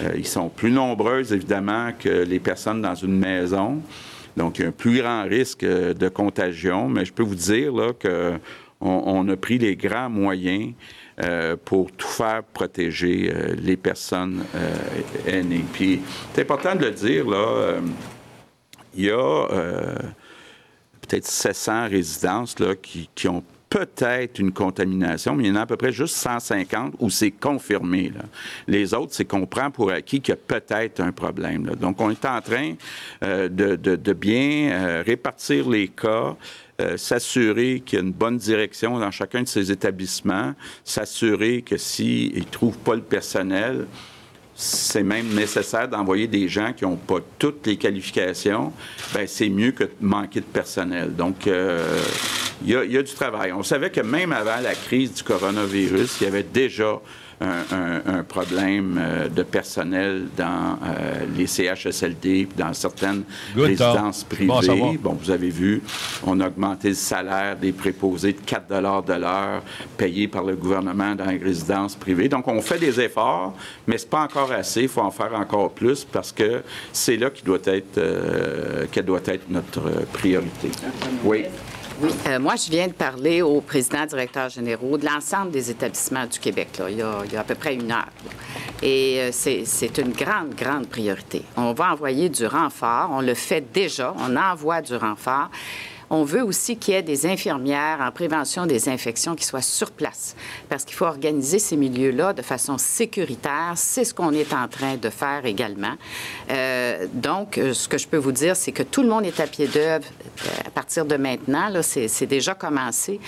Euh, 0.00 0.12
ils 0.16 0.26
sont 0.26 0.48
plus 0.48 0.70
nombreuses, 0.70 1.32
évidemment, 1.32 1.90
que 1.98 2.24
les 2.24 2.38
personnes 2.38 2.82
dans 2.82 2.94
une 2.94 3.18
maison. 3.18 3.80
Donc, 4.36 4.58
il 4.58 4.62
y 4.62 4.64
a 4.64 4.68
un 4.68 4.72
plus 4.72 4.98
grand 4.98 5.24
risque 5.24 5.64
de 5.64 6.08
contagion. 6.08 6.88
Mais 6.88 7.04
je 7.04 7.12
peux 7.12 7.22
vous 7.22 7.34
dire 7.34 7.72
on 8.80 9.28
a 9.28 9.36
pris 9.36 9.58
les 9.58 9.76
grands 9.76 10.10
moyens 10.10 10.72
pour 11.64 11.92
tout 11.92 12.08
faire 12.08 12.42
protéger 12.42 13.32
les 13.56 13.76
personnes 13.76 14.44
aînées. 15.26 15.64
Puis, 15.72 16.00
c'est 16.34 16.42
important 16.42 16.74
de 16.74 16.86
le 16.86 16.90
dire, 16.90 17.28
là, 17.28 17.80
il 18.94 19.04
y 19.04 19.10
a 19.10 19.46
peut-être 21.00 21.26
700 21.26 21.88
résidences 21.88 22.58
là, 22.58 22.74
qui, 22.74 23.08
qui 23.14 23.28
ont 23.28 23.44
peut-être 23.74 24.38
une 24.38 24.52
contamination, 24.52 25.34
mais 25.34 25.44
il 25.44 25.48
y 25.48 25.50
en 25.50 25.56
a 25.56 25.62
à 25.62 25.66
peu 25.66 25.76
près 25.76 25.90
juste 25.90 26.14
150 26.14 26.94
où 27.00 27.10
c'est 27.10 27.32
confirmé. 27.32 28.12
Les 28.68 28.94
autres, 28.94 29.12
c'est 29.12 29.24
qu'on 29.24 29.46
prend 29.46 29.72
pour 29.72 29.90
acquis 29.90 30.20
qu'il 30.20 30.32
y 30.32 30.38
a 30.38 30.60
peut-être 30.60 31.00
un 31.00 31.10
problème. 31.10 31.72
Donc, 31.80 32.00
on 32.00 32.08
est 32.08 32.24
en 32.24 32.40
train 32.40 32.74
euh, 33.24 33.48
de, 33.48 34.12
bien 34.12 34.70
euh, 34.70 35.02
répartir 35.04 35.68
les 35.68 35.88
cas. 35.88 36.36
Euh, 36.80 36.96
s'assurer 36.96 37.82
qu'il 37.86 37.98
y 37.98 38.02
a 38.02 38.04
une 38.04 38.12
bonne 38.12 38.36
direction 38.36 38.98
dans 38.98 39.12
chacun 39.12 39.42
de 39.42 39.48
ces 39.48 39.70
établissements, 39.70 40.54
s'assurer 40.82 41.62
que 41.62 41.76
s'ils 41.76 42.36
ne 42.36 42.42
trouvent 42.42 42.78
pas 42.78 42.96
le 42.96 43.00
personnel, 43.00 43.86
c'est 44.54 45.02
même 45.02 45.28
nécessaire 45.34 45.88
d'envoyer 45.88 46.26
des 46.26 46.48
gens 46.48 46.72
qui 46.72 46.84
n'ont 46.84 46.96
pas 46.96 47.18
toutes 47.38 47.66
les 47.66 47.76
qualifications, 47.76 48.72
ben 49.12 49.26
c'est 49.26 49.48
mieux 49.48 49.72
que 49.72 49.84
de 49.84 49.90
manquer 50.00 50.40
de 50.40 50.46
personnel. 50.46 51.14
Donc, 51.14 51.46
a, 51.46 52.84
il 52.84 52.92
y 52.92 52.98
a 52.98 53.02
du 53.02 53.12
travail. 53.12 53.52
On 53.52 53.62
savait 53.62 53.90
que 53.90 54.00
même 54.00 54.32
avant 54.32 54.60
la 54.62 54.74
crise 54.74 55.12
du 55.12 55.22
coronavirus, 55.22 56.18
il 56.20 56.24
y 56.24 56.26
avait 56.26 56.44
déjà 56.44 57.00
un, 57.40 58.22
problème 58.22 58.98
euh, 59.00 59.28
de 59.28 59.42
personnel 59.42 60.26
dans 60.36 60.78
euh, 60.82 61.24
les 61.36 61.46
CHSLD, 61.46 62.48
dans 62.56 62.72
certaines 62.72 63.24
résidences 63.56 64.24
privées. 64.24 64.98
Bon, 65.00 65.16
vous 65.20 65.30
avez 65.30 65.50
vu, 65.50 65.82
on 66.26 66.40
a 66.40 66.48
augmenté 66.48 66.88
le 66.88 66.94
salaire 66.94 67.56
des 67.56 67.72
préposés 67.72 68.32
de 68.32 68.40
4 68.40 68.68
de 69.04 69.14
l'heure 69.14 69.62
payés 69.96 70.28
par 70.28 70.44
le 70.44 70.56
gouvernement 70.56 71.14
dans 71.14 71.26
les 71.26 71.38
résidences 71.38 71.94
privées. 71.96 72.28
Donc, 72.28 72.48
on 72.48 72.60
fait 72.60 72.78
des 72.78 73.00
efforts, 73.00 73.54
mais 73.86 73.98
ce 73.98 74.04
n'est 74.04 74.10
pas 74.10 74.22
encore 74.22 74.52
assez. 74.52 74.82
Il 74.82 74.88
faut 74.88 75.02
en 75.02 75.10
faire 75.10 75.34
encore 75.34 75.70
plus 75.70 76.04
parce 76.04 76.32
que 76.32 76.62
c'est 76.92 77.16
là 77.16 77.30
qui 77.30 77.42
doit 77.42 77.58
être, 77.64 77.98
euh, 77.98 78.86
qu'elle 78.90 79.04
doit 79.04 79.20
être 79.26 79.48
notre 79.48 79.90
priorité. 80.12 80.70
Oui. 81.24 81.44
Oui, 82.00 82.10
euh, 82.26 82.40
moi, 82.40 82.56
je 82.56 82.68
viens 82.70 82.88
de 82.88 82.92
parler 82.92 83.40
au 83.40 83.60
président 83.60 84.04
directeur 84.04 84.48
généraux 84.48 84.98
de 84.98 85.06
l'ensemble 85.06 85.52
des 85.52 85.70
établissements 85.70 86.26
du 86.26 86.40
Québec, 86.40 86.80
il, 86.88 86.96
y 86.96 87.02
a, 87.02 87.40
à 87.40 87.44
peu 87.44 87.54
près 87.54 87.74
une 87.74 87.92
heure. 87.92 88.08
Et 88.82 89.20
euh, 89.20 89.30
c'est 89.32 89.98
une 89.98 90.10
grande, 90.10 90.54
grande 90.56 90.88
priorité. 90.88 91.42
On 91.56 91.72
va 91.72 91.92
envoyer 91.92 92.28
du 92.28 92.46
renfort. 92.46 93.10
On 93.12 93.20
le 93.20 93.34
fait 93.34 93.60
déjà. 93.72 94.12
On 94.18 94.36
envoie 94.36 94.82
du 94.82 94.96
renfort. 94.96 95.50
On 96.16 96.22
veut 96.22 96.44
aussi 96.44 96.76
qu'il 96.76 96.94
y 96.94 96.96
ait 96.96 97.02
des 97.02 97.26
infirmières 97.26 97.98
en 98.00 98.12
prévention 98.12 98.66
des 98.66 98.88
infections 98.88 99.34
qui 99.34 99.44
soient 99.44 99.60
sur 99.60 99.90
place, 99.90 100.36
parce 100.68 100.84
qu'il 100.84 100.94
faut 100.94 101.06
organiser 101.06 101.58
ces 101.58 101.76
milieux-là 101.76 102.32
de 102.32 102.40
façon 102.40 102.78
sécuritaire. 102.78 103.72
C'est 103.74 104.04
ce 104.04 104.14
qu'on 104.14 104.30
est 104.30 104.52
en 104.52 104.68
train 104.68 104.94
de 104.94 105.10
faire 105.10 105.44
également. 105.44 105.94
Euh, 106.52 107.08
donc, 107.12 107.58
euh, 107.58 107.72
ce 107.72 107.88
que 107.88 107.98
je 107.98 108.06
peux 108.06 108.16
vous 108.16 108.30
dire, 108.30 108.54
c'est 108.54 108.70
que 108.70 108.84
tout 108.84 109.02
le 109.02 109.08
monde 109.08 109.26
est 109.26 109.40
à 109.40 109.48
pied 109.48 109.66
d'œuvre 109.66 110.06
euh, 110.46 110.48
à 110.64 110.70
partir 110.70 111.04
de 111.04 111.16
maintenant. 111.16 111.68
C'est 111.82 112.26
déjà 112.26 112.54
commencé 112.54 113.18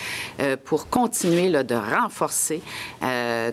pour 0.64 0.88
continuer 0.88 1.50
de 1.50 1.74
renforcer 1.74 2.62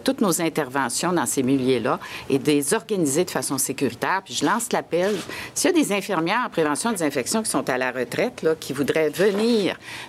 toutes 0.03 0.21
nos 0.21 0.41
interventions 0.41 1.11
dans 1.11 1.25
ces 1.25 1.41
milieux-là 1.41 1.99
et 2.29 2.37
de 2.37 2.45
les 2.45 2.75
organiser 2.75 3.25
de 3.25 3.31
façon 3.31 3.57
sécuritaire. 3.57 4.21
Puis 4.23 4.35
je 4.35 4.45
lance 4.45 4.71
l'appel. 4.71 5.15
S'il 5.55 5.71
y 5.71 5.73
a 5.73 5.83
des 5.83 5.91
infirmières 5.91 6.43
en 6.45 6.49
prévention 6.49 6.91
des 6.91 7.01
infections 7.01 7.41
qui 7.41 7.49
sont 7.49 7.67
à 7.69 7.77
la 7.79 7.91
retraite, 7.91 8.45
qui 8.59 8.73
voudraient 8.73 9.09
venir 9.09 9.22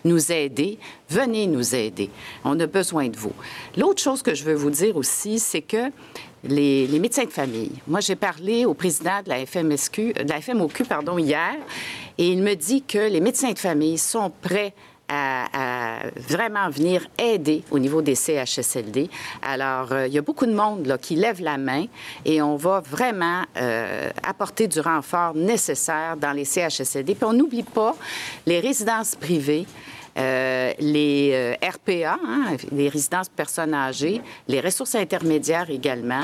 nous 0.05 0.33
aider, 0.33 0.79
venez 1.09 1.47
nous 1.47 1.75
aider. 1.75 2.11
On 2.45 2.59
a 2.61 2.67
besoin 2.67 3.09
de 3.09 3.17
vous. 3.17 3.33
L'autre 3.77 4.03
chose 4.03 4.23
que 4.23 4.35
je 4.35 4.45
veux 4.45 4.55
vous 4.55 4.71
dire 4.71 4.97
aussi, 4.97 5.39
c'est 5.39 5.63
que 5.63 5.91
les, 6.45 6.99
médecins 6.99 7.25
de 7.25 7.31
famille. 7.31 7.73
Moi, 7.87 8.01
j'ai 8.01 8.17
parlé 8.17 8.65
au 8.65 8.75
président 8.75 9.23
de 9.25 9.29
la, 9.29 9.47
FMSQ, 9.47 10.15
FMOQ 10.41 10.85
pardon, 10.85 11.19
hier, 11.19 11.55
et 12.19 12.29
il 12.29 12.43
me 12.43 12.55
dit 12.55 12.83
que 12.83 12.99
les 12.99 13.21
médecins 13.21 13.53
de 13.53 13.59
famille 13.59 13.99
sont 13.99 14.31
prêts 14.43 14.75
à, 15.09 16.01
vraiment 16.17 16.69
venir 16.71 17.07
aider 17.19 17.63
au 17.71 17.79
niveau 17.79 18.03
des 18.03 18.15
CHSLD. 18.15 19.09
Alors, 19.43 19.93
euh, 19.93 20.07
il 20.07 20.13
y 20.13 20.19
a 20.19 20.23
beaucoup 20.23 20.47
de 20.47 20.55
monde 20.55 20.87
là, 20.87 20.99
qui 20.99 21.15
lève 21.15 21.41
la 21.41 21.59
main 21.59 21.87
et 22.25 22.43
on 22.43 22.57
va 22.57 22.81
vraiment 22.81 23.43
euh, 23.57 24.11
apporter 24.23 24.69
du 24.69 24.81
renfort 24.81 25.35
nécessaire 25.35 26.17
dans 26.17 26.33
les 26.33 26.45
CHSLD. 26.45 27.15
Puis 27.15 27.25
on 27.25 27.33
n'oublie 27.33 27.63
pas 27.63 27.95
les 28.47 28.61
résidences 28.61 29.15
privées. 29.15 29.67
Euh, 30.17 30.73
les 30.79 31.57
RPA, 31.61 32.21
hein, 32.25 32.57
les 32.71 32.89
résidences 32.89 33.29
personnes 33.29 33.75
âgées, 33.75 34.23
les 34.47 34.61
ressources 34.61 34.95
intermédiaires 34.95 35.69
également, 35.71 36.23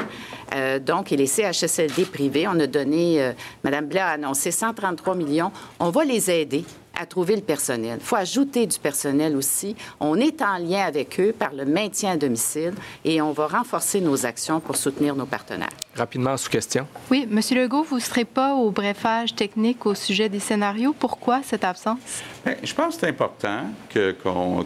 donc, 0.86 1.10
et 1.10 1.16
les 1.16 1.26
CHSLD 1.26 2.04
privés. 2.04 2.46
On 2.46 2.60
a 2.60 2.68
donné, 2.68 3.32
Mme 3.64 3.86
Blais 3.86 3.98
a 3.98 4.10
annoncé 4.10 4.52
133 4.52 5.16
millions. 5.16 5.50
On 5.80 5.90
va 5.90 6.04
les 6.04 6.30
aider 6.30 6.64
à 7.00 7.06
trouver 7.06 7.34
le 7.34 7.42
personnel. 7.42 7.98
Il 8.00 8.04
faut 8.04 8.16
ajouter 8.16 8.66
du 8.66 8.78
personnel 8.78 9.34
aussi. 9.34 9.74
On 10.00 10.16
est 10.16 10.42
en 10.42 10.58
lien 10.58 10.84
avec 10.84 11.18
eux 11.18 11.34
par 11.36 11.52
le 11.54 11.64
maintien 11.64 12.12
à 12.12 12.16
domicile 12.16 12.74
et 13.04 13.22
on 13.22 13.32
va 13.32 13.46
renforcer 13.46 14.00
nos 14.00 14.26
actions 14.26 14.60
pour 14.60 14.76
soutenir 14.76 15.16
nos 15.16 15.24
partenaires. 15.24 15.70
Rapidement, 15.96 16.36
sous 16.36 16.50
question. 16.50 16.86
Oui, 17.10 17.26
M. 17.30 17.40
Legault, 17.58 17.82
vous 17.82 17.96
ne 17.96 18.00
serez 18.00 18.24
pas 18.24 18.54
au 18.54 18.70
brefage 18.70 19.34
technique 19.34 19.86
au 19.86 19.94
sujet 19.94 20.28
des 20.28 20.40
scénarios. 20.40 20.94
Pourquoi 20.96 21.40
cette 21.42 21.64
absence? 21.64 21.98
Bien, 22.44 22.56
je 22.62 22.74
pense 22.74 22.94
que 22.94 23.00
c'est 23.00 23.08
important 23.08 23.64
que, 23.90 24.14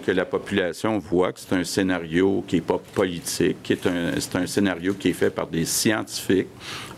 que, 0.04 0.10
la 0.12 0.24
population 0.24 0.98
voit 0.98 1.32
que 1.32 1.40
c'est 1.40 1.54
un 1.54 1.64
scénario 1.64 2.44
qui 2.46 2.56
n'est 2.56 2.62
pas 2.62 2.78
politique, 2.78 3.56
c'est 3.66 3.86
un, 3.86 4.42
un 4.42 4.46
scénario 4.46 4.94
qui 4.94 5.08
est 5.08 5.14
fait 5.14 5.30
par 5.30 5.46
des 5.46 5.64
scientifiques 5.64 6.48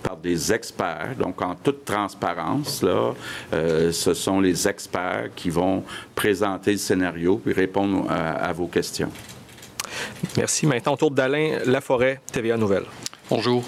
par 0.07 0.17
des 0.17 0.53
experts. 0.53 1.17
Donc, 1.19 1.43
en 1.43 1.57
toute 1.57 1.85
transparence, 1.85 2.83
là, 2.83 3.13
euh, 3.53 3.91
ce 3.91 4.15
sont 4.15 4.41
les 4.41 4.69
experts 4.69 5.31
qui 5.35 5.51
vont 5.51 5.83
présenter 6.15 6.73
le 6.73 6.79
scénario 6.79 7.43
et 7.47 7.53
répondre 7.53 8.09
à, 8.09 8.53
vos 8.53 8.69
questions. 8.69 9.11
Merci. 10.37 10.67
Maintenant, 10.67 10.93
au 10.93 10.97
tour 10.97 11.11
d'Alain 11.11 11.59
Laforêt, 11.65 12.21
TVA 12.31 12.57
Nouvelle. 12.57 12.85
Bonjour. 13.29 13.65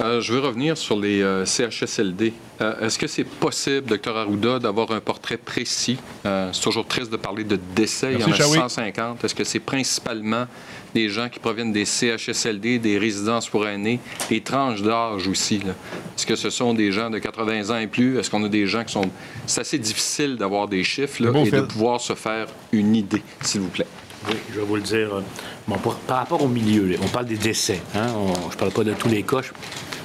Euh, 0.00 0.20
je 0.20 0.32
veux 0.32 0.40
revenir 0.40 0.76
sur 0.76 0.98
les 0.98 1.22
euh, 1.22 1.44
CHSLD. 1.44 2.32
Est-ce 2.80 2.96
que 2.96 3.08
c'est 3.08 3.24
possible, 3.24 3.86
docteur 3.86 4.16
Arruda, 4.16 4.60
d'avoir 4.60 4.92
un 4.92 5.00
portrait 5.00 5.36
précis? 5.36 5.98
c'est 6.22 6.60
toujours 6.62 6.86
triste 6.86 7.10
de 7.10 7.16
parler 7.16 7.42
de 7.42 7.58
décès. 7.74 8.12
Il 8.12 8.20
y 8.20 8.24
en 8.24 8.30
a 8.30 8.68
150. 8.68 9.24
Est-ce 9.24 9.34
que 9.34 9.42
c'est 9.42 9.58
principalement 9.58 10.46
des 10.94 11.08
gens 11.08 11.28
qui 11.28 11.38
proviennent 11.38 11.72
des 11.72 11.84
CHSLD, 11.84 12.78
des 12.78 12.98
résidences 12.98 13.48
pour 13.48 13.66
aînés, 13.66 14.00
des 14.28 14.40
tranches 14.40 14.82
d'âge 14.82 15.26
aussi. 15.26 15.56
Est-ce 15.56 16.26
que 16.26 16.36
ce 16.36 16.50
sont 16.50 16.74
des 16.74 16.92
gens 16.92 17.10
de 17.10 17.18
80 17.18 17.70
ans 17.70 17.78
et 17.78 17.86
plus? 17.86 18.18
Est-ce 18.18 18.30
qu'on 18.30 18.44
a 18.44 18.48
des 18.48 18.66
gens 18.66 18.84
qui 18.84 18.92
sont... 18.92 19.10
C'est 19.46 19.62
assez 19.62 19.78
difficile 19.78 20.36
d'avoir 20.36 20.68
des 20.68 20.84
chiffres 20.84 21.22
là, 21.22 21.30
et 21.44 21.50
de 21.50 21.60
pouvoir 21.62 22.00
se 22.00 22.14
faire 22.14 22.46
une 22.72 22.94
idée, 22.94 23.22
s'il 23.40 23.62
vous 23.62 23.68
plaît. 23.68 23.86
Oui, 24.28 24.36
je 24.50 24.60
vais 24.60 24.66
vous 24.66 24.76
le 24.76 24.82
dire. 24.82 25.22
Bon, 25.66 25.76
par 26.06 26.18
rapport 26.18 26.42
au 26.42 26.48
milieu, 26.48 26.96
on 27.02 27.08
parle 27.08 27.26
des 27.26 27.36
décès. 27.36 27.80
Hein? 27.94 28.08
je 28.50 28.54
ne 28.54 28.58
parle 28.58 28.72
pas 28.72 28.84
de 28.84 28.94
tous 28.94 29.08
les 29.08 29.22
cas, 29.22 29.40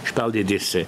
je 0.03 0.13
parle 0.13 0.31
des 0.31 0.43
décès. 0.43 0.87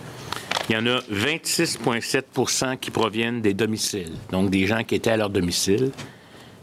Il 0.70 0.74
y 0.74 0.78
en 0.78 0.86
a 0.86 1.00
26,7% 1.12 2.78
qui 2.78 2.92
proviennent 2.92 3.42
des 3.42 3.54
domiciles, 3.54 4.14
donc 4.32 4.52
des 4.52 4.68
gens 4.68 4.84
qui 4.84 4.96
étaient 4.96 5.12
à 5.12 5.18
leur 5.18 5.30
domicile. 5.30 5.92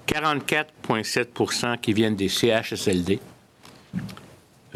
44,7% 0.06 1.80
qui 1.80 1.92
viennent 1.92 2.14
des 2.14 2.28
CHSLD, 2.28 3.18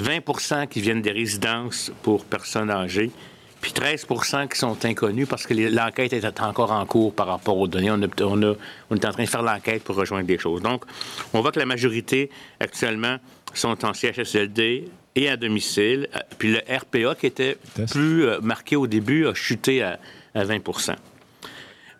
20% 0.01 0.67
qui 0.67 0.81
viennent 0.81 1.03
des 1.03 1.13
résidences 1.13 1.93
pour 2.03 2.25
personnes 2.25 2.71
âgées, 2.71 3.13
puis 3.61 3.73
13% 3.73 4.49
qui 4.49 4.59
sont 4.59 4.85
inconnus 4.85 5.29
parce 5.29 5.47
que 5.47 5.55
l'enquête 5.55 6.13
est 6.13 6.41
encore 6.41 6.73
en 6.73 6.85
cours 6.87 7.15
par 7.15 7.27
rapport 7.27 7.59
aux 7.59 7.69
données. 7.69 7.91
On, 7.91 8.01
on, 8.03 8.57
on 8.91 8.97
est 8.97 9.05
en 9.05 9.13
train 9.13 9.25
de 9.25 9.29
faire 9.29 9.43
l'enquête 9.43 9.85
pour 9.85 9.97
rejoindre 9.97 10.27
des 10.27 10.39
choses. 10.39 10.63
Donc, 10.63 10.85
on 11.35 11.41
voit 11.41 11.53
que 11.53 11.59
la 11.59 11.67
majorité, 11.67 12.31
actuellement, 12.59 13.19
sont 13.53 13.85
en 13.85 13.93
CHSLD 13.93 14.89
et 15.17 15.29
à 15.29 15.37
domicile. 15.37 16.09
Puis 16.39 16.53
le 16.53 16.59
RPA, 16.59 17.15
qui 17.15 17.27
était 17.27 17.59
plus 17.91 18.25
euh, 18.25 18.41
marqué 18.41 18.77
au 18.77 18.87
début, 18.87 19.27
a 19.27 19.35
chuté 19.35 19.83
à, 19.83 19.99
à 20.35 20.45
20 20.45 20.61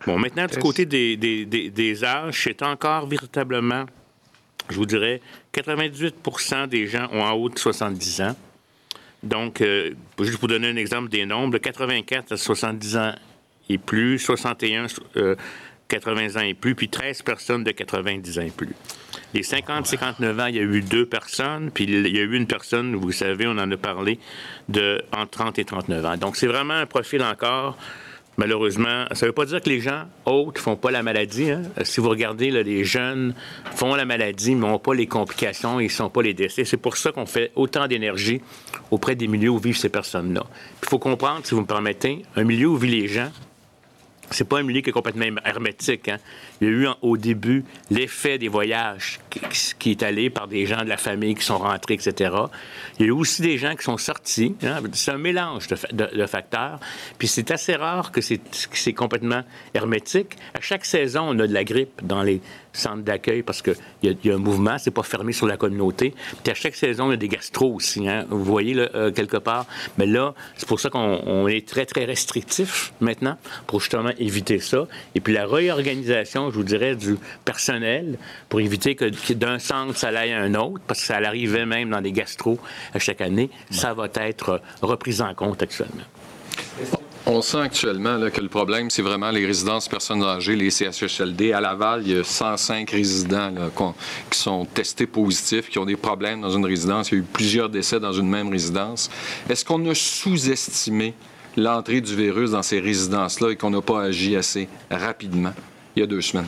Bon, 0.07 0.17
maintenant, 0.17 0.47
du 0.47 0.57
côté 0.57 0.85
des, 0.85 1.15
des, 1.15 1.45
des, 1.45 2.03
âges, 2.03 2.41
c'est 2.43 2.63
encore 2.63 3.05
véritablement, 3.05 3.85
je 4.69 4.75
vous 4.75 4.87
dirais, 4.87 5.21
98% 5.53 6.67
des 6.67 6.87
gens 6.87 7.07
ont 7.11 7.21
en 7.21 7.33
haut 7.33 7.49
de 7.49 7.59
70 7.59 8.21
ans. 8.21 8.35
Donc, 9.23 9.61
euh, 9.61 9.91
juste 10.19 10.37
pour 10.37 10.47
donner 10.47 10.69
un 10.69 10.75
exemple 10.75 11.09
des 11.09 11.25
nombres, 11.25 11.57
84 11.57 12.31
à 12.31 12.37
70 12.37 12.97
ans 12.97 13.15
et 13.69 13.77
plus, 13.77 14.19
61 14.19 14.87
80 15.91 16.37
ans 16.37 16.45
et 16.45 16.53
plus, 16.53 16.73
puis 16.73 16.87
13 16.87 17.21
personnes 17.21 17.63
de 17.63 17.71
90 17.71 18.39
ans 18.39 18.43
et 18.43 18.49
plus. 18.49 18.73
Les 19.33 19.41
50-59 19.41 20.41
ans, 20.41 20.45
il 20.45 20.55
y 20.55 20.59
a 20.59 20.63
eu 20.63 20.81
deux 20.81 21.05
personnes, 21.05 21.69
puis 21.71 21.83
il 21.83 22.07
y 22.07 22.19
a 22.19 22.23
eu 22.23 22.35
une 22.35 22.47
personne, 22.47 22.95
vous 22.95 23.11
savez, 23.11 23.45
on 23.47 23.51
en 23.51 23.69
a 23.69 23.77
parlé, 23.77 24.19
de 24.69 25.01
entre 25.11 25.31
30 25.31 25.59
et 25.59 25.65
39 25.65 26.05
ans. 26.05 26.17
Donc, 26.17 26.37
c'est 26.37 26.47
vraiment 26.47 26.73
un 26.73 26.85
profil 26.85 27.21
encore 27.23 27.77
Malheureusement, 28.41 29.05
ça 29.11 29.27
ne 29.27 29.29
veut 29.29 29.33
pas 29.33 29.45
dire 29.45 29.61
que 29.61 29.69
les 29.69 29.81
gens 29.81 30.05
autres 30.25 30.61
ne 30.61 30.63
font 30.63 30.75
pas 30.75 30.89
la 30.89 31.03
maladie. 31.03 31.51
Hein. 31.51 31.61
Si 31.83 31.99
vous 31.99 32.09
regardez, 32.09 32.49
les 32.49 32.83
jeunes 32.83 33.35
font 33.75 33.93
la 33.93 34.03
maladie, 34.03 34.55
mais 34.55 34.67
n'ont 34.67 34.79
pas 34.79 34.95
les 34.95 35.05
complications, 35.05 35.79
ils 35.79 35.83
ne 35.83 35.89
sont 35.89 36.09
pas 36.09 36.23
les 36.23 36.33
décès. 36.33 36.65
C'est 36.65 36.77
pour 36.77 36.97
ça 36.97 37.11
qu'on 37.11 37.27
fait 37.27 37.51
autant 37.55 37.87
d'énergie 37.87 38.41
auprès 38.89 39.13
des 39.13 39.27
milieux 39.27 39.51
où 39.51 39.59
vivent 39.59 39.77
ces 39.77 39.89
personnes-là. 39.89 40.43
Il 40.81 40.89
faut 40.89 40.97
comprendre, 40.97 41.45
si 41.45 41.53
vous 41.53 41.61
me 41.61 41.67
permettez, 41.67 42.23
un 42.35 42.43
milieu 42.43 42.65
où 42.65 42.77
vivent 42.77 43.01
les 43.01 43.07
gens, 43.07 43.29
c'est 44.31 44.49
pas 44.49 44.57
un 44.57 44.63
milieu 44.63 44.81
qui 44.81 44.89
est 44.89 44.93
complètement 44.93 45.25
hermétique. 45.45 46.09
Hein. 46.09 46.17
Il 46.61 46.67
y 46.67 46.69
a 46.69 46.73
eu 46.73 46.87
au 47.01 47.17
début 47.17 47.65
l'effet 47.89 48.37
des 48.37 48.47
voyages 48.47 49.19
qui, 49.79 49.91
est 49.91 50.03
allé 50.03 50.29
par 50.29 50.47
des 50.47 50.67
gens 50.67 50.83
de 50.83 50.89
la 50.89 50.97
famille 50.97 51.33
qui 51.33 51.43
sont 51.43 51.57
rentrés, 51.57 51.95
etc. 51.95 52.31
Il 52.99 53.01
y 53.01 53.03
a 53.05 53.07
eu 53.07 53.11
aussi 53.11 53.41
des 53.41 53.57
gens 53.57 53.75
qui 53.75 53.83
sont 53.83 53.97
sortis. 53.97 54.55
Hein. 54.63 54.81
C'est 54.93 55.11
un 55.11 55.17
mélange 55.17 55.67
de, 55.67 56.25
facteurs. 56.27 56.79
Puis 57.17 57.27
c'est 57.27 57.49
assez 57.49 57.75
rare 57.75 58.11
que 58.11 58.21
c'est 58.21 58.93
complètement 58.93 59.41
hermétique. 59.73 60.37
À 60.53 60.61
chaque 60.61 60.85
saison, 60.85 61.29
on 61.29 61.39
a 61.39 61.47
de 61.47 61.53
la 61.53 61.63
grippe 61.63 62.05
dans 62.05 62.21
les 62.21 62.41
centres 62.73 63.03
d'accueil 63.03 63.41
parce 63.41 63.61
qu'il 63.61 63.75
y, 64.03 64.15
y, 64.23 64.31
a 64.31 64.35
un 64.35 64.37
mouvement, 64.37 64.77
c'est 64.77 64.91
pas 64.91 65.03
fermé 65.03 65.33
sur 65.33 65.47
la 65.47 65.57
communauté. 65.57 66.13
Puis 66.43 66.51
à 66.51 66.55
chaque 66.55 66.75
saison, 66.75 67.09
y 67.09 67.13
a 67.13 67.17
des 67.17 67.27
gastro 67.27 67.73
aussi. 67.73 68.07
Hein. 68.07 68.25
Vous 68.29 68.43
voyez, 68.43 68.73
là, 68.73 68.89
euh, 68.95 69.11
quelque 69.11 69.37
part. 69.37 69.65
Mais 69.97 70.05
là, 70.05 70.33
c'est 70.55 70.67
pour 70.67 70.79
ça 70.79 70.89
qu'on 70.89 71.47
est 71.47 71.67
très, 71.67 71.85
très 71.85 72.05
restrictif 72.05 72.93
maintenant 73.01 73.37
pour 73.67 73.79
justement 73.79 74.11
éviter 74.19 74.59
ça. 74.59 74.87
Et 75.15 75.21
puis 75.21 75.33
la 75.33 75.45
réorganisation 75.45 76.50
je 76.51 76.57
vous 76.57 76.63
dirais, 76.63 76.95
du 76.95 77.17
personnel 77.45 78.17
pour 78.49 78.59
éviter 78.61 78.95
que, 78.95 79.33
d'un 79.33 79.59
centre, 79.59 79.97
ça 79.97 80.09
aille 80.09 80.33
à 80.33 80.41
un 80.41 80.53
autre, 80.55 80.81
parce 80.87 81.01
que 81.01 81.07
ça 81.07 81.17
arrivait 81.17 81.65
même 81.65 81.89
dans 81.89 82.01
des 82.01 82.11
gastro 82.11 82.59
à 82.93 82.99
chaque 82.99 83.21
année. 83.21 83.49
Ça 83.69 83.93
va 83.93 84.07
être 84.15 84.61
repris 84.81 85.21
en 85.21 85.33
compte 85.33 85.61
actuellement. 85.63 86.03
On 87.27 87.41
sent 87.41 87.59
actuellement 87.59 88.17
que 88.31 88.41
le 88.41 88.49
problème, 88.49 88.89
c'est 88.89 89.03
vraiment 89.03 89.29
les 89.29 89.45
résidences 89.45 89.87
personnes 89.87 90.23
âgées, 90.23 90.55
les 90.55 90.71
CHSLD. 90.71 91.53
À 91.53 91.61
Laval, 91.61 92.01
il 92.03 92.17
y 92.17 92.19
a 92.19 92.23
105 92.23 92.89
résidents 92.89 93.53
qui 94.29 94.39
sont 94.39 94.65
testés 94.65 95.05
positifs, 95.05 95.69
qui 95.69 95.77
ont 95.77 95.85
des 95.85 95.95
problèmes 95.95 96.41
dans 96.41 96.49
une 96.49 96.65
résidence. 96.65 97.11
Il 97.11 97.13
y 97.13 97.17
a 97.17 97.19
eu 97.21 97.25
plusieurs 97.31 97.69
décès 97.69 97.99
dans 97.99 98.11
une 98.11 98.27
même 98.27 98.49
résidence. 98.49 99.09
Est-ce 99.47 99.63
qu'on 99.63 99.87
a 99.87 99.93
sous-estimé 99.93 101.13
l'entrée 101.55 102.01
du 102.01 102.15
virus 102.15 102.51
dans 102.51 102.63
ces 102.63 102.79
résidences-là 102.79 103.51
et 103.51 103.55
qu'on 103.55 103.69
n'a 103.69 103.81
pas 103.81 104.01
agi 104.01 104.35
assez 104.35 104.67
rapidement? 104.89 105.53
Il 105.95 105.99
y 105.99 106.03
a 106.03 106.07
deux 106.07 106.21
semaines? 106.21 106.47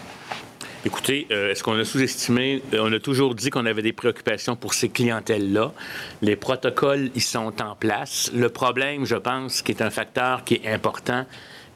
Écoutez, 0.86 1.28
euh, 1.32 1.52
est-ce 1.52 1.64
qu'on 1.64 1.80
a 1.80 1.86
sous-estimé? 1.86 2.62
Euh, 2.74 2.80
on 2.82 2.92
a 2.92 3.00
toujours 3.00 3.36
dit 3.36 3.50
qu'on 3.50 3.66
avait 3.66 3.82
des 3.82 3.94
préoccupations 3.94 4.58
pour 4.58 4.74
ces 4.74 4.90
clientèles-là. 4.90 5.72
Les 6.22 6.36
protocoles, 6.36 7.10
ils 7.16 7.22
sont 7.22 7.54
en 7.62 7.74
place. 7.76 8.30
Le 8.36 8.50
problème, 8.50 9.06
je 9.06 9.16
pense, 9.16 9.62
qui 9.62 9.72
est 9.72 9.82
un 9.82 9.90
facteur 9.90 10.44
qui 10.44 10.56
est 10.56 10.68
important, 10.68 11.26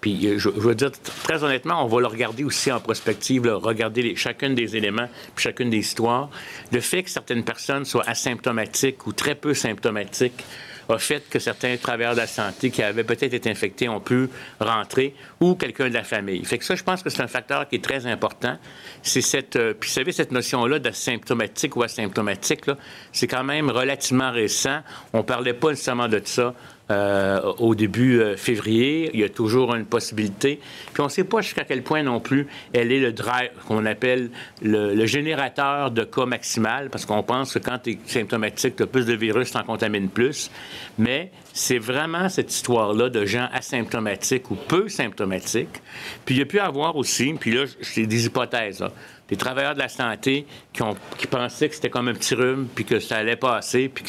puis 0.01 0.27
euh, 0.27 0.37
je, 0.37 0.49
veux 0.49 0.75
dire, 0.75 0.91
très 1.23 1.41
honnêtement, 1.45 1.85
on 1.85 1.87
va 1.87 2.01
le 2.01 2.07
regarder 2.07 2.43
aussi 2.43 2.69
en 2.69 2.81
prospective, 2.81 3.47
regarder 3.47 4.01
les, 4.01 4.15
chacun 4.17 4.49
des 4.49 4.75
éléments, 4.75 5.07
puis 5.35 5.43
chacune 5.43 5.69
des 5.69 5.77
histoires. 5.77 6.29
Le 6.73 6.81
fait 6.81 7.03
que 7.03 7.09
certaines 7.09 7.45
personnes 7.45 7.85
soient 7.85 8.07
asymptomatiques 8.09 9.07
ou 9.07 9.13
très 9.13 9.35
peu 9.35 9.53
symptomatiques, 9.53 10.43
a 10.89 10.97
fait 10.97 11.23
que 11.29 11.39
certains 11.39 11.75
travailleurs 11.77 12.13
de 12.13 12.19
la 12.19 12.27
santé 12.27 12.69
qui 12.71 12.81
avaient 12.81 13.03
peut-être 13.03 13.33
été 13.33 13.49
infectés 13.49 13.89
ont 13.89 13.99
pu 13.99 14.29
rentrer 14.59 15.13
ou 15.39 15.55
quelqu'un 15.55 15.89
de 15.89 15.93
la 15.93 16.03
famille. 16.03 16.43
Fait 16.45 16.57
que 16.57 16.65
ça, 16.65 16.75
je 16.75 16.83
pense 16.83 17.03
que 17.03 17.09
c'est 17.09 17.21
un 17.21 17.27
facteur 17.27 17.67
qui 17.67 17.75
est 17.75 17.83
très 17.83 18.05
important. 18.07 18.57
C'est 19.03 19.21
cette, 19.21 19.55
euh, 19.55 19.73
puis 19.73 19.89
vous 19.89 19.93
savez, 19.93 20.11
cette 20.11 20.31
notion-là 20.31 20.79
d'asymptomatique 20.79 21.75
ou 21.75 21.83
asymptomatique, 21.83 22.65
c'est 23.11 23.27
quand 23.27 23.43
même 23.43 23.69
relativement 23.69 24.31
récent. 24.31 24.79
On 25.13 25.23
parlait 25.23 25.53
pas 25.53 25.69
nécessairement 25.69 26.07
de 26.07 26.21
ça 26.23 26.55
euh, 26.89 27.41
au 27.57 27.75
début 27.75 28.21
euh, 28.21 28.37
février. 28.37 29.11
Il 29.13 29.19
y 29.19 29.23
a 29.25 29.29
toujours 29.29 29.75
une 29.75 29.85
possibilité. 29.85 30.61
Puis 30.93 31.01
on 31.01 31.05
ne 31.05 31.09
sait 31.09 31.25
pas 31.25 31.41
jusqu'à 31.41 31.65
quel 31.65 31.83
point 31.83 32.01
non 32.01 32.21
plus 32.21 32.47
elle 32.71 32.93
est 32.93 32.99
le 33.01 33.11
drive, 33.11 33.49
qu'on 33.67 33.85
appelle 33.85 34.29
le, 34.61 35.05
générateur 35.05 35.91
de 35.91 36.05
cas 36.05 36.25
maximal, 36.25 36.89
parce 36.89 37.05
qu'on 37.05 37.23
pense 37.23 37.53
que 37.53 37.59
quand 37.59 37.79
tu 37.79 37.91
es 37.91 37.99
symptomatique, 38.05 38.77
tu 38.77 38.83
as 38.83 38.87
plus 38.87 39.05
de 39.05 39.13
virus, 39.13 39.51
tu 39.51 39.57
en 39.57 39.63
contamines 39.63 40.07
plus. 40.07 40.49
Mais 40.97 41.31
c'est 41.57 41.79
vraiment 41.79 42.29
cette 42.29 42.53
histoire-là 42.53 43.09
de 43.09 43.25
gens 43.25 43.49
asymptomatiques 43.51 44.51
ou 44.51 44.55
peu 44.55 44.89
symptomatiques. 44.89 45.81
Puis 46.23 46.35
il 46.35 46.37
y 46.37 46.41
a 46.43 46.45
pu 46.45 46.59
avoir 46.59 46.95
aussi, 46.95 47.33
puis 47.33 47.51
là, 47.51 47.65
c'est 47.81 48.05
des 48.05 48.27
hypothèses, 48.27 48.83
des 49.27 49.35
travailleurs 49.37 49.73
de 49.73 49.79
la 49.79 49.89
santé 49.89 50.45
qui, 50.71 50.83
ont, 50.83 50.95
qui 51.17 51.25
pensaient 51.25 51.67
que 51.67 51.73
c'était 51.73 51.89
comme 51.89 52.09
un 52.09 52.13
petit 52.13 52.35
rhume, 52.35 52.67
puis 52.75 52.85
que 52.85 52.99
ça 52.99 53.17
allait 53.17 53.35
passer, 53.35 53.89
puis, 53.89 54.05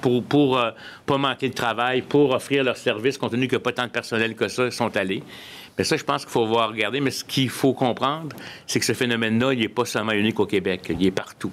pour, 0.00 0.22
pour 0.22 0.58
euh, 0.58 0.70
pas 1.04 1.18
manquer 1.18 1.48
de 1.48 1.54
travail, 1.54 2.02
pour 2.02 2.30
offrir 2.30 2.62
leur 2.62 2.76
service, 2.76 3.18
compte 3.18 3.32
tenu 3.32 3.48
qu'il 3.48 3.58
n'y 3.58 3.62
a 3.62 3.64
pas 3.64 3.72
tant 3.72 3.86
de 3.86 3.90
personnel 3.90 4.36
que 4.36 4.46
ça, 4.46 4.70
sont 4.70 4.96
allés. 4.96 5.24
Mais 5.76 5.82
ça, 5.82 5.96
je 5.96 6.04
pense 6.04 6.22
qu'il 6.22 6.30
faut 6.30 6.46
voir 6.46 6.68
regarder. 6.68 7.00
Mais 7.00 7.10
ce 7.10 7.24
qu'il 7.24 7.48
faut 7.48 7.72
comprendre, 7.72 8.36
c'est 8.68 8.78
que 8.78 8.86
ce 8.86 8.92
phénomène-là, 8.92 9.54
il 9.54 9.58
n'est 9.58 9.68
pas 9.68 9.86
seulement 9.86 10.12
unique 10.12 10.38
au 10.38 10.46
Québec, 10.46 10.82
il 10.88 11.04
est 11.04 11.10
partout. 11.10 11.50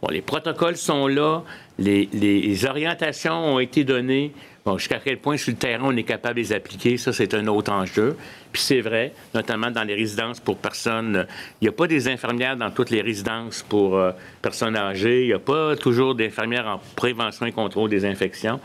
Bon, 0.00 0.08
les 0.08 0.22
protocoles 0.22 0.76
sont 0.76 1.06
là, 1.06 1.42
les, 1.78 2.08
les 2.12 2.64
orientations 2.64 3.54
ont 3.54 3.58
été 3.58 3.84
données. 3.84 4.32
Bon, 4.66 4.78
jusqu'à 4.78 4.98
quel 4.98 5.18
point 5.18 5.36
sur 5.36 5.52
le 5.52 5.58
terrain 5.58 5.84
on 5.84 5.96
est 5.96 6.02
capable 6.02 6.34
de 6.34 6.40
les 6.40 6.52
appliquer, 6.52 6.96
ça 6.96 7.12
c'est 7.12 7.34
un 7.34 7.46
autre 7.46 7.70
enjeu. 7.70 8.16
Puis 8.50 8.60
c'est 8.60 8.80
vrai, 8.80 9.12
notamment 9.32 9.70
dans 9.70 9.84
les 9.84 9.94
résidences 9.94 10.40
pour 10.40 10.56
personnes. 10.56 11.24
Il 11.60 11.66
n'y 11.66 11.68
a 11.68 11.72
pas 11.72 11.86
des 11.86 12.08
infirmières 12.08 12.56
dans 12.56 12.72
toutes 12.72 12.90
les 12.90 13.00
résidences 13.00 13.62
pour 13.62 13.96
euh, 13.96 14.10
personnes 14.42 14.76
âgées. 14.76 15.22
Il 15.22 15.28
n'y 15.28 15.34
a 15.34 15.38
pas 15.38 15.76
toujours 15.76 16.16
d'infirmières 16.16 16.66
en 16.66 16.80
prévention 16.96 17.46
et 17.46 17.52
contrôle 17.52 17.90
des 17.90 18.04
infections. 18.04 18.58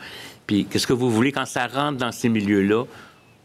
Puis 0.47 0.65
qu'est-ce 0.65 0.87
que 0.87 0.93
vous 0.93 1.11
voulez? 1.11 1.31
Quand 1.31 1.45
ça 1.45 1.67
rentre 1.67 1.99
dans 1.99 2.11
ces 2.11 2.29
milieux-là, 2.29 2.85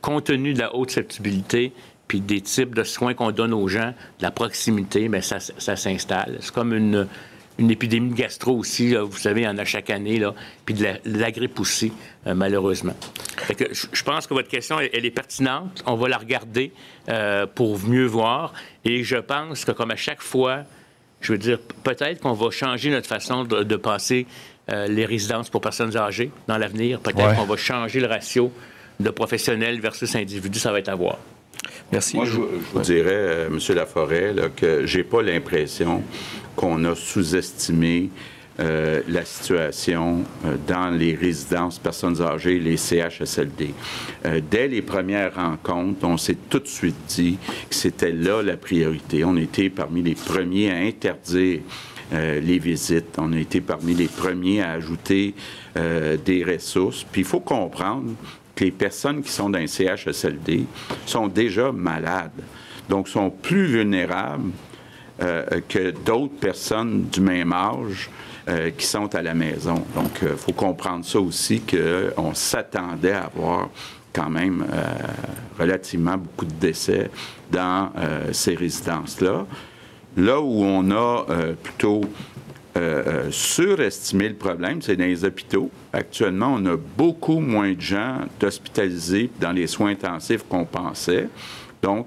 compte 0.01 0.25
tenu 0.25 0.55
de 0.55 0.61
la 0.61 0.75
haute 0.75 0.89
susceptibilité, 0.89 1.75
puis 2.09 2.23
des 2.23 2.41
types 2.41 2.75
de 2.75 2.85
soins 2.85 3.13
qu'on 3.13 3.33
donne 3.33 3.53
aux 3.53 3.69
gens, 3.69 3.93
de 4.19 4.23
la 4.23 4.31
proximité, 4.31 5.11
mais 5.11 5.21
ça, 5.21 5.41
ça 5.41 5.77
s'installe. 5.77 6.39
C'est 6.41 6.55
comme 6.55 6.73
une, 6.73 7.07
une 7.59 7.71
épidémie 7.71 8.11
de 8.11 8.15
gastro 8.15 8.57
aussi, 8.57 8.95
vous 8.95 9.17
savez, 9.17 9.43
il 9.43 9.45
y 9.45 9.49
en 9.49 9.59
a 9.59 9.65
chaque 9.65 9.91
année, 9.91 10.19
là, 10.19 10.35
puis 10.65 10.75
de 10.75 10.87
la, 11.05 11.31
grippe 11.31 11.59
aussi, 11.59 11.93
euh, 12.27 12.35
malheureusement. 12.35 12.95
je 13.49 14.03
pense 14.03 14.27
que 14.27 14.35
votre 14.35 14.49
question, 14.49 14.79
elle, 14.81 15.05
est 15.05 15.11
pertinente. 15.11 15.83
On 15.87 15.95
va 15.95 16.09
la 16.09 16.19
regarder 16.19 16.73
euh, 17.09 17.47
pour 17.47 17.79
mieux 17.81 18.07
voir. 18.07 18.53
Et 18.85 19.03
je 19.03 19.17
pense 19.17 19.65
que 19.65 19.73
comme 19.73 19.91
à 19.91 19.97
chaque 19.97 20.23
fois, 20.23 20.65
je 21.21 21.33
veux 21.33 21.39
dire, 21.39 21.59
peut-être 21.83 22.21
qu'on 22.21 22.35
va 22.35 22.51
changer 22.51 22.91
notre 22.91 23.09
façon 23.09 23.45
de, 23.45 23.77
passer 23.77 24.27
euh, 24.71 24.87
les 24.87 25.07
résidences 25.07 25.49
pour 25.49 25.61
personnes 25.61 25.97
âgées 25.97 26.31
dans 26.49 26.59
l'avenir. 26.59 27.01
Peut-être 27.01 27.37
qu'on 27.37 27.45
va 27.45 27.57
changer 27.57 28.01
le 28.01 28.07
ratio 28.07 28.53
de 29.01 29.11
professionnels 29.11 29.81
versus 29.81 30.15
individus. 30.15 30.59
Ça 30.59 30.73
va 30.73 30.79
être 30.79 30.89
à 30.89 30.95
voir. 30.95 31.19
Merci. 31.93 32.17
Moi, 32.17 32.25
je, 32.27 32.33
vous 32.33 32.81
dirais, 32.81 33.47
M. 33.47 33.59
Laforêt, 33.75 34.33
là, 34.33 34.49
que 34.49 34.87
j'ai 34.87 35.05
pas 35.05 35.23
l'impression 35.23 36.03
qu'on 36.57 36.85
a 36.85 36.95
sous-estimé 36.95 38.11
euh, 38.59 39.03
la 39.07 39.27
situation 39.27 40.25
euh, 40.47 40.57
dans 40.67 40.89
les 40.89 41.15
résidences 41.15 41.79
personnes 41.79 42.23
âgées, 42.23 42.59
les 42.59 42.79
CHSLD. 42.79 43.75
Euh, 44.25 44.41
dès 44.51 44.67
les 44.67 44.81
premières 44.81 45.35
rencontres, 45.35 46.07
on 46.07 46.17
s'est 46.17 46.39
tout 46.49 46.61
de 46.61 46.67
suite 46.67 46.97
dit 47.07 47.37
que 47.69 47.75
c'était 47.75 48.13
là 48.13 48.43
la 48.43 48.57
priorité. 48.57 49.25
On 49.25 49.37
était 49.37 49.69
parmi 49.69 50.03
les 50.03 50.15
premiers 50.15 50.71
à 50.71 50.77
interdire 50.77 51.61
les 52.13 52.59
visites. 52.61 53.17
On 53.19 53.33
a 53.33 53.39
été 53.39 53.61
parmi 53.61 53.93
les 53.93 54.07
premiers 54.07 54.63
à 54.63 54.71
ajouter 54.71 55.35
des 55.75 56.45
ressources. 56.45 57.05
Puis 57.11 57.23
il 57.23 57.27
faut 57.27 57.41
comprendre 57.41 58.13
que 58.57 58.65
les 58.65 58.73
personnes 58.73 59.23
qui 59.23 59.31
sont 59.31 59.51
dans 59.51 59.59
les 59.59 59.69
CHSLD 59.69 60.65
sont 61.05 61.29
déjà 61.29 61.71
malades, 61.71 62.33
donc 62.89 63.07
sont 63.07 63.31
plus 63.31 63.67
vulnérables 63.67 64.51
euh, 65.23 65.45
que 65.67 65.93
d'autres 65.93 66.39
personnes 66.39 67.05
du 67.11 67.23
même 67.23 67.51
âge 67.53 68.11
euh, 68.49 68.71
qui 68.71 68.85
sont 68.85 69.15
à 69.15 69.23
la 69.23 69.33
maison. 69.33 69.83
Donc, 69.95 70.19
il 70.21 70.29
euh, 70.29 70.37
faut 70.37 70.53
comprendre 70.53 71.07
ça 71.07 71.19
aussi, 71.21 71.63
qu'on 71.63 72.35
s'attendait 72.35 73.13
à 73.13 73.25
avoir 73.25 73.69
quand 74.13 74.31
même 74.31 74.65
relativement 75.59 76.17
beaucoup 76.17 76.47
de 76.47 76.55
décès 76.55 77.11
dans 77.53 77.91
ces 78.33 78.55
résidences-là. 78.55 79.45
Là 80.17 80.41
où 80.41 80.65
on 80.65 80.91
a 80.91 81.27
plutôt 81.63 82.01
surestimé 83.31 84.29
le 84.29 84.35
problème, 84.35 84.83
c'est 84.83 84.97
dans 84.97 85.05
les 85.05 85.25
hôpitaux. 85.25 85.71
Actuellement, 85.93 86.55
on 86.59 86.67
a 86.67 86.77
beaucoup 86.77 87.41
moins 87.41 87.73
de 87.73 87.81
gens 87.81 88.19
hospitalisés 88.43 89.31
dans 89.41 89.53
les 89.53 89.67
soins 89.67 89.91
intensifs 89.91 90.45
qu'on 90.49 90.65
pensait. 90.65 91.29
Donc, 91.83 92.07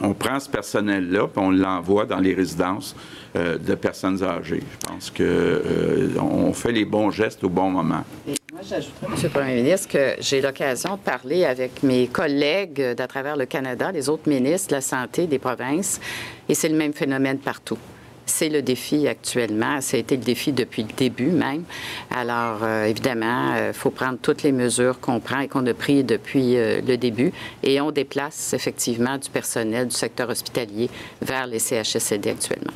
on 0.00 0.14
prend 0.14 0.40
ce 0.40 0.48
personnel-là, 0.48 1.28
puis 1.28 1.42
on 1.42 1.50
l'envoie 1.50 2.04
dans 2.04 2.18
les 2.18 2.34
résidences 2.34 2.96
euh, 3.36 3.58
de 3.58 3.74
personnes 3.74 4.22
âgées. 4.22 4.62
Je 4.72 4.88
pense 4.88 5.10
qu'on 5.10 5.22
euh, 5.22 6.52
fait 6.52 6.72
les 6.72 6.84
bons 6.84 7.10
gestes 7.10 7.44
au 7.44 7.48
bon 7.48 7.70
moment. 7.70 8.04
moi, 8.52 8.62
j'ajouterais, 8.62 9.06
M. 9.06 9.14
le 9.22 9.28
Premier 9.28 9.54
ministre, 9.62 9.88
que 9.88 10.14
j'ai 10.20 10.40
l'occasion 10.40 10.96
de 10.96 11.00
parler 11.00 11.44
avec 11.44 11.82
mes 11.82 12.06
collègues 12.08 12.94
d'à 12.96 13.06
travers 13.06 13.36
le 13.36 13.46
Canada, 13.46 13.92
les 13.92 14.08
autres 14.08 14.28
ministres 14.28 14.70
de 14.70 14.74
la 14.74 14.80
Santé 14.80 15.26
des 15.26 15.38
provinces, 15.38 16.00
et 16.48 16.54
c'est 16.54 16.68
le 16.68 16.76
même 16.76 16.92
phénomène 16.92 17.38
partout. 17.38 17.78
C'est 18.26 18.48
le 18.48 18.62
défi 18.62 19.06
actuellement. 19.06 19.80
Ça 19.80 19.96
a 19.96 20.00
été 20.00 20.16
le 20.16 20.22
défi 20.22 20.52
depuis 20.52 20.82
le 20.82 20.92
début 20.96 21.30
même. 21.30 21.64
Alors, 22.10 22.60
euh, 22.62 22.86
évidemment, 22.86 23.54
il 23.54 23.58
euh, 23.58 23.72
faut 23.72 23.90
prendre 23.90 24.18
toutes 24.20 24.42
les 24.42 24.52
mesures 24.52 25.00
qu'on 25.00 25.20
prend 25.20 25.40
et 25.40 25.48
qu'on 25.48 25.66
a 25.66 25.74
prises 25.74 26.04
depuis 26.04 26.56
euh, 26.56 26.80
le 26.86 26.96
début. 26.96 27.32
Et 27.62 27.80
on 27.80 27.90
déplace 27.90 28.52
effectivement 28.52 29.18
du 29.18 29.28
personnel 29.30 29.88
du 29.88 29.94
secteur 29.94 30.28
hospitalier 30.30 30.88
vers 31.20 31.46
les 31.46 31.58
CHSLD 31.58 32.30
actuellement. 32.30 32.72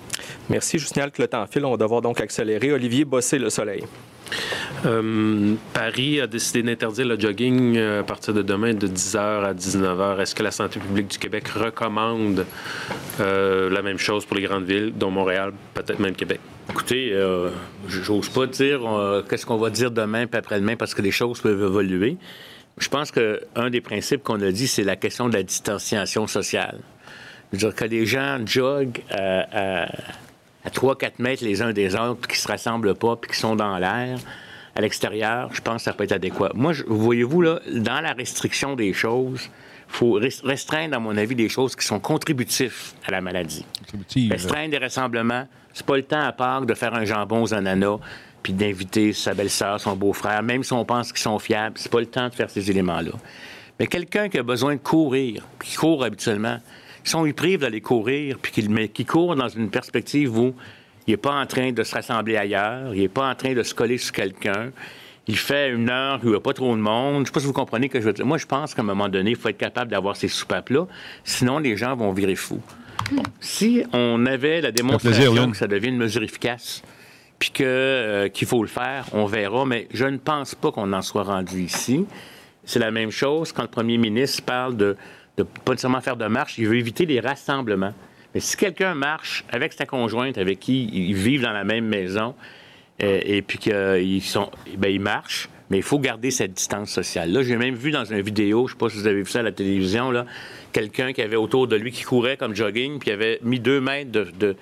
Merci. 0.48 0.78
Signale 0.78 1.10
que 1.10 1.22
le 1.22 1.28
temps 1.28 1.46
file. 1.46 1.64
On 1.64 1.72
va 1.72 1.76
devoir 1.76 2.02
donc 2.02 2.20
accélérer. 2.20 2.72
Olivier 2.72 3.04
Bossé, 3.04 3.38
Le 3.38 3.50
Soleil. 3.50 3.84
Euh, 4.86 5.54
Paris 5.72 6.20
a 6.20 6.26
décidé 6.26 6.62
d'interdire 6.62 7.06
le 7.06 7.18
jogging 7.18 7.76
euh, 7.76 8.00
à 8.00 8.02
partir 8.02 8.32
de 8.34 8.42
demain 8.42 8.74
de 8.74 8.86
10h 8.86 9.18
à 9.18 9.54
19h. 9.54 10.20
Est-ce 10.20 10.34
que 10.34 10.42
la 10.42 10.50
santé 10.50 10.78
publique 10.78 11.08
du 11.08 11.18
Québec 11.18 11.48
recommande 11.48 12.46
euh, 13.20 13.70
la 13.70 13.82
même 13.82 13.98
chose 13.98 14.24
pour 14.24 14.36
les 14.36 14.42
grandes 14.42 14.64
villes, 14.64 14.92
dont 14.96 15.10
Montréal, 15.10 15.52
peut-être 15.74 15.98
même 15.98 16.14
Québec? 16.14 16.40
Écoutez, 16.70 17.18
j'ose 17.88 18.28
pas 18.28 18.46
dire 18.46 18.80
qu'est-ce 19.28 19.46
qu'on 19.46 19.56
va 19.56 19.70
dire 19.70 19.90
demain 19.90 20.26
puis 20.26 20.38
après-demain 20.38 20.76
parce 20.76 20.94
que 20.94 21.00
les 21.00 21.10
choses 21.10 21.40
peuvent 21.40 21.62
évoluer. 21.62 22.18
Je 22.76 22.88
pense 22.88 23.10
qu'un 23.10 23.70
des 23.70 23.80
principes 23.80 24.22
qu'on 24.22 24.40
a 24.42 24.50
dit, 24.50 24.68
c'est 24.68 24.84
la 24.84 24.96
question 24.96 25.30
de 25.30 25.34
la 25.34 25.42
distanciation 25.42 26.26
sociale. 26.26 26.78
Je 27.54 27.68
que 27.68 27.84
les 27.86 28.04
gens 28.04 28.38
joguent 28.44 29.00
à 29.10 29.88
3-4 30.68 31.12
mètres 31.18 31.44
les 31.44 31.62
uns 31.62 31.72
des 31.72 31.94
autres, 31.94 32.26
qui 32.28 32.38
se 32.38 32.48
rassemblent 32.48 32.94
pas, 32.94 33.16
puis 33.16 33.30
qui 33.30 33.38
sont 33.38 33.56
dans 33.56 33.78
l'air, 33.78 34.18
à 34.74 34.80
l'extérieur, 34.80 35.50
je 35.52 35.60
pense 35.60 35.76
que 35.76 35.82
ça 35.82 35.92
peut 35.92 36.04
être 36.04 36.12
adéquat. 36.12 36.50
Moi, 36.54 36.72
voyez-vous, 36.86 37.42
là, 37.42 37.60
dans 37.72 38.00
la 38.00 38.12
restriction 38.12 38.76
des 38.76 38.92
choses, 38.92 39.50
il 39.90 39.96
faut 39.96 40.12
restreindre, 40.44 40.96
à 40.96 41.00
mon 41.00 41.16
avis, 41.16 41.34
des 41.34 41.48
choses 41.48 41.74
qui 41.74 41.84
sont 41.84 41.98
contributives 41.98 42.92
à 43.04 43.10
la 43.10 43.20
maladie. 43.20 43.64
Restreindre 44.30 44.70
des 44.70 44.78
rassemblements. 44.78 45.48
C'est 45.72 45.86
pas 45.86 45.96
le 45.96 46.02
temps 46.02 46.20
à 46.20 46.32
part 46.32 46.66
de 46.66 46.74
faire 46.74 46.94
un 46.94 47.04
jambon 47.04 47.42
aux 47.42 47.54
ananas 47.54 47.98
puis 48.42 48.52
d'inviter 48.52 49.12
sa 49.12 49.34
belle-sœur, 49.34 49.80
son 49.80 49.96
beau-frère, 49.96 50.42
même 50.42 50.62
si 50.62 50.72
on 50.72 50.84
pense 50.84 51.12
qu'ils 51.12 51.22
sont 51.22 51.38
fiables. 51.38 51.76
C'est 51.76 51.90
pas 51.90 52.00
le 52.00 52.06
temps 52.06 52.28
de 52.28 52.34
faire 52.34 52.50
ces 52.50 52.70
éléments-là. 52.70 53.12
Mais 53.78 53.86
quelqu'un 53.86 54.28
qui 54.28 54.38
a 54.38 54.42
besoin 54.42 54.74
de 54.74 54.80
courir, 54.80 55.44
puis 55.58 55.70
qui 55.70 55.76
court 55.76 56.04
habituellement, 56.04 56.58
si 57.08 57.16
on 57.16 57.24
lui 57.24 57.32
prive 57.32 57.60
d'aller 57.60 57.80
courir, 57.80 58.38
puis 58.40 58.52
qu'il 58.52 58.90
qui 58.90 59.04
court 59.04 59.34
dans 59.34 59.48
une 59.48 59.70
perspective 59.70 60.36
où 60.38 60.54
il 61.06 61.12
n'est 61.12 61.16
pas 61.16 61.34
en 61.34 61.46
train 61.46 61.72
de 61.72 61.82
se 61.82 61.94
rassembler 61.94 62.36
ailleurs, 62.36 62.94
il 62.94 63.00
n'est 63.00 63.08
pas 63.08 63.30
en 63.30 63.34
train 63.34 63.54
de 63.54 63.62
se 63.62 63.74
coller 63.74 63.98
sur 63.98 64.12
quelqu'un, 64.12 64.70
il 65.26 65.36
fait 65.36 65.70
une 65.70 65.90
heure 65.90 66.20
où 66.22 66.26
il 66.26 66.30
n'y 66.30 66.36
a 66.36 66.40
pas 66.40 66.54
trop 66.54 66.74
de 66.74 66.80
monde. 66.80 67.16
Je 67.16 67.20
ne 67.20 67.24
sais 67.26 67.32
pas 67.32 67.40
si 67.40 67.46
vous 67.46 67.52
comprenez 67.52 67.90
que 67.90 68.00
je 68.00 68.06
veux 68.06 68.14
dire. 68.14 68.24
Moi, 68.24 68.38
je 68.38 68.46
pense 68.46 68.74
qu'à 68.74 68.80
un 68.80 68.84
moment 68.84 69.08
donné, 69.08 69.30
il 69.30 69.36
faut 69.36 69.48
être 69.48 69.58
capable 69.58 69.90
d'avoir 69.90 70.16
ces 70.16 70.28
soupapes-là, 70.28 70.86
sinon 71.24 71.58
les 71.58 71.76
gens 71.76 71.94
vont 71.96 72.12
virer 72.12 72.34
fous. 72.34 72.62
Si 73.40 73.84
on 73.92 74.26
avait 74.26 74.60
la 74.60 74.72
démonstration 74.72 75.50
que 75.50 75.56
ça 75.56 75.66
devient 75.66 75.88
une 75.88 75.96
mesure 75.96 76.22
efficace, 76.22 76.82
puis 77.38 77.52
euh, 77.60 78.28
qu'il 78.28 78.48
faut 78.48 78.62
le 78.62 78.68
faire, 78.68 79.06
on 79.12 79.26
verra, 79.26 79.64
mais 79.64 79.86
je 79.92 80.04
ne 80.04 80.16
pense 80.16 80.54
pas 80.54 80.72
qu'on 80.72 80.92
en 80.92 81.02
soit 81.02 81.22
rendu 81.22 81.62
ici. 81.62 82.04
C'est 82.64 82.80
la 82.80 82.90
même 82.90 83.10
chose 83.10 83.52
quand 83.52 83.62
le 83.62 83.68
premier 83.68 83.96
ministre 83.96 84.42
parle 84.42 84.76
de, 84.76 84.96
de 85.38 85.44
pas 85.44 85.72
nécessairement 85.72 86.00
faire 86.00 86.16
de 86.16 86.26
marche, 86.26 86.58
il 86.58 86.66
veut 86.66 86.76
éviter 86.76 87.06
les 87.06 87.20
rassemblements. 87.20 87.94
Mais 88.34 88.40
si 88.40 88.56
quelqu'un 88.56 88.94
marche 88.94 89.44
avec 89.50 89.72
sa 89.72 89.86
conjointe, 89.86 90.36
avec 90.36 90.58
qui 90.60 90.84
ils 90.92 91.14
vivent 91.14 91.42
dans 91.42 91.52
la 91.52 91.64
même 91.64 91.86
maison, 91.86 92.34
euh, 93.02 93.20
et 93.24 93.42
puis 93.42 93.58
qu'ils 93.58 94.22
sont, 94.22 94.50
ben, 94.76 94.90
ils 94.90 95.00
marchent, 95.00 95.48
mais 95.70 95.78
il 95.78 95.82
faut 95.82 95.98
garder 95.98 96.30
cette 96.30 96.54
distance 96.54 96.90
sociale. 96.90 97.30
Là, 97.30 97.42
j'ai 97.42 97.56
même 97.56 97.74
vu 97.74 97.90
dans 97.90 98.04
une 98.04 98.20
vidéo, 98.20 98.66
je 98.66 98.72
ne 98.72 98.76
sais 98.76 98.78
pas 98.78 98.88
si 98.90 98.96
vous 98.96 99.06
avez 99.06 99.22
vu 99.22 99.30
ça 99.30 99.40
à 99.40 99.42
la 99.42 99.52
télévision, 99.52 100.10
là, 100.10 100.26
quelqu'un 100.72 101.12
qui 101.12 101.22
avait 101.22 101.36
autour 101.36 101.68
de 101.68 101.76
lui 101.76 101.92
qui 101.92 102.02
courait 102.02 102.36
comme 102.36 102.54
jogging, 102.54 102.98
puis 102.98 103.10
il 103.10 103.12
avait 103.12 103.38
mis 103.42 103.60
deux 103.60 103.80
mètres 103.80 104.10
de 104.10 104.26
de 104.38 104.56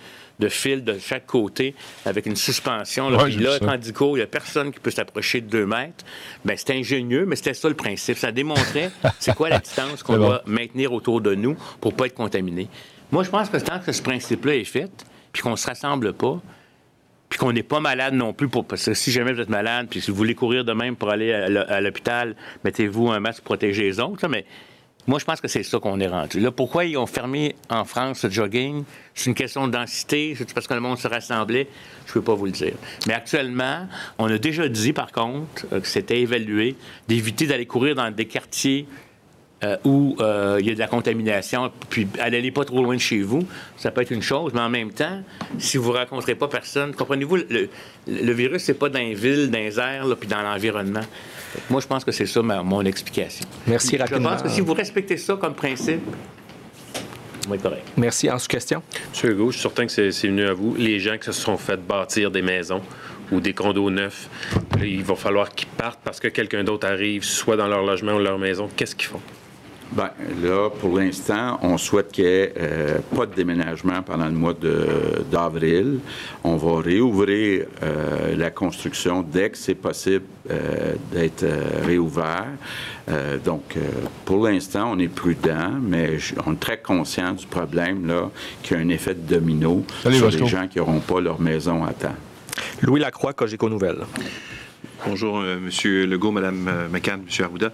fil 0.48 0.84
de 0.84 0.98
chaque 0.98 1.26
côté 1.26 1.74
avec 2.04 2.26
une 2.26 2.36
suspension. 2.36 3.08
Là, 3.10 3.24
puis 3.24 3.36
là, 3.36 3.58
tandis 3.58 3.92
il 3.98 4.12
n'y 4.14 4.20
a 4.20 4.26
personne 4.26 4.72
qui 4.72 4.80
peut 4.80 4.90
s'approcher 4.90 5.40
de 5.40 5.48
deux 5.48 5.66
mètres. 5.66 6.04
Ben, 6.44 6.56
c'est 6.56 6.70
ingénieux, 6.70 7.24
mais 7.26 7.36
c'était 7.36 7.54
ça 7.54 7.68
le 7.68 7.74
principe. 7.74 8.18
Ça 8.18 8.32
démontrait 8.32 8.90
c'est 9.18 9.34
quoi 9.34 9.48
la 9.48 9.58
distance 9.58 10.02
qu'on 10.02 10.16
doit 10.16 10.42
maintenir 10.46 10.92
autour 10.92 11.20
de 11.20 11.34
nous 11.34 11.56
pour 11.80 11.92
ne 11.92 11.96
pas 11.96 12.06
être 12.06 12.14
contaminé. 12.14 12.68
Moi, 13.10 13.22
je 13.22 13.30
pense 13.30 13.48
que 13.48 13.56
tant 13.56 13.78
que 13.78 13.92
ce 13.92 14.02
principe-là 14.02 14.56
est 14.56 14.64
fait, 14.64 14.90
puis 15.32 15.42
qu'on 15.42 15.52
ne 15.52 15.56
se 15.56 15.66
rassemble 15.66 16.12
pas, 16.12 16.40
puis 17.28 17.38
qu'on 17.38 17.52
n'est 17.52 17.62
pas 17.62 17.80
malade 17.80 18.14
non 18.14 18.32
plus, 18.32 18.48
pour, 18.48 18.64
parce 18.64 18.84
que 18.84 18.94
si 18.94 19.10
jamais 19.10 19.32
vous 19.32 19.40
êtes 19.40 19.48
malade, 19.48 19.86
puis 19.90 20.00
si 20.00 20.10
vous 20.10 20.16
voulez 20.16 20.34
courir 20.34 20.64
de 20.64 20.72
même 20.72 20.96
pour 20.96 21.10
aller 21.10 21.32
à 21.32 21.80
l'hôpital, 21.80 22.36
mettez-vous 22.64 23.10
un 23.10 23.20
masque 23.20 23.38
pour 23.38 23.56
protéger 23.56 23.82
les 23.82 24.00
autres. 24.00 24.28
mais 24.28 24.44
moi, 25.06 25.18
je 25.18 25.24
pense 25.24 25.40
que 25.40 25.48
c'est 25.48 25.62
ça 25.62 25.78
qu'on 25.78 26.00
est 26.00 26.08
rendu. 26.08 26.40
Là, 26.40 26.50
pourquoi 26.50 26.84
ils 26.84 26.96
ont 26.96 27.06
fermé 27.06 27.54
en 27.68 27.84
France 27.84 28.24
le 28.24 28.30
jogging? 28.30 28.84
C'est 29.14 29.30
une 29.30 29.34
question 29.34 29.66
de 29.68 29.72
densité? 29.72 30.34
C'est 30.36 30.52
parce 30.52 30.66
que 30.66 30.74
le 30.74 30.80
monde 30.80 30.98
se 30.98 31.06
rassemblait? 31.06 31.68
Je 32.06 32.10
ne 32.10 32.14
peux 32.14 32.22
pas 32.22 32.34
vous 32.34 32.46
le 32.46 32.52
dire. 32.52 32.74
Mais 33.06 33.14
actuellement, 33.14 33.86
on 34.18 34.26
a 34.26 34.38
déjà 34.38 34.68
dit, 34.68 34.92
par 34.92 35.12
contre, 35.12 35.66
euh, 35.72 35.80
que 35.80 35.86
c'était 35.86 36.20
évalué 36.20 36.76
d'éviter 37.08 37.46
d'aller 37.46 37.66
courir 37.66 37.94
dans 37.94 38.10
des 38.10 38.26
quartiers 38.26 38.86
euh, 39.64 39.76
où 39.84 40.16
euh, 40.20 40.58
il 40.60 40.66
y 40.66 40.70
a 40.70 40.74
de 40.74 40.78
la 40.78 40.86
contamination, 40.86 41.72
puis 41.88 42.06
n'allez 42.18 42.50
pas 42.50 42.64
trop 42.64 42.82
loin 42.82 42.94
de 42.94 43.00
chez 43.00 43.22
vous, 43.22 43.46
ça 43.78 43.90
peut 43.90 44.02
être 44.02 44.10
une 44.10 44.22
chose, 44.22 44.52
mais 44.52 44.60
en 44.60 44.68
même 44.68 44.92
temps, 44.92 45.22
si 45.58 45.78
vous 45.78 45.92
ne 45.92 45.98
rencontrez 45.98 46.34
pas 46.34 46.46
personne, 46.46 46.94
comprenez-vous, 46.94 47.36
le, 47.36 47.70
le 48.06 48.32
virus, 48.32 48.64
c'est 48.64 48.74
pas 48.74 48.90
dans 48.90 48.98
les 48.98 49.14
villes, 49.14 49.50
dans 49.50 49.58
les 49.58 49.78
airs, 49.78 50.04
puis 50.20 50.28
dans 50.28 50.42
l'environnement. 50.42 51.00
Moi, 51.70 51.80
je 51.80 51.86
pense 51.86 52.04
que 52.04 52.12
c'est 52.12 52.26
ça 52.26 52.42
mon 52.42 52.82
explication. 52.82 53.46
Merci 53.66 53.96
rapidement. 53.96 54.30
Je 54.30 54.34
pense 54.34 54.42
que 54.42 54.48
si 54.48 54.60
vous 54.60 54.74
respectez 54.74 55.16
ça 55.16 55.36
comme 55.36 55.54
principe, 55.54 56.02
oui, 57.48 57.58
correct. 57.58 57.86
Merci. 57.96 58.30
En 58.30 58.38
sous-question? 58.38 58.82
Monsieur 59.10 59.30
Hugo, 59.30 59.50
je 59.50 59.58
suis 59.58 59.62
certain 59.62 59.86
que 59.86 59.92
c'est 59.92 60.26
venu 60.26 60.44
à 60.46 60.52
vous. 60.52 60.74
Les 60.76 60.98
gens 60.98 61.16
qui 61.16 61.26
se 61.26 61.32
sont 61.32 61.56
fait 61.56 61.76
bâtir 61.76 62.30
des 62.30 62.42
maisons 62.42 62.82
ou 63.30 63.40
des 63.40 63.52
condos 63.52 63.90
neufs, 63.90 64.28
il 64.82 65.04
va 65.04 65.14
falloir 65.14 65.50
qu'ils 65.50 65.68
partent 65.68 66.00
parce 66.02 66.18
que 66.20 66.28
quelqu'un 66.28 66.64
d'autre 66.64 66.86
arrive, 66.88 67.24
soit 67.24 67.56
dans 67.56 67.68
leur 67.68 67.84
logement 67.84 68.14
ou 68.14 68.18
leur 68.18 68.38
maison. 68.38 68.68
Qu'est-ce 68.76 68.96
qu'ils 68.96 69.08
font? 69.08 69.20
Bien, 69.92 70.10
là, 70.42 70.68
pour 70.68 70.98
l'instant, 70.98 71.58
on 71.62 71.78
souhaite 71.78 72.10
qu'il 72.10 72.24
n'y 72.24 72.30
ait 72.30 72.54
euh, 72.58 72.98
pas 73.14 73.24
de 73.24 73.34
déménagement 73.34 74.02
pendant 74.02 74.26
le 74.26 74.32
mois 74.32 74.54
d'avril. 75.30 76.00
On 76.42 76.56
va 76.56 76.80
réouvrir 76.80 77.66
euh, 77.82 78.36
la 78.36 78.50
construction 78.50 79.22
dès 79.22 79.50
que 79.50 79.56
c'est 79.56 79.76
possible 79.76 80.24
euh, 80.50 80.94
d'être 81.12 81.46
réouvert. 81.84 82.46
donc, 83.44 83.76
pour 84.24 84.46
l'instant, 84.46 84.90
on 84.92 84.98
est 84.98 85.08
prudent, 85.08 85.70
mais 85.80 86.18
on 86.44 86.54
est 86.54 86.60
très 86.60 86.78
conscient 86.78 87.32
du 87.32 87.46
problème, 87.46 88.06
là, 88.06 88.30
qu'il 88.62 88.76
y 88.76 88.80
a 88.80 88.82
un 88.82 88.88
effet 88.88 89.14
de 89.14 89.34
domino 89.36 89.84
sur 90.10 90.30
les 90.30 90.46
gens 90.46 90.66
qui 90.66 90.78
n'auront 90.78 91.00
pas 91.00 91.20
leur 91.20 91.40
maison 91.40 91.84
à 91.84 91.92
temps. 91.92 92.16
Louis 92.82 93.00
Lacroix, 93.00 93.32
Cogeco 93.32 93.68
Nouvelles. 93.68 94.04
Bonjour, 95.08 95.44
M. 95.44 95.60
Monsieur 95.60 96.04
Legault, 96.04 96.32
Mme 96.32 96.68
euh, 96.68 96.88
McCann, 96.88 97.20
M. 97.20 97.44
Arruda. 97.44 97.72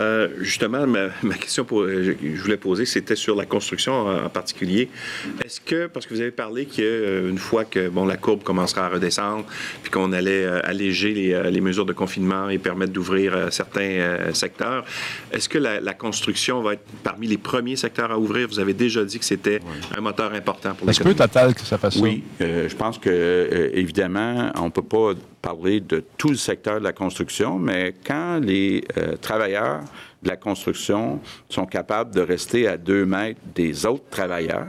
Euh, 0.00 0.28
justement, 0.40 0.86
ma, 0.86 1.08
question 1.34 1.64
que 1.64 1.74
euh, 1.74 2.14
je 2.22 2.42
voulais 2.42 2.58
poser, 2.58 2.84
c'était 2.84 3.16
sur 3.16 3.34
la 3.34 3.46
construction 3.46 4.06
en, 4.06 4.28
particulier. 4.28 4.90
Est-ce 5.42 5.62
que, 5.62 5.86
parce 5.86 6.06
que 6.06 6.12
vous 6.12 6.20
avez 6.20 6.30
parlé 6.30 6.66
qu'une 6.66 7.38
fois 7.38 7.64
que 7.64 7.88
bon, 7.88 8.04
la 8.04 8.18
courbe 8.18 8.42
commencera 8.42 8.84
à 8.84 8.88
redescendre, 8.90 9.46
puis 9.82 9.90
qu'on 9.90 10.12
allait 10.12 10.46
alléger 10.46 11.12
les, 11.14 11.60
mesures 11.60 11.86
de 11.86 11.94
confinement 11.94 12.50
et 12.50 12.58
permettre 12.58 12.92
d'ouvrir 12.92 13.50
certains 13.50 14.32
secteurs, 14.34 14.84
est-ce 15.32 15.48
que 15.48 15.58
la, 15.58 15.94
construction 15.94 16.60
va 16.60 16.74
être 16.74 16.84
parmi 17.02 17.26
les 17.26 17.38
premiers 17.38 17.76
secteurs 17.76 18.10
à 18.10 18.18
ouvrir? 18.18 18.48
Vous 18.48 18.58
avez 18.58 18.74
déjà 18.74 19.04
dit 19.04 19.18
que 19.18 19.24
c'était 19.24 19.60
un 19.96 20.00
moteur 20.00 20.34
important 20.34 20.74
pour 20.74 20.88
Est-ce 20.88 21.02
que 21.02 21.08
Total 21.14 21.54
que 21.54 21.60
ça 21.60 21.78
fasse 21.78 21.96
oui, 21.96 22.24
ça? 22.38 22.44
Oui, 22.44 22.68
je 22.68 22.74
pense 22.76 22.98
que, 22.98 23.70
évidemment, 23.72 24.50
on 24.56 24.66
ne 24.66 24.70
peut 24.70 24.82
pas 24.82 25.14
parler 25.44 25.80
de 25.80 26.02
tout 26.16 26.30
le 26.30 26.36
secteur 26.36 26.78
de 26.78 26.84
la 26.84 26.94
construction, 26.94 27.58
mais 27.58 27.94
quand 28.06 28.40
les 28.42 28.82
euh, 28.96 29.16
travailleurs 29.18 29.82
de 30.22 30.28
la 30.30 30.36
construction 30.36 31.20
sont 31.50 31.66
capables 31.66 32.14
de 32.14 32.22
rester 32.22 32.66
à 32.66 32.78
deux 32.78 33.04
mètres 33.04 33.40
des 33.54 33.84
autres 33.84 34.08
travailleurs, 34.10 34.68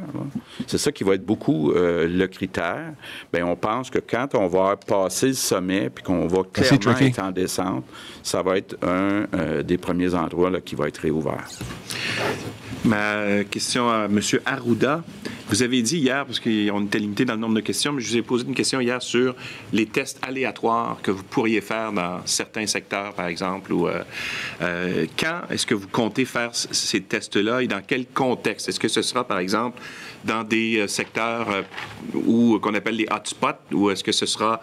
c'est 0.67 0.77
ça 0.77 0.91
qui 0.91 1.05
va 1.05 1.13
être 1.13 1.25
beaucoup 1.25 1.71
euh, 1.71 2.09
le 2.09 2.27
critère. 2.27 2.91
Bien, 3.31 3.45
on 3.47 3.55
pense 3.55 3.89
que 3.89 3.99
quand 3.99 4.35
on 4.35 4.47
va 4.47 4.75
passer 4.75 5.27
le 5.27 5.33
sommet 5.33 5.89
puis 5.89 6.03
qu'on 6.03 6.27
va 6.27 6.41
clairement 6.51 6.97
être 6.99 7.19
en 7.19 7.31
descente, 7.31 7.85
ça 8.21 8.41
va 8.41 8.57
être 8.57 8.75
un 8.83 9.27
euh, 9.33 9.63
des 9.63 9.77
premiers 9.77 10.13
endroits 10.13 10.49
là, 10.49 10.59
qui 10.59 10.75
va 10.75 10.89
être 10.89 10.97
réouvert. 10.97 11.47
Ma 12.85 13.43
question 13.45 13.89
à 13.89 14.05
M. 14.05 14.19
Arruda. 14.45 15.03
Vous 15.49 15.63
avez 15.63 15.81
dit 15.81 15.97
hier, 15.97 16.23
parce 16.23 16.39
qu'on 16.39 16.85
était 16.85 16.99
limité 16.99 17.25
dans 17.25 17.33
le 17.33 17.39
nombre 17.39 17.55
de 17.55 17.61
questions, 17.61 17.91
mais 17.91 18.01
je 18.01 18.09
vous 18.09 18.17
ai 18.17 18.21
posé 18.21 18.45
une 18.45 18.53
question 18.53 18.79
hier 18.79 19.01
sur 19.01 19.35
les 19.73 19.87
tests 19.87 20.19
aléatoires 20.21 20.97
que 21.01 21.09
vous 21.09 21.23
pourriez 21.23 21.61
faire 21.61 21.91
dans 21.91 22.21
certains 22.25 22.67
secteurs, 22.67 23.13
par 23.13 23.25
exemple. 23.27 23.73
Ou, 23.73 23.87
euh, 23.87 24.03
euh, 24.61 25.05
quand 25.17 25.41
est-ce 25.49 25.65
que 25.65 25.73
vous 25.73 25.87
comptez 25.87 26.25
faire 26.25 26.51
ces 26.53 27.01
tests-là 27.01 27.63
et 27.63 27.67
dans 27.67 27.81
quel 27.85 28.05
contexte? 28.05 28.69
Est-ce 28.69 28.79
que 28.79 28.87
ce 28.87 29.01
sera, 29.01 29.23
par 29.23 29.39
exemple, 29.39 29.81
dans 30.25 30.43
des 30.43 30.79
euh, 30.79 30.87
secteurs 30.87 31.47
où 32.13 32.59
qu'on 32.59 32.73
appelle 32.73 32.95
les 32.95 33.07
hotspots, 33.09 33.73
ou 33.73 33.89
est-ce 33.89 34.03
que 34.03 34.11
ce 34.11 34.25
sera 34.25 34.61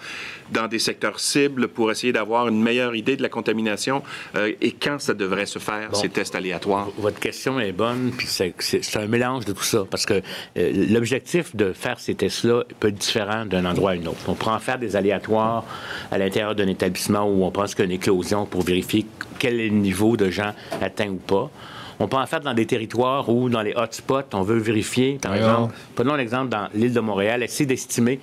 dans 0.51 0.69
des 0.69 0.79
secteurs 0.79 1.19
cibles 1.19 1.69
pour 1.69 1.91
essayer 1.91 2.13
d'avoir 2.13 2.49
une 2.49 2.63
meilleure 2.63 2.95
idée 2.95 3.17
de 3.17 3.23
la 3.23 3.29
contamination 3.29 4.03
et 4.37 4.73
quand 4.73 5.01
ça 5.01 5.15
devrait 5.15 5.47
se 5.47 5.59
faire, 5.59 5.95
ces 5.95 6.09
tests 6.09 6.35
aléatoires? 6.35 6.89
Votre 6.99 7.19
question 7.19 7.59
est 7.59 7.73
bonne, 7.73 8.13
puis 8.17 8.27
c'est 8.27 8.97
un 8.97 9.07
mélange 9.07 9.45
de 9.45 9.53
tout 9.53 9.63
ça, 9.63 9.85
parce 9.91 10.07
que 10.07 10.21
l'objectif 10.57 11.55
de 11.57 11.73
faire 11.73 11.99
ces 11.99 12.15
tests-là 12.15 12.65
peut 12.81 12.89
être 12.89 12.99
différent 12.99 13.47
d'un 13.47 13.65
endroit 13.65 13.93
à 13.93 13.95
un 13.95 14.07
autre. 14.07 14.21
On 14.29 14.35
prend 14.35 14.55
en 14.55 14.61
faire 14.61 14.79
des 14.79 14.97
aléatoires 14.97 15.65
à 16.11 16.19
l'intérieur 16.19 16.55
d'un 16.55 16.69
établissement 16.69 17.25
où 17.25 17.45
on 17.45 17.51
pense 17.51 17.75
qu'il 17.75 17.85
y 17.85 17.89
a 17.89 17.91
une 17.91 17.97
éclosion 17.97 18.47
pour 18.47 18.63
vérifier 18.63 19.07
quel 19.39 19.61
est 19.61 19.69
le 19.69 19.77
niveau 19.77 20.17
de 20.17 20.31
gens 20.31 20.53
atteints 20.81 21.11
ou 21.11 21.17
pas. 21.17 21.51
On 21.99 22.09
peut 22.09 22.17
en 22.17 22.27
faire 22.27 22.41
dans 22.41 22.55
des 22.55 22.67
territoires 22.67 23.29
où, 23.29 23.49
dans 23.49 23.63
les 23.63 23.75
hotspots, 23.75 24.23
on 24.33 24.43
veut 24.43 24.59
vérifier, 24.59 25.19
par 25.21 25.35
exemple, 25.35 25.75
prenons 25.95 26.15
l'exemple 26.15 26.49
dans 26.49 26.69
l'île 26.75 26.93
de 26.93 27.01
Montréal, 27.01 27.43
essayer 27.43 27.67
d'estimer 27.67 28.21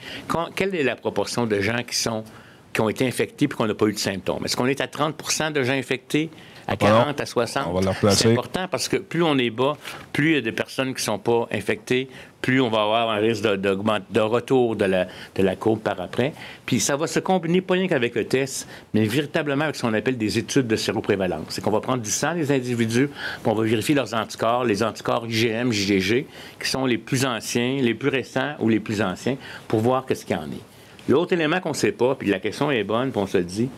quelle 0.56 0.76
est 0.76 0.84
la 0.84 0.96
proportion 0.96 1.46
de 1.46 1.60
gens 1.60 1.84
qui 1.88 1.96
sont 1.96 2.24
qui 2.72 2.82
ont 2.82 2.90
été 2.90 3.08
infectés 3.08 3.46
et 3.46 3.48
qu'on 3.48 3.66
n'a 3.66 3.74
pas 3.74 3.88
eu 3.88 3.94
de 3.94 3.98
symptômes. 3.98 4.46
Est-ce 4.46 4.56
qu'on 4.56 4.68
est 4.68 4.82
à 4.82 4.86
30% 4.86 5.52
de 5.52 5.64
gens 5.64 5.74
infectés? 5.74 6.30
À 6.68 6.78
40, 6.78 7.20
à 7.20 7.26
60. 7.26 7.66
C'est 8.12 8.32
important 8.32 8.68
parce 8.70 8.88
que 8.88 8.98
plus 8.98 9.24
on 9.24 9.40
est 9.40 9.50
bas, 9.50 9.76
plus 10.14 10.30
il 10.30 10.36
y 10.36 10.38
a 10.38 10.42
des 10.42 10.52
personnes 10.52 10.90
qui 10.90 11.02
ne 11.02 11.06
sont 11.06 11.18
pas 11.18 11.48
infectées, 11.52 12.10
plus 12.42 12.62
on 12.62 12.70
va 12.70 12.82
avoir 12.84 13.10
un 13.10 13.18
risque 13.18 13.44
de, 13.44 13.56
de 13.56 14.20
retour 14.20 14.76
de 14.76 14.86
la, 14.86 15.06
de 15.36 15.56
courbe 15.56 15.80
par 15.80 16.00
après. 16.00 16.34
Puis 16.66 16.80
ça 16.80 16.96
va 16.96 17.08
se 17.08 17.20
combiner 17.20 17.62
pas 17.62 17.74
rien 17.74 17.88
qu'avec 17.88 18.16
le 18.16 18.26
test, 18.26 18.68
mais 18.94 19.06
véritablement 19.06 19.66
avec 19.66 19.76
ce 19.76 19.82
qu'on 19.82 19.94
appelle 19.94 20.18
des 20.18 20.38
études 20.38 20.68
de 20.68 20.76
séroprévalence. 20.76 21.46
C'est 21.50 21.62
qu'on 21.62 21.72
va 21.72 21.82
prendre 21.82 22.02
du 22.02 22.10
sang 22.10 22.34
des 22.34 22.52
individus, 22.52 23.08
puis 23.08 23.52
on 23.52 23.56
va 23.56 23.64
vérifier 23.64 23.96
leurs 23.96 24.14
anticorps, 24.14 24.64
les 24.64 24.84
anticorps 24.84 25.26
IgM, 25.28 25.72
IgG, 25.72 26.26
qui 26.62 26.70
sont 26.70 26.86
les 26.86 26.98
plus 26.98 27.26
anciens, 27.26 27.78
les 27.82 27.94
plus 27.94 28.10
récents 28.10 28.54
ou 28.60 28.70
les 28.70 28.80
plus 28.80 29.02
anciens, 29.02 29.38
pour 29.68 29.80
voir 29.82 30.06
qu'est-ce 30.06 30.26
qu'il 30.26 30.36
y 30.36 30.40
en 30.40 30.44
est. 30.44 31.10
L'autre 31.10 31.34
élément 31.34 31.60
qu'on 31.60 31.70
ne 31.70 31.76
sait 31.76 31.92
pas, 31.92 32.16
puis 32.16 32.30
la 32.30 32.40
question 32.40 32.72
est 32.72 32.84
bonne, 32.84 33.12
puis 33.12 33.20
on 33.20 33.28
se 33.28 33.40
dit, 33.40 33.70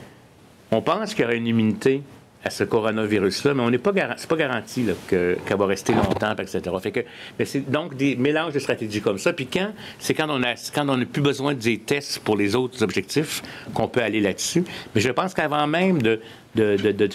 On 0.72 0.82
pense 0.82 1.14
qu'il 1.14 1.24
y 1.24 1.26
aura 1.26 1.34
une 1.34 1.47
immunité 1.47 2.01
à 2.43 2.49
ce 2.49 2.63
coronavirus-là, 2.63 3.53
mais 3.53 3.61
on 3.61 3.69
n'est 3.69 3.77
pas, 3.77 3.93
pas 3.93 4.35
garanti 4.35 4.85
qu'elle 5.07 5.37
va 5.47 5.65
rester 5.65 5.93
longtemps, 5.93 6.33
etc. 6.33 6.61
Fait 6.81 7.05
mais 7.37 7.45
c'est 7.45 7.69
donc 7.69 7.95
des 7.95 8.15
mélanges 8.15 8.53
de 8.53 8.59
stratégies 8.59 9.01
comme 9.01 9.19
ça. 9.19 9.33
Puis 9.33 9.45
quand, 9.45 9.71
c'est 9.99 10.13
quand 10.13 10.29
on 10.29 10.39
n'a 10.39 11.05
plus 11.05 11.21
besoin 11.21 11.53
des 11.53 11.77
tests 11.77 12.19
pour 12.19 12.35
les 12.35 12.55
autres 12.55 12.81
objectifs 12.83 13.43
qu'on 13.73 13.87
peut 13.87 14.01
aller 14.01 14.21
là-dessus. 14.21 14.63
Mais 14.95 15.01
je 15.01 15.09
pense 15.09 15.33
qu'avant 15.33 15.67
même 15.67 16.01
de, 16.01 16.19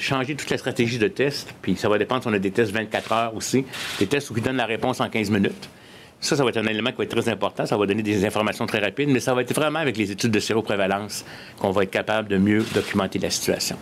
changer 0.01 0.37
toute 0.37 0.51
la 0.51 0.59
stratégie 0.59 0.99
de 0.99 1.09
test, 1.09 1.55
puis 1.61 1.77
ça 1.77 1.89
va 1.89 1.99
dépendre 1.99 2.23
si 2.23 2.29
on 2.29 2.33
a 2.33 2.39
des 2.39 2.53
tests 2.53 2.73
24 2.73 3.13
heures 3.13 3.35
aussi, 3.35 3.65
des 3.99 4.07
tests 4.07 4.33
qui 4.33 4.41
donnent 4.41 4.57
la 4.57 4.67
réponse 4.67 5.01
en 5.01 5.09
15 5.09 5.31
minutes. 5.31 5.69
Ça, 6.21 6.35
ça 6.35 6.45
va 6.45 6.49
être 6.51 6.57
un 6.57 6.67
élément 6.67 6.91
qui 6.91 6.97
va 6.97 7.05
être 7.05 7.17
très 7.17 7.29
important. 7.29 7.67
Ça 7.67 7.77
va 7.77 7.85
donner 7.85 8.03
des 8.03 8.25
informations 8.25 8.67
très 8.67 8.79
rapides, 8.79 9.11
mais 9.11 9.21
ça 9.21 9.35
va 9.35 9.43
être 9.43 9.55
vraiment 9.55 9.81
avec 9.81 9.97
les 9.97 10.11
études 10.11 10.31
de 10.31 10.41
séroprévalence 10.41 11.25
qu'on 11.59 11.73
va 11.73 11.83
être 11.83 11.91
capable 11.91 12.29
de 12.29 12.39
mieux 12.39 12.65
documenter 12.75 13.19
la 13.19 13.31
situation. 13.31 13.77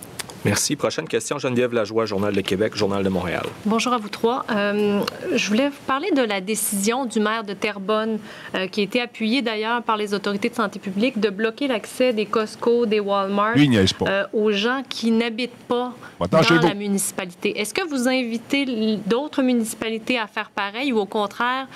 Merci. 0.44 0.76
Prochaine 0.76 1.08
question, 1.08 1.38
Geneviève 1.38 1.72
Lajoie, 1.72 2.04
Journal 2.04 2.34
de 2.34 2.40
Québec, 2.40 2.74
Journal 2.74 3.02
de 3.02 3.08
Montréal. 3.08 3.44
Bonjour 3.64 3.92
à 3.92 3.98
vous 3.98 4.08
trois. 4.08 4.44
Euh, 4.50 5.00
je 5.34 5.48
voulais 5.48 5.68
vous 5.68 5.82
parler 5.86 6.10
de 6.10 6.22
la 6.22 6.40
décision 6.40 7.06
du 7.06 7.18
maire 7.20 7.44
de 7.44 7.54
Terrebonne, 7.54 8.18
euh, 8.54 8.66
qui 8.66 8.80
a 8.80 8.84
été 8.84 9.00
appuyée 9.00 9.40
d'ailleurs 9.40 9.82
par 9.82 9.96
les 9.96 10.12
autorités 10.12 10.50
de 10.50 10.54
santé 10.54 10.78
publique, 10.78 11.18
de 11.18 11.30
bloquer 11.30 11.68
l'accès 11.68 12.12
des 12.12 12.26
Costco, 12.26 12.86
des 12.86 13.00
Walmart 13.00 13.54
euh, 13.56 14.24
aux 14.32 14.52
gens 14.52 14.82
qui 14.88 15.10
n'habitent 15.10 15.64
pas 15.68 15.94
dans 16.30 16.40
la 16.62 16.74
municipalité. 16.74 17.58
Est-ce 17.58 17.72
que 17.72 17.86
vous 17.88 18.08
invitez 18.08 18.66
d'autres 19.06 19.42
municipalités 19.42 20.18
à 20.18 20.26
faire 20.26 20.50
pareil 20.50 20.92
ou 20.92 20.98
au 20.98 21.06
contraire, 21.06 21.66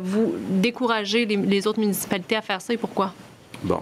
vous 0.00 0.34
découragez 0.48 1.26
les, 1.26 1.36
les 1.36 1.66
autres 1.66 1.80
municipalités 1.80 2.36
à 2.36 2.42
faire 2.42 2.60
ça 2.60 2.72
et 2.72 2.76
pourquoi? 2.76 3.12
Bon. 3.62 3.80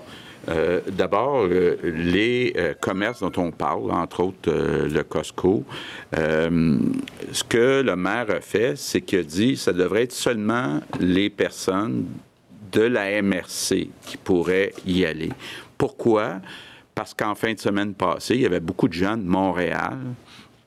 Euh, 0.48 0.80
d'abord, 0.90 1.44
euh, 1.44 1.76
les 1.82 2.54
euh, 2.56 2.74
commerces 2.80 3.20
dont 3.20 3.32
on 3.36 3.50
parle, 3.50 3.90
entre 3.90 4.20
autres 4.20 4.50
le 4.50 5.02
Costco, 5.02 5.64
ce 6.12 7.44
que 7.48 7.82
le 7.82 7.96
maire 7.96 8.30
a 8.30 8.40
fait, 8.40 8.76
c'est 8.76 9.00
qu'il 9.02 9.18
a 9.18 9.22
dit 9.22 9.52
que 9.54 9.58
ça 9.58 9.72
devrait 9.72 10.04
être 10.04 10.12
seulement 10.12 10.80
les 10.98 11.30
personnes 11.30 12.06
de 12.72 12.82
la 12.82 13.20
MRC 13.20 13.90
qui 14.06 14.16
pourraient 14.22 14.72
y 14.86 15.04
aller. 15.04 15.30
Pourquoi? 15.76 16.40
Parce 16.94 17.14
qu'en 17.14 17.34
fin 17.34 17.52
de 17.52 17.58
semaine 17.58 17.94
passée, 17.94 18.34
il 18.34 18.42
y 18.42 18.46
avait 18.46 18.60
beaucoup 18.60 18.88
de 18.88 18.92
gens 18.92 19.16
de 19.16 19.24
Montréal 19.24 19.98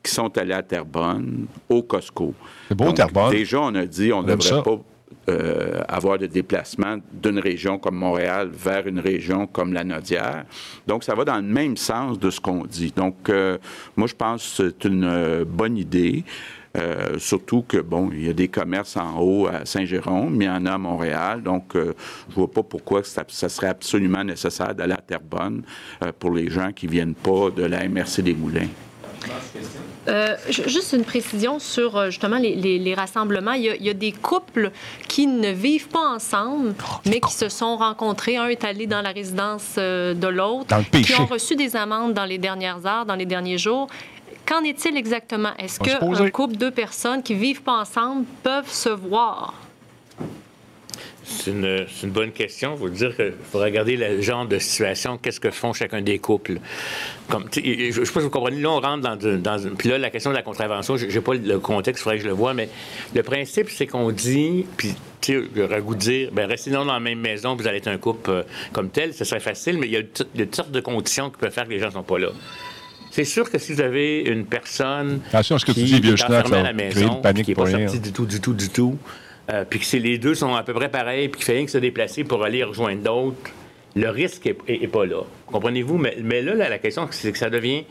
qui 0.02 0.12
sont 0.12 0.38
allés 0.38 0.54
à 0.54 0.62
Terrebonne, 0.62 1.46
au 1.70 1.82
Costco. 1.82 2.34
C'est 2.68 2.76
beau, 2.76 2.92
Terrebonne. 2.92 3.32
Déjà, 3.32 3.62
on 3.62 3.74
a 3.76 3.86
dit 3.86 4.12
on 4.12 4.22
ne 4.22 4.36
devrait 4.36 4.62
pas 4.64 4.80
euh, 5.30 5.82
avoir 5.88 6.18
de 6.18 6.26
déplacement 6.26 6.98
d'une 7.14 7.40
région 7.40 7.80
comme 7.80 7.96
Montréal 7.96 8.50
vers 8.52 8.86
une 8.88 9.00
région 9.00 9.48
comme 9.48 9.72
la 9.72 9.86
Nodière. 9.86 10.44
Donc, 10.86 11.06
ça 11.06 11.16
va 11.16 11.24
dans 11.24 11.38
le 11.38 11.44
même 11.44 11.78
sens 11.78 12.20
de 12.20 12.30
ce 12.30 12.42
qu'on 12.42 12.66
dit. 12.66 12.92
Donc, 12.94 13.30
euh, 13.30 13.58
moi, 13.96 14.08
je 14.08 14.16
pense 14.16 14.58
que 14.58 14.68
c'est 14.68 14.86
une 14.90 15.06
euh, 15.06 15.46
bonne 15.48 15.78
idée. 15.78 16.26
surtout 17.20 17.62
que, 17.62 17.78
bon, 17.78 18.10
il 18.12 18.26
y 18.26 18.30
a 18.30 18.34
des 18.34 18.50
commerces 18.50 18.98
en 18.98 19.18
haut 19.20 19.48
à 19.48 19.64
Saint-Jérôme, 19.64 20.36
mais 20.36 20.46
il 20.46 20.48
y 20.48 20.52
en 20.52 20.66
a 20.66 20.74
à 20.74 20.78
Montréal. 20.78 21.42
Donc, 21.44 21.74
je 21.76 21.80
ne 21.80 21.94
vois 22.34 22.52
pas 22.52 22.64
pourquoi 22.64 23.04
ça, 23.04 23.24
serait 23.48 23.68
absolument 23.68 24.24
nécessaire 24.24 24.74
d'aller 24.74 24.94
à 24.94 25.04
Terrebonne 25.08 25.62
pour 26.20 26.32
les 26.32 26.50
gens 26.50 26.72
qui 26.74 26.88
ne 26.88 26.92
viennent 26.92 27.16
pas 27.16 27.52
de 27.52 27.64
la 27.64 27.88
MRC 27.88 28.24
des 28.24 28.34
Moulins. 28.34 28.70
Euh, 30.08 30.36
juste 30.50 30.94
une 30.94 31.06
précision 31.06 31.60
sur 31.60 31.96
euh, 31.96 32.10
justement 32.10 32.38
les, 32.38 32.94
rassemblements. 32.96 33.54
Il 33.54 33.64
y, 33.64 33.90
a, 33.90 33.94
des 33.94 34.12
couples 34.12 34.72
qui 35.08 35.28
ne 35.28 35.52
vivent 35.52 35.88
pas 35.88 36.08
ensemble, 36.08 36.76
mais 37.06 37.20
qui 37.20 37.34
se 37.34 37.50
sont 37.50 37.78
rencontrés. 37.78 38.38
Un 38.38 38.48
est 38.48 38.64
allé 38.64 38.86
dans 38.86 39.02
la 39.02 39.12
résidence 39.12 39.76
euh, 39.78 40.14
de 40.14 40.28
l'autre, 40.28 40.76
qui 40.92 41.14
ont 41.20 41.26
reçu 41.26 41.56
des 41.56 41.76
amendes 41.76 42.14
dans 42.14 42.26
les 42.26 42.38
dernières 42.38 42.86
heures, 42.86 43.06
dans 43.06 43.16
les 43.16 43.26
derniers 43.26 43.58
jours. 43.58 43.88
Qu'en 44.46 44.64
est-il 44.64 44.98
exactement? 44.98 45.52
Est-ce 45.58 45.80
qu'un 45.80 46.30
couple, 46.30 46.58
deux 46.58 46.72
personnes 46.72 47.24
qui 47.24 47.34
vivent 47.34 47.62
pas 47.62 47.80
ensemble 47.80 48.26
peuvent 48.44 48.72
se 48.72 48.90
voir? 48.90 49.54
C'est 51.44 51.52
une, 51.52 52.12
bonne 52.12 52.32
question. 52.32 52.74
Il 52.76 52.80
faut 52.80 52.90
dire 52.90 53.16
qu'il 53.16 53.34
faut 53.52 53.60
regarder 53.60 53.98
le 53.98 54.22
genre 54.22 54.46
de 54.46 54.60
situation, 54.60 55.18
qu'est-ce 55.18 55.40
que 55.40 55.52
font 55.52 55.74
chacun 55.74 56.02
des 56.02 56.20
couples? 56.20 56.60
Comme, 57.28 57.50
je 57.54 57.60
ne 57.60 57.92
sais 57.92 58.00
pas 58.00 58.20
si 58.20 58.26
vous 58.26 58.30
comprenez, 58.30 58.62
là, 58.62 58.72
on 58.72 58.80
rentre 58.80 59.02
dans, 59.02 59.18
dans 59.18 59.76
Puis 59.78 59.90
là, 59.90 59.98
la 59.98 60.10
question 60.10 60.32
de 60.32 60.36
la 60.36 60.42
contravention, 60.42 60.96
je 60.96 61.06
n'ai 61.06 61.22
pas 61.22 61.34
le 61.34 61.60
contexte, 61.60 62.02
il 62.02 62.04
faudrait 62.04 62.18
que 62.18 62.24
je 62.24 62.30
le 62.30 62.34
vois, 62.34 62.54
mais 62.54 62.70
le 63.14 63.24
principe, 63.24 63.70
c'est 63.70 63.88
qu'on 63.88 64.12
dit, 64.12 64.66
puis 64.78 64.94
j'aurais 65.56 65.82
goût 65.82 65.96
de 65.96 66.00
dire, 66.00 66.30
ben 66.32 66.48
restez 66.48 66.72
dans 66.72 66.86
la 66.86 67.00
même 67.00 67.20
maison, 67.20 67.56
vous 67.56 67.68
allez 67.68 67.78
être 67.78 67.88
un 67.88 67.98
couple 67.98 68.30
euh, 68.30 68.44
comme 68.72 68.90
tel, 68.90 69.14
ce 69.14 69.26
serait 69.26 69.40
facile, 69.40 69.78
mais 69.78 69.88
il 69.88 69.94
y 69.94 69.98
a 69.98 70.04
toutes 70.04 70.56
sortes 70.56 70.72
de 70.72 70.80
conditions 70.80 71.30
qui 71.30 71.38
peuvent 71.38 71.52
faire 71.52 71.66
que 71.66 71.72
les 71.72 71.80
gens 71.80 71.88
ne 71.88 71.94
sont 71.94 72.04
pas 72.04 72.20
là. 72.20 72.30
C'est 73.12 73.26
sûr 73.26 73.50
que 73.50 73.60
si 73.60 73.74
vous 73.74 73.82
avez 73.82 74.22
une 74.22 74.46
personne 74.46 75.20
Attention 75.30 75.58
à 75.58 75.60
ce 75.60 75.66
que 75.66 75.72
tu 75.72 75.84
dis, 75.84 76.00
vieux 76.00 76.16
à 76.24 76.64
la 76.64 76.74
maison, 76.74 77.22
qui 77.22 77.50
n'est 77.50 77.56
pas 77.56 77.70
sortie 77.70 78.00
du 78.00 78.12
tout, 78.12 78.26
du 78.26 78.40
tout, 78.40 78.54
du 78.54 78.70
tout, 78.70 78.98
euh, 79.52 79.66
puis 79.70 79.80
que 79.80 79.98
les 79.98 80.18
deux 80.18 80.36
sont 80.36 80.56
à 80.56 80.64
peu 80.64 80.74
près 80.74 80.90
pareils, 80.90 81.28
puis 81.28 81.40
qu'il 81.40 81.46
fait 81.46 81.54
rien 81.54 81.66
que 81.66 81.72
se 81.72 81.78
déplacer 81.78 82.24
pour 82.24 82.44
aller 82.44 82.64
rejoindre 82.64 83.02
d'autres, 83.02 83.52
le 83.96 84.10
risque 84.10 84.50
n'est 84.68 84.88
pas 84.88 85.06
là. 85.06 85.24
Comprenez-vous? 85.48 85.98
Mais, 85.98 86.42
là, 86.42 86.56
la 86.56 86.80
question, 86.80 87.08
c'est 87.12 87.32
que 87.32 87.38
ça 87.38 87.50
devient. 87.50 87.84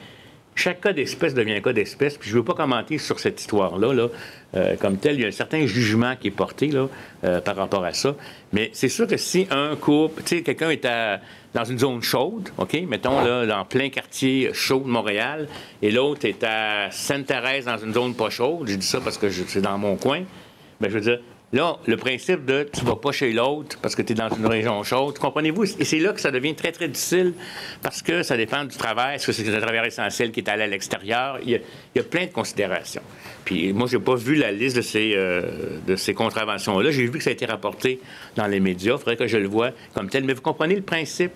Chaque 0.55 0.83
cas 0.83 0.93
d'espèce 0.93 1.33
devient 1.33 1.55
un 1.55 1.61
cas 1.61 1.73
d'espèce, 1.73 2.19
puis 2.19 2.29
je 2.29 2.35
ne 2.35 2.41
veux 2.41 2.45
pas 2.45 2.53
commenter 2.53 2.99
sur 2.99 3.19
cette 3.19 3.41
histoire-là. 3.41 3.95
Là, 3.95 4.09
euh, 4.55 4.77
comme 4.77 4.99
tel, 4.99 5.15
il 5.15 5.23
y 5.23 5.25
a 5.25 5.29
un 5.29 5.31
certain 5.31 5.65
jugement 5.65 6.15
qui 6.15 6.29
est 6.29 6.33
porté 6.33 6.71
euh, 6.75 7.41
par 7.41 7.57
rapport 7.57 7.85
à 7.85 7.95
ça. 7.95 8.15
Mais 8.53 8.69
c'est 8.75 8.91
sûr 8.91 9.07
que 9.07 9.17
si 9.17 9.47
un 9.51 9.77
couple, 9.77 10.23
tu 10.23 10.37
sais, 10.37 10.43
quelqu'un 10.43 10.69
est 10.69 10.87
dans 11.55 11.65
une 11.65 11.79
zone 11.79 12.03
chaude, 12.03 12.51
OK, 12.59 12.75
mettons 12.87 13.25
là, 13.25 13.47
dans 13.47 13.65
plein 13.65 13.89
quartier 13.89 14.51
chaud 14.53 14.81
de 14.81 14.89
Montréal, 14.89 15.49
et 15.81 15.91
l'autre 15.91 16.27
est 16.27 16.45
à 16.45 16.91
Sainte-Thérèse 16.91 17.65
dans 17.65 17.79
une 17.79 17.95
zone 17.95 18.15
pas 18.15 18.29
chaude, 18.29 18.69
j'ai 18.69 18.77
dit 18.77 18.87
ça 18.87 19.01
parce 19.01 19.17
que 19.17 19.31
c'est 19.31 19.63
dans 19.63 19.79
mon 19.79 19.97
coin, 19.97 20.21
bien, 20.81 20.91
je 20.91 20.95
veux 20.95 21.01
dire, 21.01 21.21
Là, 21.53 21.77
le 21.87 21.99
principe 21.99 22.47
de 22.47 22.67
tu 22.73 22.83
vas 22.83 22.97
pas 22.97 23.13
chez 23.13 23.31
l'autre 23.31 23.79
parce 23.83 23.95
que 23.95 24.01
tu 24.01 24.13
es 24.13 24.15
dans 24.15 24.31
une 24.31 24.47
région 24.47 24.83
chaude, 24.85 25.19
comprenez-vous? 25.19 25.65
Et 25.79 25.85
c'est 25.85 25.99
là 25.99 26.15
que 26.15 26.21
ça 26.21 26.31
devient 26.31 26.55
très, 26.55 26.73
très 26.73 26.89
difficile 26.89 27.35
parce 27.83 28.01
que 28.01 28.23
ça 28.23 28.39
dépend 28.39 28.65
du 28.65 28.75
travail. 28.75 29.17
Est-ce 29.17 29.27
que 29.27 29.33
c'est 29.33 29.55
un 29.55 29.61
travail 29.61 29.87
essentiel 29.87 30.33
qui 30.33 30.41
est 30.41 30.49
allé 30.49 30.63
à 30.63 30.67
l'extérieur? 30.67 31.39
Il, 31.45 31.61
y 31.95 31.99
a 31.99 32.03
plein 32.05 32.25
de 32.25 32.33
considérations. 32.33 33.03
Puis 33.45 33.75
moi, 33.75 33.87
j'ai 33.87 33.99
pas 33.99 34.15
vu 34.15 34.35
la 34.35 34.51
liste 34.51 34.77
de 34.77 34.81
ces, 34.81 35.13
euh, 35.15 35.79
de 35.87 35.95
ces 35.95 36.15
contraventions-là. 36.15 36.91
J'ai 36.91 37.05
vu 37.05 37.19
que 37.19 37.25
ça 37.25 37.31
a 37.31 37.35
été 37.35 37.45
rapporté 37.45 38.01
dans 38.35 38.47
les 38.47 38.61
médias. 38.61 38.95
Il 38.95 38.99
faudrait 38.99 39.17
que 39.17 39.27
je 39.27 39.37
le 39.37 39.49
vois 39.49 39.73
comme 39.95 40.09
tel. 40.09 40.25
Mais 40.25 40.33
vous 40.33 40.41
comprenez 40.41 40.75
le 40.75 40.83
principe? 40.83 41.33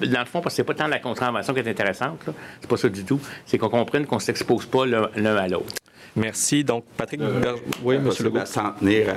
Dans 0.00 0.20
le 0.20 0.26
fond, 0.26 0.40
parce 0.40 0.54
que 0.54 0.56
c'est 0.56 0.64
pas 0.64 0.74
tant 0.74 0.86
la 0.86 1.00
contravention 1.00 1.52
qui 1.52 1.60
est 1.60 1.68
intéressante, 1.68 2.20
c'est 2.60 2.68
pas 2.68 2.76
ça 2.76 2.88
du 2.88 3.04
tout. 3.04 3.20
C'est 3.44 3.58
qu'on 3.58 3.68
comprenne 3.68 4.06
qu'on 4.06 4.18
s'expose 4.18 4.66
pas 4.66 4.86
l'un 4.86 5.36
à 5.36 5.48
l'autre. 5.48 5.74
Merci. 6.16 6.64
Donc, 6.64 6.84
Patrick 6.96 7.20
euh, 7.20 7.56
Oui, 7.82 7.96
M. 7.96 8.10
Legault. 8.20 8.44
s'en 8.44 8.72
tenir 8.72 9.14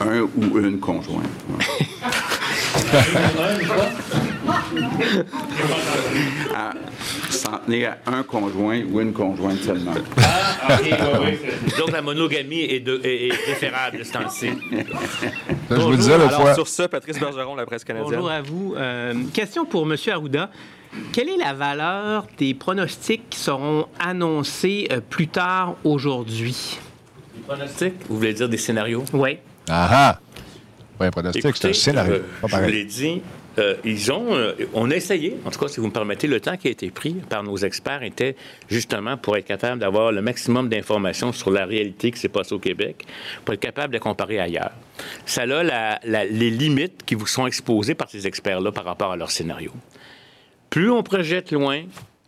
à 0.00 0.04
un 0.04 0.20
ou 0.22 0.58
une 0.58 0.78
conjointe. 0.78 1.24
s'en 7.44 7.58
tenir 7.58 7.96
à 8.06 8.16
un 8.16 8.22
conjoint 8.22 8.82
ou 8.90 9.00
une 9.00 9.12
conjointe 9.12 9.58
seulement. 9.62 9.92
Ah, 10.18 10.78
OK, 10.78 10.80
oui, 10.82 11.38
oui. 11.42 11.72
Donc, 11.78 11.92
la 11.92 12.02
monogamie 12.02 12.62
est, 12.62 12.80
de, 12.80 13.00
est, 13.04 13.28
préférable, 13.28 14.04
ce 14.04 14.12
temps-ci. 14.12 14.48
Je 15.70 15.74
vous 15.74 15.96
disais 15.96 16.18
fois. 16.30 16.54
Sur 16.54 16.68
ça, 16.68 16.88
Patrice 16.88 17.18
Bergeron, 17.18 17.54
la 17.54 17.66
presse 17.66 17.84
canadienne. 17.84 18.14
Bonjour 18.14 18.30
à 18.30 18.42
vous. 18.42 18.74
Euh, 18.76 19.14
question 19.32 19.64
pour 19.64 19.82
M. 19.82 19.96
Arruda. 20.10 20.50
Quelle 21.12 21.28
est 21.28 21.36
la 21.36 21.54
valeur 21.54 22.26
des 22.38 22.54
pronostics 22.54 23.28
qui 23.28 23.38
seront 23.38 23.86
annoncés 23.98 24.88
euh, 24.92 25.00
plus 25.00 25.26
tard 25.26 25.74
aujourd'hui? 25.82 26.78
Des 27.34 27.42
pronostics? 27.42 27.94
Vous 28.08 28.16
voulez 28.16 28.32
dire 28.32 28.48
des 28.48 28.58
scénarios? 28.58 29.04
Oui. 29.12 29.38
Ah 29.68 29.88
ah! 29.90 30.20
Oui, 31.00 31.08
un 31.08 31.10
pronostic, 31.10 31.56
c'est 31.56 31.68
un 31.68 31.72
scénario. 31.72 32.14
Euh, 32.14 32.22
je 32.46 32.56
vous 32.56 32.68
l'ai 32.68 32.84
dit, 32.84 33.22
euh, 33.58 33.76
ils 33.84 34.12
ont, 34.12 34.26
on 34.72 34.90
a 34.90 34.96
essayé, 34.96 35.36
en 35.44 35.50
tout 35.50 35.58
cas, 35.58 35.68
si 35.68 35.80
vous 35.80 35.86
me 35.86 35.92
permettez, 35.92 36.26
le 36.26 36.40
temps 36.40 36.56
qui 36.56 36.68
a 36.68 36.70
été 36.70 36.90
pris 36.90 37.14
par 37.14 37.42
nos 37.42 37.56
experts 37.56 38.02
était 38.02 38.36
justement 38.68 39.16
pour 39.16 39.36
être 39.36 39.46
capable 39.46 39.80
d'avoir 39.80 40.12
le 40.12 40.22
maximum 40.22 40.68
d'informations 40.68 41.32
sur 41.32 41.50
la 41.50 41.64
réalité 41.64 42.10
qui 42.10 42.18
s'est 42.18 42.28
passée 42.28 42.54
au 42.54 42.58
Québec, 42.58 43.04
pour 43.44 43.54
être 43.54 43.60
capable 43.60 43.92
de 43.92 43.98
comparer 43.98 44.40
ailleurs. 44.40 44.72
Ça 45.26 45.42
a 45.42 45.98
les 46.04 46.50
limites 46.50 47.04
qui 47.04 47.14
vous 47.14 47.26
sont 47.26 47.46
exposées 47.46 47.94
par 47.94 48.10
ces 48.10 48.26
experts-là 48.26 48.72
par 48.72 48.84
rapport 48.84 49.12
à 49.12 49.16
leur 49.16 49.30
scénario 49.30 49.72
plus 50.74 50.90
on 50.90 51.04
projette 51.04 51.52
loin, 51.52 51.84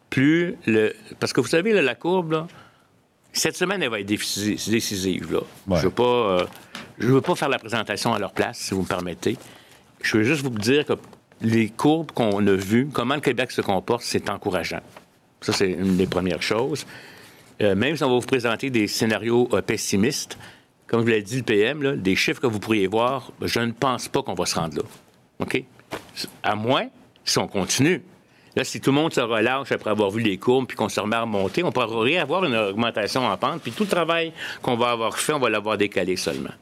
plus 0.08 0.54
le. 0.66 0.94
Parce 1.18 1.32
que 1.32 1.40
vous 1.40 1.48
savez, 1.48 1.72
la 1.72 1.96
courbe, 1.96 2.46
cette 3.32 3.56
semaine, 3.56 3.82
elle 3.82 3.90
va 3.90 3.98
être 3.98 4.06
décisive. 4.06 5.32
Là. 5.32 5.40
Je 5.68 5.74
ne 5.74 5.78
veux, 5.80 5.90
pas, 5.90 6.04
euh, 6.04 6.46
veux 6.98 7.20
pas 7.20 7.34
faire 7.34 7.48
la 7.48 7.58
présentation 7.58 8.14
à 8.14 8.20
leur 8.20 8.32
place, 8.32 8.58
si 8.58 8.72
vous 8.72 8.82
me 8.82 8.86
permettez. 8.86 9.36
Je 10.00 10.16
veux 10.16 10.22
juste 10.22 10.42
vous 10.42 10.50
dire 10.50 10.86
que 10.86 10.92
les 11.40 11.68
courbes 11.68 12.12
qu'on 12.12 12.46
a 12.46 12.52
vues, 12.52 12.88
comment 12.92 13.14
le 13.14 13.20
Québec 13.20 13.50
se 13.50 13.60
comporte, 13.60 14.02
c'est 14.02 14.30
encourageant. 14.30 14.80
Ça, 15.40 15.52
c'est 15.52 15.70
une 15.70 15.96
des 15.96 16.06
premières 16.06 16.42
choses. 16.42 16.86
Euh, 17.62 17.74
même 17.74 17.96
si 17.96 18.04
on 18.04 18.10
va 18.10 18.18
vous 18.18 18.26
présenter 18.26 18.70
des 18.70 18.86
scénarios 18.86 19.48
euh, 19.52 19.62
pessimistes, 19.62 20.38
comme 20.86 21.06
je 21.06 21.10
l'ai 21.10 21.22
dit 21.22 21.38
le 21.38 21.42
PM, 21.42 21.96
des 21.96 22.16
chiffres 22.16 22.40
que 22.40 22.46
vous 22.46 22.60
pourriez 22.60 22.86
voir, 22.86 23.32
je 23.42 23.60
ne 23.60 23.72
pense 23.72 24.08
pas 24.08 24.22
qu'on 24.22 24.34
va 24.34 24.46
se 24.46 24.54
rendre 24.54 24.76
là. 24.76 24.82
À 26.42 26.54
moins 26.54 26.88
si 27.24 27.38
on 27.38 27.46
continue 27.48 28.02
Là, 28.56 28.64
si 28.64 28.80
tout 28.80 28.90
le 28.90 28.96
monde 28.96 29.12
se 29.12 29.20
relâche 29.20 29.70
après 29.70 29.90
avoir 29.90 30.10
vu 30.10 30.22
les 30.22 30.38
courbes 30.38 30.66
puis 30.66 30.78
qu'on 30.78 30.88
se 30.88 30.98
remet 30.98 31.16
à 31.16 31.20
remonter, 31.20 31.62
on 31.62 31.70
pourrait 31.70 32.16
avoir 32.16 32.42
une 32.44 32.56
augmentation 32.56 33.26
en 33.26 33.36
pente. 33.36 33.60
Puis 33.60 33.70
tout 33.70 33.84
le 33.84 33.90
travail 33.90 34.32
qu'on 34.62 34.76
va 34.76 34.92
avoir 34.92 35.18
fait, 35.18 35.34
on 35.34 35.38
va 35.38 35.50
l'avoir 35.50 35.76
décalé 35.76 36.16
seulement. 36.16 36.52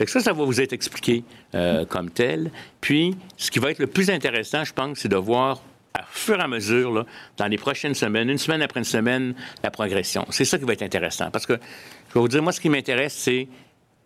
Fait 0.00 0.06
que 0.06 0.12
ça, 0.12 0.20
ça 0.20 0.32
va 0.32 0.44
vous 0.46 0.62
être 0.62 0.72
expliqué 0.72 1.24
euh, 1.54 1.84
comme 1.84 2.08
tel. 2.08 2.50
Puis, 2.80 3.18
ce 3.36 3.50
qui 3.50 3.58
va 3.58 3.70
être 3.70 3.80
le 3.80 3.86
plus 3.86 4.08
intéressant, 4.08 4.64
je 4.64 4.72
pense, 4.72 5.00
c'est 5.00 5.10
de 5.10 5.16
voir 5.16 5.60
à 5.92 6.04
fur 6.10 6.38
et 6.38 6.42
à 6.42 6.48
mesure, 6.48 6.90
là, 6.90 7.04
dans 7.36 7.46
les 7.48 7.58
prochaines 7.58 7.92
semaines, 7.92 8.30
une 8.30 8.38
semaine 8.38 8.62
après 8.62 8.80
une 8.80 8.84
semaine, 8.84 9.34
la 9.62 9.70
progression. 9.70 10.24
C'est 10.30 10.46
ça 10.46 10.56
qui 10.56 10.64
va 10.64 10.72
être 10.72 10.80
intéressant. 10.80 11.30
Parce 11.30 11.44
que, 11.44 11.52
je 11.52 12.14
vais 12.14 12.20
vous 12.20 12.28
dire, 12.28 12.42
moi, 12.42 12.52
ce 12.52 12.62
qui 12.62 12.70
m'intéresse, 12.70 13.12
c'est, 13.12 13.46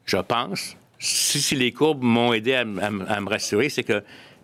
je 0.05 0.17
pense, 0.17 0.77
si, 0.99 1.55
les 1.55 1.71
courbes 1.71 2.03
m'ont 2.03 2.33
aidé 2.33 2.55
à, 2.55 2.65
me 2.65 3.29
rassurer, 3.29 3.69
c'est 3.69 3.85
que 3.85 4.03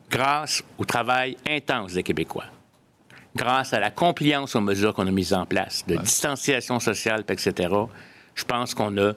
grâce 0.09 0.63
au 0.79 0.85
travail 0.85 1.37
intense 1.49 1.95
des 1.95 2.05
Québécois, 2.05 2.47
grâce 3.35 3.73
à 3.73 3.81
la 3.81 3.91
compliance 3.91 4.55
aux 4.55 4.61
mesures 4.61 4.95
qu'on 4.95 5.09
a 5.09 5.11
mises 5.11 5.35
en 5.35 5.47
place, 5.47 5.85
de 5.85 5.97
distanciation 5.97 6.79
sociale, 6.79 7.25
etc., 7.29 7.75
je 8.37 8.45
pense 8.45 8.73
qu'on 8.75 8.97
a, 8.99 9.15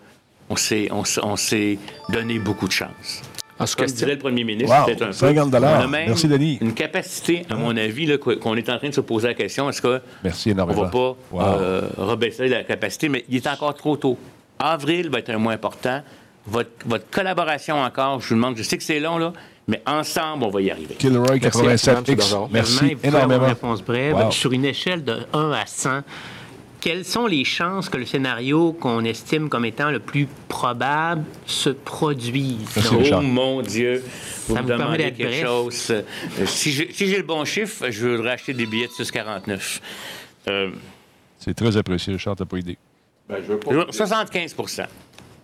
on 0.49 0.55
s'est, 0.55 0.89
on, 0.91 1.35
s'est 1.35 1.77
donné 2.09 2.39
beaucoup 2.39 2.67
de 2.67 2.71
chance. 2.73 3.21
En 3.59 3.65
ce 3.65 3.75
dirait 3.85 4.13
le 4.13 4.19
premier 4.19 4.43
ministre, 4.43 4.75
c'est 4.87 5.01
un 5.01 5.11
50 5.11 5.51
peu. 5.51 5.57
On 5.57 5.63
a 5.63 5.87
même 5.87 6.07
Merci, 6.07 6.27
Denis. 6.27 6.57
une 6.59 6.73
capacité, 6.73 7.45
à 7.49 7.55
mon 7.55 7.75
avis, 7.77 8.17
qu'on 8.19 8.55
est 8.55 8.69
en 8.69 8.77
train 8.77 8.89
de 8.89 8.93
se 8.93 9.01
poser 9.01 9.27
la 9.27 9.33
question 9.35 9.69
est-ce 9.69 9.81
qu'on 9.81 9.99
ne 10.23 10.73
va 10.73 10.85
pas 10.87 11.15
euh, 11.35 11.87
rebaisser 11.97 12.47
la 12.47 12.63
capacité 12.63 13.09
Mais 13.09 13.25
il 13.29 13.37
est 13.37 13.47
encore 13.47 13.75
trop 13.75 13.95
tôt. 13.95 14.17
Avril 14.59 15.09
va 15.09 15.19
être 15.19 15.29
un 15.29 15.37
mois 15.37 15.53
important. 15.53 16.01
Votre, 16.45 16.71
votre 16.85 17.09
collaboration 17.09 17.81
encore, 17.81 18.19
je 18.19 18.29
vous 18.29 18.35
demande, 18.35 18.57
je 18.57 18.63
sais 18.63 18.77
que 18.77 18.83
c'est 18.83 18.99
long, 18.99 19.17
là, 19.17 19.31
mais 19.67 19.81
ensemble, 19.85 20.43
on 20.43 20.49
va 20.49 20.61
y 20.61 20.71
arriver. 20.71 20.95
Kilroy 20.95 21.37
87X. 21.37 22.47
Merci, 22.51 22.97
énormément. 23.03 23.45
réponse 23.45 23.81
brève. 23.81 24.31
Sur 24.31 24.51
une 24.51 24.65
échelle 24.65 25.03
de 25.03 25.19
1 25.31 25.51
à 25.51 25.65
100, 25.65 26.01
quelles 26.83 27.05
sont 27.05 27.27
les 27.27 27.45
chances 27.45 27.87
que 27.87 27.95
le 27.95 28.05
scénario 28.05 28.73
qu'on 28.73 29.05
estime 29.05 29.47
comme 29.47 29.63
étant 29.63 29.89
le 29.89 29.99
plus 29.99 30.27
probable 30.49 31.23
se 31.45 31.69
produise? 31.69 32.67
oh 32.91 33.21
mon 33.21 33.61
Dieu! 33.61 34.03
Vous 34.49 34.57
me 34.57 34.63
demandez 34.63 35.13
quelque 35.13 35.45
chose. 35.45 35.91
Euh, 35.91 36.01
si 36.45 36.71
j'ai 36.71 37.17
le 37.17 37.23
bon 37.23 37.45
chiffre, 37.45 37.89
je 37.89 38.09
voudrais 38.09 38.31
acheter 38.31 38.53
des 38.53 38.65
billets 38.65 38.87
de 38.87 38.91
6,49. 38.91 39.79
Euh, 40.49 40.71
C'est 41.39 41.53
très 41.53 41.77
apprécié, 41.77 42.11
Richard, 42.11 42.35
t'as 42.35 42.43
pas 42.43 42.57
idée. 42.57 42.77
Ben, 43.29 43.37
je 43.37 43.53
veux 43.53 43.59
pas 43.59 43.71
75% 43.71 44.83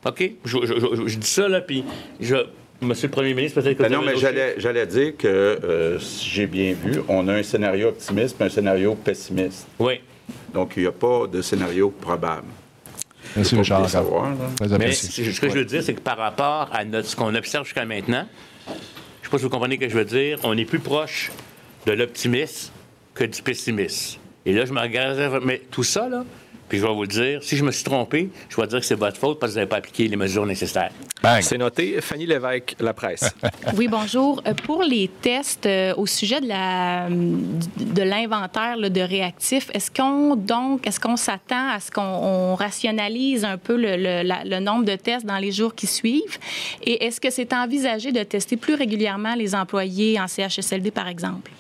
OK? 0.06 0.32
Je, 0.44 1.16
dis 1.16 1.28
ça, 1.28 1.48
là, 1.48 1.62
puis 1.62 1.86
je... 2.20 2.36
Monsieur 2.82 3.08
le 3.08 3.12
Premier 3.12 3.34
ministre, 3.34 3.62
peut-être 3.62 3.78
que 3.78 3.84
ben 3.84 3.92
Non, 3.92 4.02
mais 4.02 4.18
j'allais 4.18 4.88
dire 4.88 5.16
que, 5.18 5.28
euh, 5.28 6.00
si 6.00 6.30
j'ai 6.30 6.48
bien 6.48 6.74
vu, 6.74 7.00
on 7.08 7.30
a 7.30 7.36
un 7.36 7.44
scénario 7.44 7.90
optimiste 7.90 8.40
et 8.42 8.44
un 8.44 8.50
scénario 8.50 8.96
pessimiste. 8.96 9.68
Oui. 9.80 10.02
Donc, 10.54 10.74
il 10.78 10.84
n'y 10.84 10.88
a 10.88 10.92
pas 10.92 11.28
de 11.28 11.42
scénario 11.42 11.90
probable. 11.90 12.48
Merci, 13.36 13.56
Richard. 13.56 13.88
Mais 14.80 14.92
ce 14.92 15.42
que 15.42 15.50
je 15.50 15.56
veux 15.56 15.66
dire, 15.66 15.84
c'est 15.84 15.94
que 15.94 16.02
par 16.02 16.18
rapport 16.18 16.70
à 16.72 16.84
notre, 16.86 17.08
ce 17.08 17.16
qu'on 17.16 17.34
observe 17.36 17.66
jusqu'à 17.66 17.86
maintenant, 17.86 18.26
je 18.68 18.72
ne 18.72 18.78
sais 19.24 19.30
pas 19.30 19.38
si 19.38 19.44
vous 19.44 19.50
comprenez 19.50 19.76
ce 19.76 19.82
que 19.82 19.90
je 19.90 19.98
veux 19.98 20.06
dire, 20.06 20.40
on 20.44 20.58
est 20.58 20.66
plus 20.66 20.80
proche 20.80 21.32
de 21.86 21.92
l'optimisme 21.92 22.72
que 23.14 23.24
du 23.26 23.42
pessimisme. 23.42 24.20
Et 24.46 24.54
là, 24.54 24.66
je 24.66 24.74
me 24.74 24.80
regarde, 24.80 25.42
mais 25.44 25.62
tout 25.70 25.84
ça, 25.84 26.10
là, 26.10 26.24
puis 26.70 26.78
je 26.78 26.86
vais 26.86 26.94
vous 26.94 27.02
le 27.02 27.08
dire, 27.08 27.44
si 27.44 27.58
je 27.58 27.64
me 27.64 27.72
suis 27.72 27.84
trompé, 27.84 28.30
je 28.48 28.56
vais 28.56 28.68
dire 28.68 28.80
que 28.80 28.86
c'est 28.86 28.96
votre 28.96 29.18
faute 29.18 29.40
parce 29.40 29.52
que 29.52 29.56
vous 29.56 29.60
n'avez 29.60 29.70
pas 29.70 29.78
appliqué 29.78 30.08
les 30.08 30.16
mesures 30.16 30.46
nécessaires. 30.46 30.92
C'est 31.42 31.58
noté. 31.58 32.00
Fanny 32.00 32.26
Lévesque, 32.26 32.76
La 32.80 32.94
Presse. 32.94 33.36
oui, 33.76 33.88
bonjour. 33.88 34.42
Euh, 34.48 34.54
pour 34.54 34.84
les 34.84 35.10
tests 35.22 35.66
euh, 35.66 35.94
au 35.96 36.06
sujet 36.06 36.40
de 36.40 36.48
la 36.48 37.10
de 37.10 38.02
l'inventaire 38.04 38.78
de 38.78 39.02
réactifs, 39.02 39.70
est-ce 39.74 39.92
qu'on 39.92 40.36
donc 40.36 40.88
est-ce 40.88 41.00
qu'on 41.00 41.18
s'attend 41.18 41.70
à 41.70 41.80
ce 41.80 41.92
qu'on 41.92 42.56
rationalise 42.56 43.44
un 43.44 43.58
peu 43.58 43.76
le, 43.76 44.24
le, 44.24 44.60
nombre 44.60 44.86
de 44.86 44.96
tests 44.96 45.26
dans 45.26 45.38
les 45.38 45.52
jours 45.52 45.76
qui 45.76 45.88
suivent? 45.88 46.38
Et 46.84 47.06
est-ce 47.06 47.20
que 47.20 47.30
c'est 47.30 47.52
envisagé 47.52 48.12
de 48.12 48.24
tester 48.24 48.56
plus 48.56 48.76
régulièrement 48.76 49.36
les 49.36 49.56
employés 49.56 50.20
en 50.20 50.28
CHSLD, 50.28 50.92
par 50.92 51.08
exemple? 51.08 51.52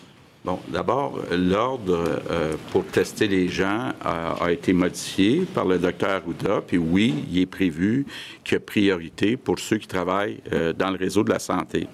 Bon, 0.45 0.57
d'abord, 0.69 1.19
l'ordre 1.31 2.21
euh, 2.31 2.55
pour 2.71 2.85
tester 2.85 3.27
les 3.27 3.49
gens 3.49 3.91
a, 4.01 4.49
été 4.51 4.71
modifié 4.71 5.45
par 5.53 5.65
le 5.65 5.77
docteur 5.77 6.11
Arruda, 6.11 6.61
puis 6.65 6.77
oui, 6.77 7.25
il 7.29 7.39
est 7.39 7.45
prévu 7.45 8.05
qu'il 8.45 8.53
y 8.53 8.57
a 8.57 8.59
priorité 8.61 9.35
pour 9.35 9.59
ceux 9.59 9.77
qui 9.77 9.87
travaillent 9.87 10.39
euh, 10.53 10.71
dans 10.71 10.91
le 10.91 10.97
réseau 10.97 11.25
de 11.25 11.29
la 11.29 11.39
santé. 11.39 11.87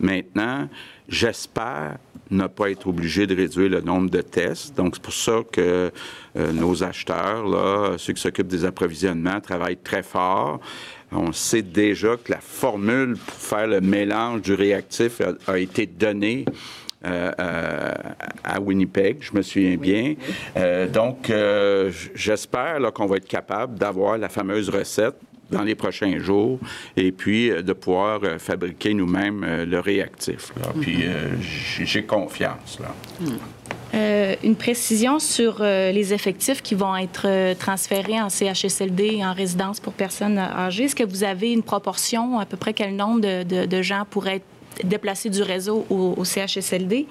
Maintenant, 0.00 0.68
j'espère 1.08 1.98
ne 2.32 2.48
pas 2.48 2.70
être 2.70 2.88
obligé 2.88 3.28
de 3.28 3.36
réduire 3.36 3.70
le 3.70 3.80
nombre 3.80 4.10
de 4.10 4.22
tests. 4.22 4.76
Donc, 4.76 4.96
c'est 4.96 5.02
pour 5.02 5.12
ça 5.12 5.42
que 5.52 5.92
euh, 6.36 6.52
nos 6.52 6.82
acheteurs, 6.82 7.46
là, 7.46 7.94
ceux 7.96 8.12
qui 8.12 8.22
s'occupent 8.22 8.48
des 8.48 8.64
approvisionnements, 8.64 9.40
travaillent 9.40 9.76
très 9.76 10.02
fort. 10.02 10.58
On 11.12 11.30
sait 11.30 11.62
déjà 11.62 12.16
que 12.16 12.32
la 12.32 12.40
formule 12.40 13.16
pour 13.16 13.36
faire 13.36 13.68
le 13.68 13.80
mélange 13.80 14.42
du 14.42 14.54
réactif 14.54 15.22
a 15.46 15.58
été 15.58 15.86
donnée 15.86 16.44
euh, 17.04 17.32
euh, 17.38 17.92
à 18.42 18.60
Winnipeg, 18.60 19.18
je 19.20 19.36
me 19.36 19.42
souviens 19.42 19.76
bien. 19.76 20.14
Euh, 20.56 20.88
donc, 20.88 21.32
j'espère 22.14 22.80
qu'on 22.92 23.06
va 23.06 23.16
être 23.16 23.28
capable 23.28 23.78
d'avoir 23.78 24.18
la 24.18 24.28
fameuse 24.28 24.68
recette 24.68 25.16
dans 25.50 25.62
les 25.62 25.74
prochains 25.74 26.18
jours 26.18 26.58
et 26.96 27.12
puis 27.12 27.50
de 27.50 27.72
pouvoir 27.74 28.20
fabriquer 28.38 28.94
nous-mêmes 28.94 29.64
le 29.64 29.78
réactif. 29.78 30.52
Puis 30.80 31.04
j'ai 31.84 32.02
confiance. 32.04 32.78
Là. 32.80 34.36
une 34.42 34.56
précision 34.56 35.18
sur 35.18 35.62
les 35.62 36.14
effectifs 36.14 36.62
qui 36.62 36.74
vont 36.74 36.96
être 36.96 37.54
transférés 37.58 38.20
en 38.20 38.30
CHSLD 38.30 39.18
et 39.18 39.24
en 39.24 39.34
résidence 39.34 39.80
pour 39.80 39.92
personnes 39.92 40.38
âgées. 40.38 40.84
Est-ce 40.84 40.96
que 40.96 41.04
vous 41.04 41.24
avez 41.24 41.52
une 41.52 41.62
proportion, 41.62 42.38
à 42.38 42.46
peu 42.46 42.56
près 42.56 42.72
quel 42.72 42.96
nombre 42.96 43.20
de, 43.20 43.42
de, 43.42 43.66
de 43.66 43.82
gens 43.82 44.04
pourraient 44.10 44.36
être 44.36 44.53
déplacer 44.82 45.30
du 45.30 45.42
réseau 45.42 45.86
au, 45.90 46.24
CHSLD. 46.24 47.06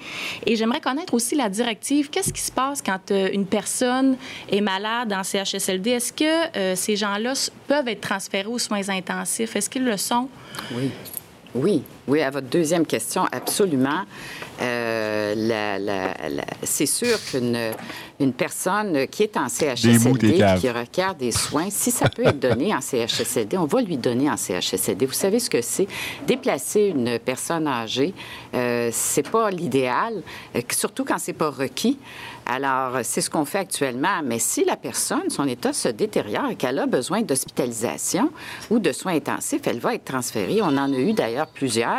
Et 0.46 0.56
j'aimerais 0.56 0.80
connaître 0.80 1.14
aussi 1.14 1.34
la 1.34 1.48
directive. 1.48 2.10
Qu'est-ce 2.10 2.32
qui 2.32 2.40
se 2.40 2.52
passe 2.52 2.82
quand 2.82 3.10
euh, 3.10 3.28
une 3.32 3.46
personne 3.46 4.16
est 4.50 4.60
malade 4.60 5.12
en 5.12 5.22
CHSLD? 5.22 5.90
Est-ce 5.90 6.12
que 6.12 6.56
euh, 6.56 6.76
ces 6.76 6.96
gens-là 6.96 7.32
peuvent 7.66 7.88
être 7.88 8.00
transférés 8.00 8.48
aux 8.48 8.58
soins 8.58 8.88
intensifs? 8.88 9.54
Est-ce 9.56 9.70
qu'ils 9.70 9.84
le 9.84 9.96
sont? 9.96 10.28
Oui. 10.74 10.90
Oui, 11.54 11.84
oui, 12.06 12.20
à 12.20 12.30
votre 12.30 12.48
deuxième 12.48 12.84
question, 12.86 13.24
absolument. 13.32 14.02
Euh, 14.60 15.34
c'est 16.62 16.86
sûr 16.86 17.18
qu'une 17.30 17.72
une 18.20 18.32
personne 18.32 19.06
qui 19.08 19.24
est 19.24 19.36
en 19.36 19.48
CHSLD, 19.48 20.44
qui 20.60 20.70
requiert 20.70 21.14
des 21.14 21.32
soins, 21.32 21.68
si 21.70 21.90
ça 21.90 22.08
peut 22.08 22.24
être 22.24 22.38
donné 22.38 22.74
en 22.74 22.80
CHSLD, 22.80 23.56
on 23.58 23.64
va 23.64 23.80
lui 23.80 23.96
donner 23.96 24.30
en 24.30 24.36
CHSLD. 24.36 25.06
Vous 25.06 25.12
savez 25.12 25.40
ce 25.40 25.50
que 25.50 25.60
c'est? 25.60 25.88
Déplacer 26.26 26.92
une 26.94 27.18
personne 27.18 27.66
âgée, 27.66 28.14
euh, 28.54 28.90
c'est 28.92 29.28
pas 29.28 29.50
l'idéal, 29.50 30.22
euh, 30.54 30.60
surtout 30.70 31.04
quand 31.04 31.18
c'est 31.18 31.32
pas 31.32 31.50
requis. 31.50 31.98
Alors, 32.46 32.98
c'est 33.04 33.22
ce 33.22 33.30
qu'on 33.30 33.46
fait 33.46 33.60
actuellement. 33.60 34.20
Mais 34.22 34.38
si 34.38 34.64
la 34.64 34.76
personne, 34.76 35.30
son 35.30 35.48
état 35.48 35.72
se 35.72 35.88
détériore 35.88 36.50
et 36.50 36.56
qu'elle 36.56 36.78
a 36.78 36.86
besoin 36.86 37.22
d'hospitalisation 37.22 38.30
ou 38.70 38.78
de 38.78 38.92
soins 38.92 39.14
intensifs, 39.14 39.62
elle 39.66 39.78
va 39.78 39.94
être 39.94 40.04
transférée. 40.04 40.60
On 40.60 40.76
en 40.76 40.92
a 40.92 40.98
eu 40.98 41.14
d'ailleurs 41.14 41.46
plusieurs 41.46 41.93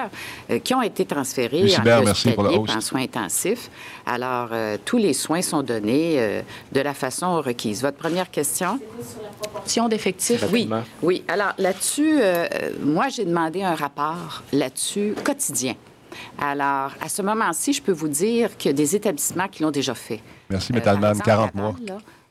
euh, 0.49 0.59
qui 0.59 0.73
ont 0.73 0.81
été 0.81 1.05
transférés 1.05 1.73
en, 1.77 2.77
en 2.77 2.81
soins 2.81 3.01
intensifs. 3.01 3.69
Alors, 4.05 4.49
euh, 4.51 4.77
tous 4.83 4.97
les 4.97 5.13
soins 5.13 5.41
sont 5.41 5.63
donnés 5.63 6.15
euh, 6.17 6.41
de 6.71 6.81
la 6.81 6.93
façon 6.93 7.41
requise. 7.41 7.81
Votre 7.81 7.97
première 7.97 8.29
question? 8.29 8.79
Sur 9.01 9.21
la 9.21 9.29
proportion 9.29 9.87
d'effectifs. 9.89 10.45
Oui, 10.51 10.69
oui. 11.01 11.23
Alors, 11.27 11.53
là-dessus, 11.57 12.19
moi, 12.81 13.09
j'ai 13.09 13.25
demandé 13.25 13.63
un 13.63 13.75
rapport 13.75 14.43
là-dessus 14.51 15.15
quotidien. 15.23 15.75
Alors, 16.39 16.91
à 17.01 17.09
ce 17.09 17.21
moment-ci, 17.21 17.73
je 17.73 17.81
peux 17.81 17.91
vous 17.91 18.07
dire 18.07 18.57
que 18.57 18.69
des 18.69 18.95
établissements 18.95 19.47
qui 19.47 19.63
l'ont 19.63 19.71
déjà 19.71 19.93
fait. 19.95 20.21
Merci, 20.49 20.73
Metalman, 20.73 21.17
40 21.19 21.55
mois 21.55 21.75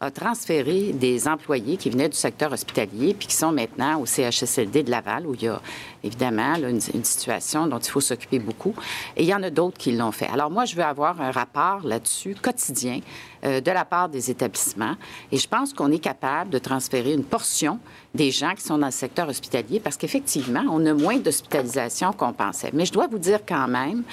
a 0.05 0.11
transféré 0.11 0.93
des 0.93 1.27
employés 1.27 1.77
qui 1.77 1.91
venaient 1.91 2.09
du 2.09 2.17
secteur 2.17 2.53
hospitalier 2.53 3.15
puis 3.15 3.29
qui 3.29 3.35
sont 3.35 3.53
maintenant 3.53 4.01
au 4.01 4.07
CHSLD 4.07 4.83
de 4.83 4.91
Laval, 4.91 5.27
où 5.27 5.35
il 5.35 5.43
y 5.43 5.49
a 5.49 5.61
évidemment 6.03 6.55
une, 6.57 6.81
situation 6.81 7.67
dont 7.67 7.79
il 7.79 7.91
faut 7.91 8.01
s'occuper 8.01 8.39
beaucoup. 8.39 8.75
Et 9.17 9.23
il 9.23 9.29
y 9.29 9.35
en 9.35 9.43
a 9.43 9.51
d'autres 9.51 9.79
qui 9.79 9.93
l'ont 9.93 10.13
fait. 10.13 10.29
Alors 10.29 10.51
moi, 10.51 10.65
je 10.65 10.77
veux 10.77 10.83
avoir 10.83 11.21
un 11.21 11.31
rapport 11.31 11.81
là-dessus 11.83 12.37
quotidien 12.41 13.01
euh, 13.45 13.61
de 13.61 13.71
la 13.71 13.85
part 13.85 14.09
des 14.09 14.31
établissements. 14.31 14.95
Et 15.33 15.39
je 15.39 15.49
pense 15.49 15.73
qu'on 15.73 15.91
est 15.91 15.99
capable 15.99 16.51
de 16.51 16.59
transférer 16.59 17.13
une 17.13 17.25
portion 17.25 17.79
des 18.15 18.31
gens 18.31 18.55
qui 18.55 18.63
sont 18.63 18.79
dans 18.79 18.87
le 18.87 18.93
secteur 18.93 19.29
hospitalier 19.29 19.81
parce 19.81 19.97
qu'effectivement, 19.97 20.65
on 20.71 20.85
a 20.87 20.93
moins 20.93 21.17
d'hospitalisation 21.17 22.13
qu'on 22.13 22.33
pensait. 22.33 22.71
Mais 22.73 22.85
je 22.85 22.93
dois 22.93 23.07
vous 23.07 23.19
dire 23.19 23.41
quand 23.47 23.69
même 23.69 24.05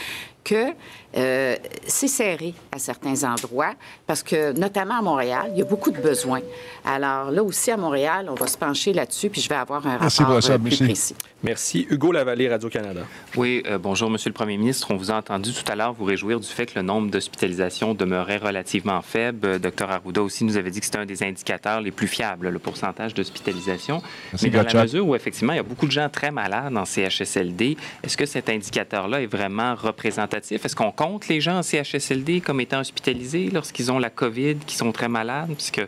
que 0.43 0.73
euh, 1.17 1.55
c'est 1.87 2.07
serré 2.07 2.53
à 2.71 2.79
certains 2.79 3.23
endroits 3.23 3.73
parce 4.07 4.23
que, 4.23 4.53
notamment 4.53 4.99
à 4.99 5.01
Montréal, 5.01 5.51
il 5.53 5.59
y 5.59 5.61
a 5.61 5.65
beaucoup 5.65 5.91
de 5.91 5.99
besoins. 5.99 6.41
Alors 6.85 7.31
là 7.31 7.43
aussi, 7.43 7.69
à 7.69 7.77
Montréal, 7.77 8.27
on 8.29 8.35
va 8.35 8.47
se 8.47 8.57
pencher 8.57 8.93
là-dessus, 8.93 9.29
puis 9.29 9.41
je 9.41 9.49
vais 9.49 9.55
avoir 9.55 9.85
un 9.85 9.97
rapport 9.97 10.49
euh, 10.49 10.57
plus 10.57 10.77
précis. 10.77 11.15
Merci. 11.43 11.87
Hugo 11.89 12.11
Lavallée, 12.11 12.47
Radio-Canada. 12.47 13.01
Oui, 13.35 13.63
euh, 13.65 13.77
bonjour, 13.77 14.09
Monsieur 14.09 14.29
le 14.29 14.33
Premier 14.33 14.57
ministre. 14.57 14.87
On 14.91 14.95
vous 14.95 15.11
a 15.11 15.15
entendu 15.15 15.51
tout 15.51 15.69
à 15.69 15.75
l'heure 15.75 15.93
vous 15.93 16.05
réjouir 16.05 16.39
du 16.39 16.47
fait 16.47 16.65
que 16.65 16.77
le 16.79 16.83
nombre 16.83 17.09
d'hospitalisations 17.11 17.93
demeurait 17.93 18.37
relativement 18.37 19.01
faible. 19.01 19.59
Dr 19.59 19.89
Arruda 19.89 20.21
aussi 20.21 20.45
nous 20.45 20.55
avait 20.55 20.71
dit 20.71 20.79
que 20.79 20.85
c'était 20.85 20.99
un 20.99 21.05
des 21.05 21.23
indicateurs 21.23 21.81
les 21.81 21.91
plus 21.91 22.07
fiables, 22.07 22.49
le 22.49 22.59
pourcentage 22.59 23.13
d'hospitalisation. 23.13 24.01
Mais 24.41 24.49
dans 24.49 24.63
la 24.63 24.83
mesure 24.83 25.05
où, 25.07 25.15
effectivement, 25.15 25.53
il 25.53 25.57
y 25.57 25.59
a 25.59 25.63
beaucoup 25.63 25.87
de 25.87 25.91
gens 25.91 26.09
très 26.09 26.31
malades 26.31 26.75
en 26.77 26.85
CHSLD, 26.85 27.75
est-ce 28.03 28.15
que 28.15 28.25
cet 28.25 28.47
indicateur-là 28.47 29.21
est 29.21 29.27
vraiment 29.27 29.75
représentatif? 29.75 30.30
Est-ce 30.33 30.75
qu'on 30.75 30.91
compte 30.91 31.27
les 31.27 31.41
gens 31.41 31.57
en 31.57 31.63
CHSLD 31.63 32.41
comme 32.41 32.61
étant 32.61 32.79
hospitalisés 32.79 33.49
lorsqu'ils 33.51 33.91
ont 33.91 33.99
la 33.99 34.09
COVID, 34.09 34.55
qui 34.65 34.75
sont 34.75 34.91
très 34.91 35.09
malades, 35.09 35.53
puisque 35.53 35.85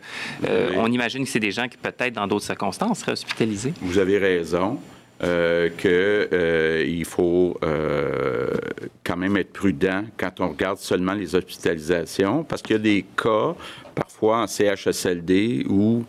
euh, 0.48 0.72
on 0.78 0.92
imagine 0.92 1.24
que 1.24 1.30
c'est 1.30 1.40
des 1.40 1.52
gens 1.52 1.68
qui 1.68 1.78
peut-être 1.78 2.14
dans 2.14 2.28
d'autres 2.28 2.46
circonstances 2.46 3.00
seraient 3.00 3.14
hospitalisés. 3.14 3.74
Vous 3.82 3.98
avez 3.98 4.18
raison. 4.18 4.80
Euh, 5.22 5.70
qu'il 5.70 5.90
euh, 5.92 7.04
faut 7.06 7.58
quand 7.62 9.16
même 9.16 9.38
être 9.38 9.54
prudent 9.54 10.04
quand 10.18 10.42
on 10.42 10.50
regarde 10.50 10.80
seulement 10.80 11.14
les 11.14 11.34
hospitalisations, 11.34 12.44
parce 12.44 12.62
qu'il 12.62 12.74
y 12.74 12.80
a 12.80 12.82
des 12.82 13.06
cas, 13.16 13.56
parfois 13.96 14.42
en 14.42 14.48
CHSLD, 14.48 15.66
où 15.70 16.04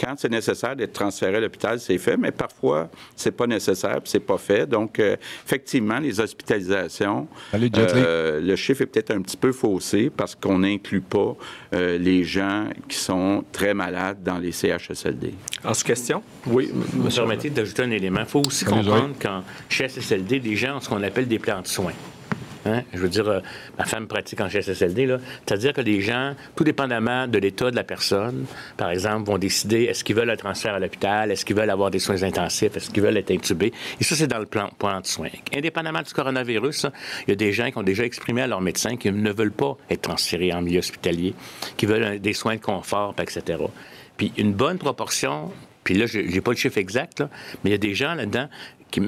quand 0.00 0.14
c'est 0.16 0.30
nécessaire 0.30 0.74
d'être 0.74 0.94
transféré 0.94 1.36
à 1.36 1.40
l'hôpital, 1.40 1.78
c'est 1.78 1.98
fait, 1.98 2.16
mais 2.16 2.30
parfois, 2.30 2.88
c'est 3.14 3.32
pas 3.32 3.46
nécessaire, 3.46 4.00
c'est 4.04 4.20
pas 4.20 4.38
fait. 4.38 4.66
Donc, 4.66 4.98
euh, 4.98 5.16
effectivement, 5.44 5.98
les 5.98 6.18
hospitalisations, 6.18 7.28
euh, 7.54 8.40
le 8.40 8.56
chiffre 8.56 8.82
est 8.82 8.86
peut-être 8.86 9.10
un 9.10 9.20
petit 9.20 9.36
peu 9.36 9.52
faussé 9.52 10.10
parce 10.14 10.34
qu'on 10.34 10.60
n'inclut 10.60 11.02
pas 11.02 11.36
euh, 11.74 11.98
les 11.98 12.24
gens 12.24 12.68
qui 12.88 12.96
sont 12.96 13.44
très 13.52 13.74
malades 13.74 14.22
dans 14.24 14.38
les 14.38 14.52
CHSLD. 14.52 15.34
En 15.64 15.72
question? 15.72 16.22
Oui, 16.46 16.70
me 16.72 17.14
permettez 17.14 17.50
d'ajouter 17.50 17.82
un 17.82 17.90
élément. 17.90 18.20
Il 18.20 18.26
faut 18.26 18.42
aussi 18.46 18.64
comprendre 18.64 19.14
qu'en 19.20 19.42
CHSLD, 19.68 20.40
des 20.40 20.56
gens 20.56 20.76
ont 20.76 20.80
ce 20.80 20.88
qu'on 20.88 21.02
appelle 21.02 21.28
des 21.28 21.38
plans 21.38 21.60
de 21.60 21.66
soins. 21.66 21.92
Hein? 22.66 22.82
Je 22.92 22.98
veux 22.98 23.08
dire, 23.08 23.28
euh, 23.28 23.40
ma 23.78 23.84
femme 23.84 24.06
pratique 24.06 24.40
en 24.40 24.48
GSSLD, 24.48 25.06
là. 25.06 25.18
C'est-à-dire 25.46 25.72
que 25.72 25.80
les 25.80 26.00
gens, 26.00 26.34
tout 26.56 26.64
dépendamment 26.64 27.26
de 27.26 27.38
l'état 27.38 27.70
de 27.70 27.76
la 27.76 27.84
personne, 27.84 28.44
par 28.76 28.90
exemple, 28.90 29.30
vont 29.30 29.38
décider 29.38 29.84
est-ce 29.84 30.04
qu'ils 30.04 30.16
veulent 30.16 30.30
un 30.30 30.36
transfert 30.36 30.74
à 30.74 30.78
l'hôpital, 30.78 31.30
est-ce 31.30 31.44
qu'ils 31.44 31.56
veulent 31.56 31.70
avoir 31.70 31.90
des 31.90 31.98
soins 31.98 32.22
intensifs, 32.22 32.76
est-ce 32.76 32.90
qu'ils 32.90 33.02
veulent 33.02 33.16
être 33.16 33.30
intubés. 33.30 33.72
Et 34.00 34.04
ça, 34.04 34.14
c'est 34.14 34.26
dans 34.26 34.38
le 34.38 34.46
plan, 34.46 34.70
plan 34.78 35.00
de 35.00 35.06
soins. 35.06 35.30
Indépendamment 35.54 36.02
du 36.02 36.12
coronavirus, 36.12 36.86
il 37.26 37.30
y 37.30 37.32
a 37.32 37.36
des 37.36 37.52
gens 37.52 37.70
qui 37.70 37.78
ont 37.78 37.82
déjà 37.82 38.04
exprimé 38.04 38.42
à 38.42 38.46
leur 38.46 38.60
médecin 38.60 38.96
qu'ils 38.96 39.20
ne 39.20 39.32
veulent 39.32 39.52
pas 39.52 39.76
être 39.88 40.02
transférés 40.02 40.52
en 40.52 40.62
milieu 40.62 40.78
hospitalier, 40.78 41.34
qui 41.76 41.86
veulent 41.86 42.20
des 42.20 42.32
soins 42.32 42.56
de 42.56 42.60
confort, 42.60 43.14
etc. 43.20 43.58
Puis 44.16 44.32
une 44.36 44.52
bonne 44.52 44.78
proportion 44.78 45.50
puis 45.84 45.94
là, 45.94 46.06
je 46.06 46.20
n'ai 46.20 46.40
pas 46.40 46.50
le 46.50 46.56
chiffre 46.56 46.78
exact, 46.78 47.22
mais 47.64 47.70
il 47.70 47.72
y 47.72 47.74
a 47.74 47.78
des 47.78 47.94
gens 47.94 48.14
là-dedans 48.14 48.48
qui, 48.90 49.00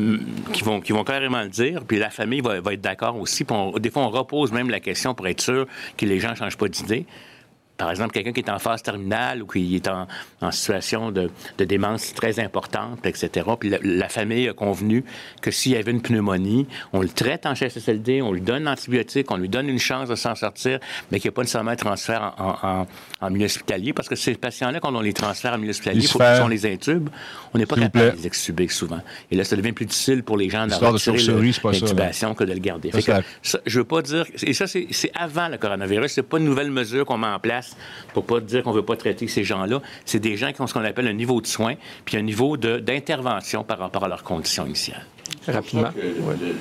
vont, 0.63 0.81
qui 0.81 0.93
vont 0.93 1.05
carrément 1.05 1.43
le 1.43 1.49
dire, 1.49 1.83
puis 1.87 1.99
la 1.99 2.11
famille 2.11 2.41
va, 2.41 2.57
être 2.57 2.81
d'accord 2.81 3.19
aussi. 3.19 3.45
des 3.79 3.91
fois, 3.91 4.03
on 4.03 4.11
repose 4.11 4.53
même 4.53 4.71
la 4.71 4.81
question 4.81 5.15
pour 5.15 5.27
être 5.29 5.41
sûr 5.41 5.67
que 5.97 6.07
les 6.07 6.21
gens 6.21 6.31
ne 6.31 6.37
changent 6.37 6.57
pas 6.57 6.69
d'idée 6.69 7.07
par 7.83 7.91
exemple, 7.91 8.13
quelqu'un 8.13 8.31
qui 8.31 8.39
est 8.39 8.49
en 8.49 8.61
phase 8.61 8.81
terminale 8.81 9.43
ou 9.43 9.47
qui 9.49 9.75
est 9.75 9.89
en, 9.89 10.07
situation 10.53 11.11
de, 11.11 11.31
démence 11.59 12.15
très 12.15 12.39
importante, 12.39 13.05
etc. 13.05 13.45
Puis 13.59 13.75
la, 13.83 14.09
famille 14.09 14.49
a 14.49 14.53
convenu 14.53 15.05
que 15.41 15.51
s'il 15.51 15.73
y 15.73 15.77
avait 15.77 15.91
une 15.91 16.01
pneumonie, 16.01 16.69
on 16.93 17.01
le 17.01 17.09
traite 17.09 17.45
en 17.45 17.57
CHSLD, 17.57 18.23
on 18.23 18.33
lui 18.33 18.41
donne 18.41 18.63
l'antibiotique, 18.63 19.33
on 19.33 19.37
lui 19.37 19.49
donne 19.49 19.69
une 19.69 19.81
chance 19.81 20.09
de 20.09 20.15
s'en 20.15 20.37
sortir, 20.37 20.79
mais 21.11 21.19
qu'il 21.19 21.29
n'y 21.29 21.33
a 21.33 21.35
pas 21.35 21.43
nécessairement 21.43 21.73
un 21.73 21.77
transfert 21.77 22.35
en, 23.21 23.31
milieu 23.31 23.47
hospitalier, 23.47 23.93
parce 23.93 24.09
que 24.09 24.15
ces 24.15 24.37
patients-là, 24.37 24.79
quand 24.79 24.95
on 24.95 25.01
les 25.01 25.13
transfère 25.13 25.55
en 25.55 25.59
milieu 25.59 25.71
hospitalier, 25.71 26.07
faut 26.07 26.21
qu'ils 26.21 26.51
les 26.51 26.67
intubes, 26.67 27.09
on 27.53 27.59
n'est 27.59 27.67
pas 27.67 27.75
capable 27.75 28.13
de 28.13 28.17
les 28.17 28.27
extuber 28.29 28.69
souvent. 28.69 29.01
Et 29.33 29.35
là, 29.35 29.43
ça 29.43 29.57
devient 29.57 29.73
plus 29.73 29.87
difficile 29.87 30.23
pour 30.23 30.37
les 30.37 30.49
gens 30.51 30.69
retirer 30.69 31.19
l'intubation 31.19 32.35
que 32.35 32.45
de 32.45 32.53
le 32.53 32.61
garder. 32.61 32.93
je 33.67 33.79
veux 33.79 33.85
pas 33.85 34.03
dire... 34.03 34.25
Et 34.45 34.53
ça, 34.53 34.67
c'est 34.69 35.11
avant 35.17 35.49
le 35.49 35.59
coronavirus. 35.59 36.13
C'est 36.13 36.23
pas 36.23 36.39
une 36.39 36.45
nouvelle 36.45 36.71
mesure 36.71 37.05
qu'on 37.05 37.19
met 37.19 37.27
en 37.27 37.41
place 37.41 37.72
pour 38.15 38.25
pas 38.25 38.41
dire 38.41 38.63
qu'on 38.63 38.71
ne 38.71 38.77
veut 38.77 38.85
pas 38.85 38.97
traiter 38.97 39.29
ces 39.29 39.45
gens-là. 39.45 39.81
C'est 40.05 40.19
des 40.19 40.37
gens 40.37 40.53
qui 40.53 40.61
ont 40.61 40.67
ce 40.67 40.75
qu'on 40.75 40.85
appelle 40.85 41.09
un 41.09 41.13
niveau 41.13 41.41
de 41.41 41.47
soins, 41.47 41.75
puis 42.05 42.17
un 42.17 42.23
niveau 42.23 42.57
d'intervention 42.57 43.65
par 43.65 43.79
rapport 43.79 44.05
à 44.05 44.09
leurs 44.09 44.23
conditions 44.23 44.67
initiales. 44.67 45.07
Rapidement. 45.47 45.91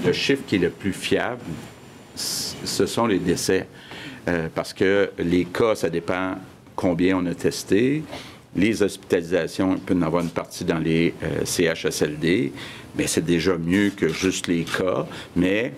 Le, 0.06 0.14
chiffre 0.14 0.44
qui 0.48 0.56
est 0.56 0.60
le 0.60 0.70
plus 0.70 0.94
fiable, 0.94 1.42
ce 2.16 2.86
sont 2.86 3.06
les 3.06 3.20
décès. 3.20 3.68
Euh, 4.28 4.50
parce 4.54 4.74
que 4.74 5.12
les 5.18 5.46
cas, 5.46 5.76
ça 5.76 5.90
dépend 5.90 6.36
combien 6.76 7.18
on 7.18 7.26
a 7.26 7.34
testé. 7.34 8.04
Les 8.56 8.84
hospitalisations, 8.84 9.76
il 9.76 9.80
peut 9.80 9.94
y 9.94 9.98
en 9.98 10.02
avoir 10.04 10.24
une 10.24 10.30
partie 10.30 10.66
dans 10.66 10.78
les 10.78 11.14
euh, 11.24 11.46
CHSLD, 11.46 12.52
mais 12.96 13.08
c'est 13.08 13.26
déjà 13.26 13.58
mieux 13.58 13.92
que 13.96 14.10
juste 14.10 14.48
les 14.48 14.64
cas. 14.64 15.08
Mais 15.36 15.74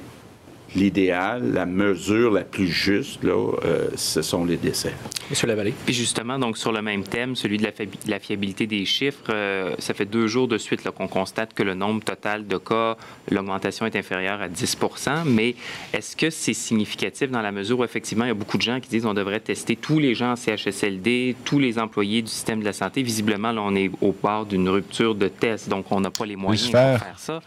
l'idéal, 0.76 1.54
la 1.54 1.66
mesure 1.66 2.32
la 2.32 2.44
plus 2.44 2.68
juste, 2.68 3.24
là, 3.24 3.34
euh, 3.34 3.90
ce 3.96 4.22
sont 4.22 4.46
les 4.46 4.58
décès. 4.58 4.94
Monsieur 5.30 5.48
Lavallée. 5.48 5.74
Puis 5.86 5.94
justement, 5.94 6.40
donc 6.40 6.58
sur 6.58 6.72
le 6.72 6.82
même 6.82 7.04
thème, 7.04 7.36
celui 7.36 7.58
de 7.58 7.68
la, 8.08 8.20
fiabilité 8.20 8.68
des 8.68 8.86
chiffres, 8.86 9.24
euh, 9.30 9.76
ça 9.80 9.94
fait 9.94 10.06
deux 10.06 10.28
jours 10.28 10.48
de 10.48 10.58
suite 10.58 10.84
qu'on 10.90 11.08
constate 11.08 11.54
que 11.54 11.64
le 11.64 11.74
nombre 11.74 12.04
total 12.04 12.48
de 12.48 12.58
cas, 12.58 12.98
l'augmentation 13.32 13.86
est 13.86 13.96
inférieure 13.96 14.42
à 14.42 14.50
10 14.50 14.78
mais 15.26 15.56
est-ce 15.94 16.16
que 16.16 16.30
c'est 16.30 16.54
significatif 16.54 17.30
dans 17.30 17.42
la 17.42 17.52
mesure 17.52 17.80
où 17.80 17.84
effectivement, 17.84 18.26
il 18.26 18.30
y 18.30 18.32
a 18.32 18.36
beaucoup 18.36 18.58
de 18.58 18.64
gens 18.64 18.80
qui 18.80 18.90
disent 18.90 19.04
qu'on 19.04 19.14
devrait 19.14 19.40
tester 19.40 19.76
tous 19.76 20.00
les 20.00 20.16
gens 20.16 20.32
en 20.32 20.36
CHSLD, 20.36 21.36
tous 21.44 21.60
les 21.60 21.80
employés 21.80 22.22
du 22.22 22.30
système 22.30 22.60
de 22.60 22.66
la 22.66 22.74
santé? 22.74 23.04
Visiblement, 23.04 23.52
là, 23.52 23.62
on 23.64 23.76
est 23.76 23.92
au 24.02 24.12
bord 24.12 24.46
d'une 24.46 24.70
rupture 24.70 25.16
de 25.16 25.28
tests, 25.28 25.70
donc 25.70 25.86
on 25.92 26.02
n'a 26.02 26.12
pas 26.12 26.26
les 26.26 26.36
moyens 26.36 26.68
de 26.68 26.72
faire 26.72 27.16
ça. 27.18 27.42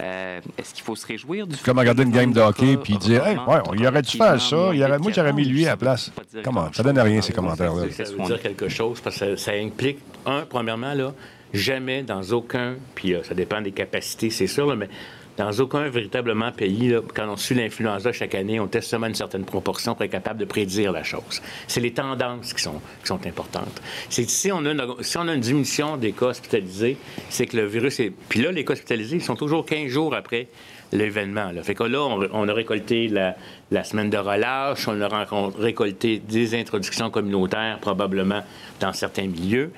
Euh, 0.00 0.40
est-ce 0.58 0.74
qu'il 0.74 0.84
faut 0.84 0.96
se 0.96 1.06
réjouir 1.06 1.46
du 1.46 1.56
Comme 1.56 1.78
regarder 1.78 2.02
une 2.02 2.10
game 2.10 2.32
de 2.32 2.40
hockey 2.40 2.76
puis 2.76 2.96
dire, 2.98 3.26
hey, 3.26 3.36
ouais, 3.36 3.58
il 3.74 3.86
aurait 3.86 4.02
dû 4.02 4.16
faire 4.16 4.40
ça. 4.40 4.70
Il 4.72 4.82
aurait, 4.82 4.98
moi, 4.98 5.12
j'aurais 5.14 5.32
mis 5.32 5.44
lui 5.44 5.64
à 5.66 5.70
la 5.70 5.76
place. 5.76 6.12
Comment? 6.44 6.70
Ça 6.72 6.82
donne 6.82 6.98
rien, 6.98 7.22
ces 7.22 7.32
commentaires-là. 7.32 7.84
Ça 7.90 8.04
veut 8.04 8.24
dire 8.24 8.40
quelque 8.40 8.68
chose 8.68 9.00
parce 9.00 9.18
que 9.18 9.36
ça 9.36 9.52
implique, 9.52 9.98
un, 10.26 10.42
premièrement, 10.42 10.92
là, 10.94 11.12
jamais 11.52 12.02
dans 12.02 12.22
aucun, 12.32 12.74
puis 12.94 13.14
euh, 13.14 13.22
ça 13.22 13.34
dépend 13.34 13.60
des 13.60 13.72
capacités, 13.72 14.30
c'est 14.30 14.46
sûr, 14.46 14.74
mais 14.76 14.88
dans 15.36 15.50
aucun 15.60 15.88
véritablement 15.88 16.52
pays, 16.52 16.94
quand 17.14 17.28
on 17.28 17.36
suit 17.36 17.54
l'influenza 17.54 18.12
chaque 18.12 18.34
année, 18.34 18.58
on 18.60 18.66
teste 18.66 18.88
seulement 18.90 19.06
une 19.06 19.14
certaine 19.14 19.44
proportion 19.44 19.94
pour 19.94 20.04
être 20.04 20.10
capable 20.10 20.40
de 20.40 20.44
prédire 20.44 20.92
la 20.92 21.02
chose. 21.02 21.42
C'est 21.66 21.80
les 21.80 21.92
tendances 21.92 22.52
qui 22.52 22.62
sont, 22.62 22.80
importantes. 23.26 23.80
C'est 24.08 24.28
si 24.28 24.52
on, 24.52 24.64
a 24.64 24.70
une, 24.70 24.84
si 25.00 25.16
on 25.18 25.28
a 25.28 25.34
une 25.34 25.40
diminution 25.40 25.96
des 25.96 26.12
cas 26.12 26.26
hospitalisés, 26.26 26.96
c'est 27.28 27.46
que 27.46 27.56
le 27.56 27.66
virus 27.66 28.00
est... 28.00 28.12
Puis 28.28 28.40
là, 28.40 28.52
les 28.52 28.64
cas 28.64 28.74
hospitalisés, 28.74 29.16
ils 29.16 29.22
sont 29.22 29.36
toujours 29.36 29.64
15 29.64 29.88
jours 29.88 30.14
après 30.14 30.48
l'événement. 30.92 31.50
Fait 31.62 31.74
que 31.74 31.84
là, 31.84 32.00
on, 32.32 32.48
a 32.48 32.52
récolté 32.52 33.08
la, 33.08 33.36
la, 33.70 33.84
semaine 33.84 34.10
de 34.10 34.18
relâche, 34.18 34.86
on 34.86 35.00
a 35.00 35.26
récolté 35.58 36.18
des 36.18 36.54
introductions 36.54 37.10
communautaires, 37.10 37.78
probablement 37.80 38.42
dans 38.80 38.92
certains 38.92 39.26
milieux 39.26 39.72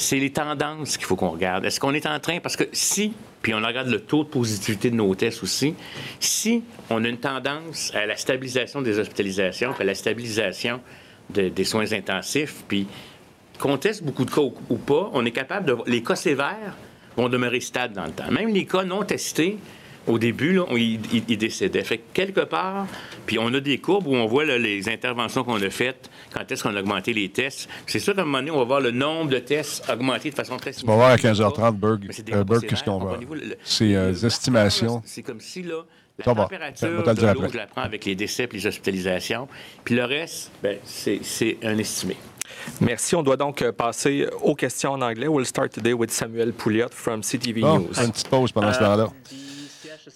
c'est 0.00 0.18
les 0.18 0.32
tendances 0.32 0.96
qu'il 0.96 1.06
faut 1.06 1.16
qu'on 1.16 1.30
regarde. 1.30 1.64
Est-ce 1.66 1.78
qu'on 1.78 1.92
est 1.92 2.06
en 2.06 2.18
train, 2.18 2.40
parce 2.40 2.56
que 2.56 2.64
si, 2.72 3.12
puis 3.42 3.54
on 3.54 3.58
regarde 3.58 3.88
le 3.88 4.00
taux 4.00 4.24
de 4.24 4.28
positivité 4.28 4.90
de 4.90 4.96
nos 4.96 5.14
tests 5.14 5.42
aussi, 5.42 5.74
si 6.18 6.62
on 6.90 7.04
a 7.04 7.08
une 7.08 7.18
tendance 7.18 7.92
à 7.94 8.06
la 8.06 8.16
stabilisation 8.16 8.82
des 8.82 8.98
hospitalisations, 8.98 9.72
puis 9.72 9.82
à 9.82 9.86
la 9.86 9.94
stabilisation 9.94 10.80
des 11.30 11.64
soins 11.64 11.92
intensifs, 11.92 12.64
puis 12.68 12.86
qu'on 13.58 13.76
teste 13.76 14.02
beaucoup 14.02 14.24
de 14.24 14.30
cas 14.30 14.40
ou, 14.40 14.76
pas, 14.76 15.10
on 15.12 15.24
est 15.24 15.30
capable 15.30 15.66
de... 15.66 15.76
Les 15.86 16.02
cas 16.02 16.16
sévères 16.16 16.76
vont 17.16 17.28
demeurer 17.28 17.60
stables 17.60 17.94
dans 17.94 18.06
le 18.06 18.12
temps. 18.12 18.30
Même 18.30 18.52
les 18.52 18.64
cas 18.64 18.84
non 18.84 19.04
testés, 19.04 19.58
au 20.06 20.18
début, 20.18 20.54
là, 20.54 20.64
il, 20.76 21.36
décédait. 21.36 21.84
Fait 21.84 22.00
quelque 22.12 22.40
part, 22.40 22.86
puis 23.26 23.38
on 23.38 23.52
a 23.54 23.60
des 23.60 23.78
courbes 23.78 24.06
où 24.06 24.14
on 24.14 24.26
voit 24.26 24.44
les 24.44 24.88
interventions 24.88 25.44
qu'on 25.44 25.62
a 25.62 25.70
faites, 25.70 26.10
quand 26.32 26.50
est-ce 26.50 26.62
qu'on 26.62 26.74
a 26.74 26.80
augmenté 26.80 27.12
les 27.12 27.28
tests. 27.28 27.68
C'est 27.86 27.98
sûr 27.98 28.14
qu'à 28.14 28.22
un 28.22 28.24
moment 28.24 28.38
donné, 28.38 28.50
on 28.50 28.58
va 28.58 28.64
voir 28.64 28.80
le 28.80 28.90
nombre 28.90 29.30
de 29.30 29.38
tests 29.38 29.88
augmenter 29.90 30.30
de 30.30 30.34
façon 30.34 30.56
très 30.56 30.72
On 30.84 30.86
va 30.86 30.94
voir 30.94 31.10
à 31.10 31.16
15h30, 31.16 31.76
Berg, 31.76 32.04
euh, 32.32 32.60
qu'est-ce 32.60 32.84
qu'on 32.84 32.98
va. 32.98 33.18
C'est 33.62 33.88
des 33.88 33.94
euh, 33.94 34.12
estimations. 34.12 35.02
C'est 35.04 35.22
comme 35.22 35.40
si, 35.40 35.62
là, 35.62 35.84
la 36.18 36.34
température 36.34 37.02
de 37.02 37.32
l'eau, 37.32 37.48
je 37.50 37.56
la 37.56 37.66
prends 37.66 37.82
avec 37.82 38.04
les 38.04 38.14
décès 38.14 38.44
et 38.44 38.48
les 38.54 38.66
hospitalisations. 38.66 39.48
Puis 39.84 39.94
le 39.94 40.04
reste, 40.04 40.50
ben, 40.62 40.76
c'est 40.84 41.58
un 41.62 41.78
estimé. 41.78 42.16
Merci. 42.80 43.14
On 43.14 43.22
doit 43.22 43.36
donc 43.36 43.62
euh, 43.62 43.72
passer 43.72 44.26
aux 44.42 44.54
questions 44.54 44.92
en 44.92 45.02
anglais. 45.02 45.28
We'll 45.28 45.46
start 45.46 45.72
today 45.72 45.92
with 45.92 46.10
Samuel 46.10 46.52
Pouliot 46.52 46.88
from 46.90 47.22
CTV 47.22 47.62
News. 47.62 47.88
Une 47.98 48.10
petite 48.10 48.28
pause 48.28 48.52
pendant 48.52 48.72
ce 48.72 48.80
temps-là. 48.80 49.08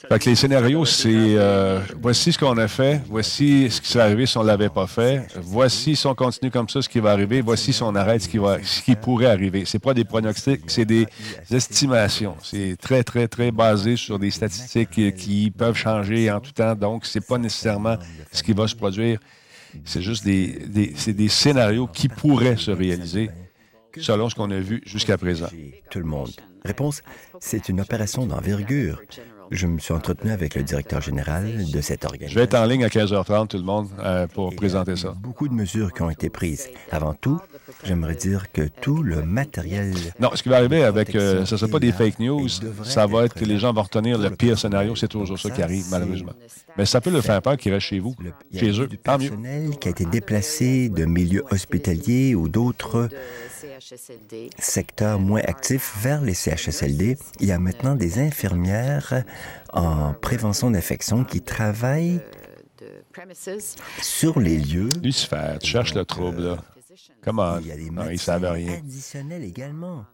Fait 0.09 0.19
que 0.19 0.31
les 0.31 0.35
scénarios, 0.37 0.85
c'est 0.85 1.11
euh, 1.13 1.81
voici 2.01 2.33
ce 2.33 2.39
qu'on 2.39 2.57
a 2.57 2.69
fait, 2.69 3.03
voici 3.07 3.71
ce 3.71 3.81
qui 3.81 3.89
serait 3.89 4.05
arrivé 4.05 4.25
si 4.27 4.37
on 4.39 4.43
ne 4.43 4.47
l'avait 4.47 4.71
pas 4.71 4.87
fait, 4.87 5.27
voici 5.43 5.95
si 5.95 6.07
on 6.07 6.15
continue 6.15 6.51
comme 6.51 6.69
ça, 6.69 6.81
ce 6.81 6.89
qui 6.89 7.01
va 7.01 7.11
arriver, 7.11 7.43
voici 7.43 7.73
si 7.73 7.83
on 7.83 7.95
arrête 7.95 8.23
ce 8.23 8.29
qui, 8.29 8.39
va, 8.39 8.59
ce 8.63 8.83
qui 8.83 8.97
pourrait 8.97 9.27
arriver. 9.27 9.65
Ce 9.65 9.77
pas 9.79 9.93
des 9.93 10.05
pronostics, 10.05 10.63
c'est 10.69 10.87
des 10.87 11.07
estimations. 11.51 12.37
C'est 12.43 12.77
très, 12.81 13.05
très, 13.05 13.29
très 13.29 13.51
basé 13.51 13.97
sur 13.97 14.19
des 14.19 14.31
statistiques 14.31 15.15
qui 15.17 15.51
peuvent 15.51 15.77
changer 15.77 16.31
en 16.31 16.41
tout 16.41 16.53
temps. 16.53 16.75
Donc, 16.75 17.05
ce 17.05 17.19
n'est 17.19 17.25
pas 17.25 17.39
nécessairement 17.39 17.97
ce 18.33 18.43
qui 18.43 18.53
va 18.53 18.67
se 18.67 18.75
produire. 18.75 19.19
C'est 19.85 20.03
juste 20.03 20.25
des, 20.25 20.47
des, 20.67 21.13
des 21.13 21.29
scénarios 21.29 21.89
qui 21.89 22.09
pourraient 22.09 22.57
se 22.57 22.71
réaliser 22.71 23.31
selon 23.99 24.29
ce 24.29 24.35
qu'on 24.35 24.51
a 24.51 24.61
vu 24.61 24.83
jusqu'à 24.87 25.19
présent. 25.19 25.49
Tout 25.91 25.99
le 25.99 26.05
monde. 26.05 26.31
Réponse, 26.65 27.03
c'est 27.41 27.69
une 27.69 27.81
opération 27.81 28.25
d'envergure. 28.25 29.03
Je 29.55 29.69
me 29.69 29.79
suis 29.79 29.95
entretenu 29.95 30.33
avec 30.33 30.57
le 30.57 30.65
directeur 30.65 31.01
général 31.01 31.71
de 31.71 31.81
cette 31.81 32.05
organisation. 32.05 32.35
Je 32.35 32.39
vais 32.41 32.45
être 32.45 32.57
en 32.57 32.67
ligne 32.67 32.85
à 32.85 32.89
15h30, 32.89 33.47
tout 33.47 33.57
le 33.57 33.63
monde, 33.63 33.89
euh, 34.01 34.27
pour 34.27 34.53
présenter 34.57 34.97
ça. 34.97 35.15
Beaucoup 35.17 35.47
de 35.47 35.55
mesures 35.55 35.93
qui 35.93 36.03
ont 36.03 36.11
été 36.11 36.29
prises. 36.29 36.69
Avant 36.91 37.15
tout, 37.15 37.41
j'aimerais 37.85 38.17
dire 38.17 38.51
que 38.51 38.63
tout 38.81 39.05
le 39.05 39.23
matériel... 39.23 39.95
Non, 40.19 40.31
ce 40.35 40.43
qui 40.43 40.49
va 40.49 40.57
arriver 40.57 40.83
avec... 40.83 41.15
Euh, 41.15 41.45
ce 41.45 41.55
ne 41.55 41.59
sera 41.59 41.71
pas 41.71 41.79
des 41.79 41.93
fake 41.93 42.19
news, 42.19 42.49
ça 42.83 43.07
va 43.07 43.27
être 43.27 43.35
que 43.35 43.45
les 43.45 43.59
gens 43.59 43.73
vont 43.73 43.83
retenir 43.83 44.19
le 44.19 44.31
pire 44.31 44.59
scénario. 44.59 44.97
C'est 44.97 45.07
toujours 45.07 45.39
ça 45.39 45.51
qui 45.51 45.63
arrive, 45.63 45.85
malheureusement. 45.89 46.33
Mais 46.77 46.85
ça 46.85 47.01
peut 47.01 47.11
le 47.11 47.21
faire 47.21 47.41
peur 47.41 47.57
qu'ils 47.57 47.73
restent 47.73 47.87
chez 47.87 48.01
vous, 48.01 48.17
chez 48.53 48.81
eux, 48.81 48.89
tant 49.05 49.19
mieux. 49.19 49.31
qui 49.81 49.87
a 49.87 49.93
été 49.93 50.05
déplacé 50.05 50.89
de 50.89 51.05
milieux 51.05 51.45
hospitaliers 51.53 52.35
ou 52.35 52.49
d'autres 52.49 53.09
secteurs 54.59 55.19
moins 55.19 55.41
actifs 55.41 55.95
vers 56.01 56.23
les 56.23 56.35
CHSLD. 56.35 57.17
Il 57.41 57.47
y 57.47 57.53
a 57.53 57.59
maintenant 57.59 57.95
des 57.95 58.19
infirmières 58.19 59.25
en 59.73 60.15
prévention 60.15 60.71
d'infection 60.71 61.25
qui 61.25 61.41
travaillent 61.43 62.21
sur 64.01 64.41
les 64.41 64.59
lieux. 64.59 64.91
Lucifer, 65.03 65.57
tu 65.61 65.69
cherches 65.69 65.95
le 65.95 66.05
trouble, 66.05 66.43
là. 66.43 66.57
Comment? 67.23 67.59
Il 67.59 67.67
y 67.67 67.73
a 67.73 67.77
des 67.77 67.91
non, 67.91 68.09
ils 68.11 68.19
savent 68.19 68.45
rien. 68.45 68.75
additionnels 68.75 69.45
également 69.45 70.05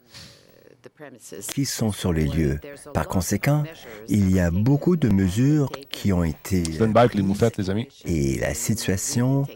qui 1.52 1.64
sont 1.64 1.92
sur 1.92 2.12
les 2.12 2.26
lieux. 2.26 2.58
Par 2.94 3.06
conséquent, 3.06 3.64
il 4.08 4.30
y 4.30 4.40
a 4.40 4.50
beaucoup 4.50 4.96
de 4.96 5.08
mesures 5.08 5.70
qui 5.90 6.12
ont 6.12 6.24
été... 6.24 6.62
les 6.62 7.22
moufettes, 7.22 7.58
les 7.58 7.70
amis. 7.70 7.88
Et 8.04 8.38
la 8.38 8.54
situation 8.54 9.46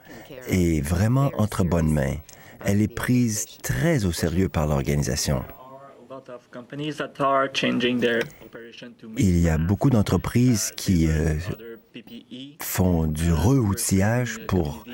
est 0.49 0.85
vraiment 0.85 1.31
entre 1.37 1.65
bonnes 1.65 1.93
mains 1.93 2.17
elle 2.65 2.83
est 2.83 2.95
prise 2.95 3.47
très 3.63 4.05
au 4.05 4.13
sérieux 4.13 4.49
par 4.49 4.67
l'organisation. 4.67 5.43
Il 9.19 9.39
y 9.41 9.49
a 9.49 9.59
beaucoup 9.59 9.91
d'entreprises 9.91 10.73
qui 10.77 11.07
euh, 11.09 11.35
font 12.61 13.07
du 13.07 13.33
re-outillage 13.33 14.47
pour 14.47 14.85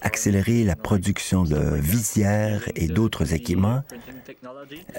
accélérer 0.00 0.64
la 0.64 0.76
production 0.76 1.44
de 1.44 1.76
visières 1.76 2.62
et 2.74 2.88
d'autres 2.88 3.34
équipements, 3.34 3.82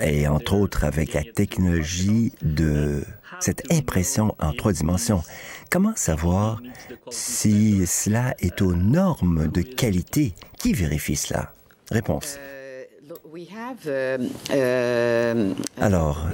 et 0.01 0.28
entre 0.28 0.55
autres 0.55 0.84
avec 0.84 1.13
la 1.13 1.24
technologie 1.24 2.34
de 2.41 3.03
cette 3.39 3.72
impression 3.72 4.36
en 4.39 4.53
trois 4.53 4.74
dimensions. 4.74 5.24
Comment 5.72 5.95
savoir 5.95 6.61
si 7.09 7.86
cela 7.86 8.36
est 8.39 8.61
aux 8.61 8.76
normes 8.76 9.47
de 9.47 9.61
qualité? 9.61 10.34
Qui 10.57 10.74
vérifie 10.74 11.15
cela? 11.15 11.53
Réponse. 11.91 12.38
Euh, 13.88 14.17
euh, 14.51 15.53
Alors, 15.79 16.27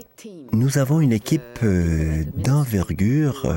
nous 0.52 0.78
avons 0.78 1.02
une 1.02 1.12
équipe 1.12 1.60
euh, 1.64 2.24
d'envergure 2.36 3.54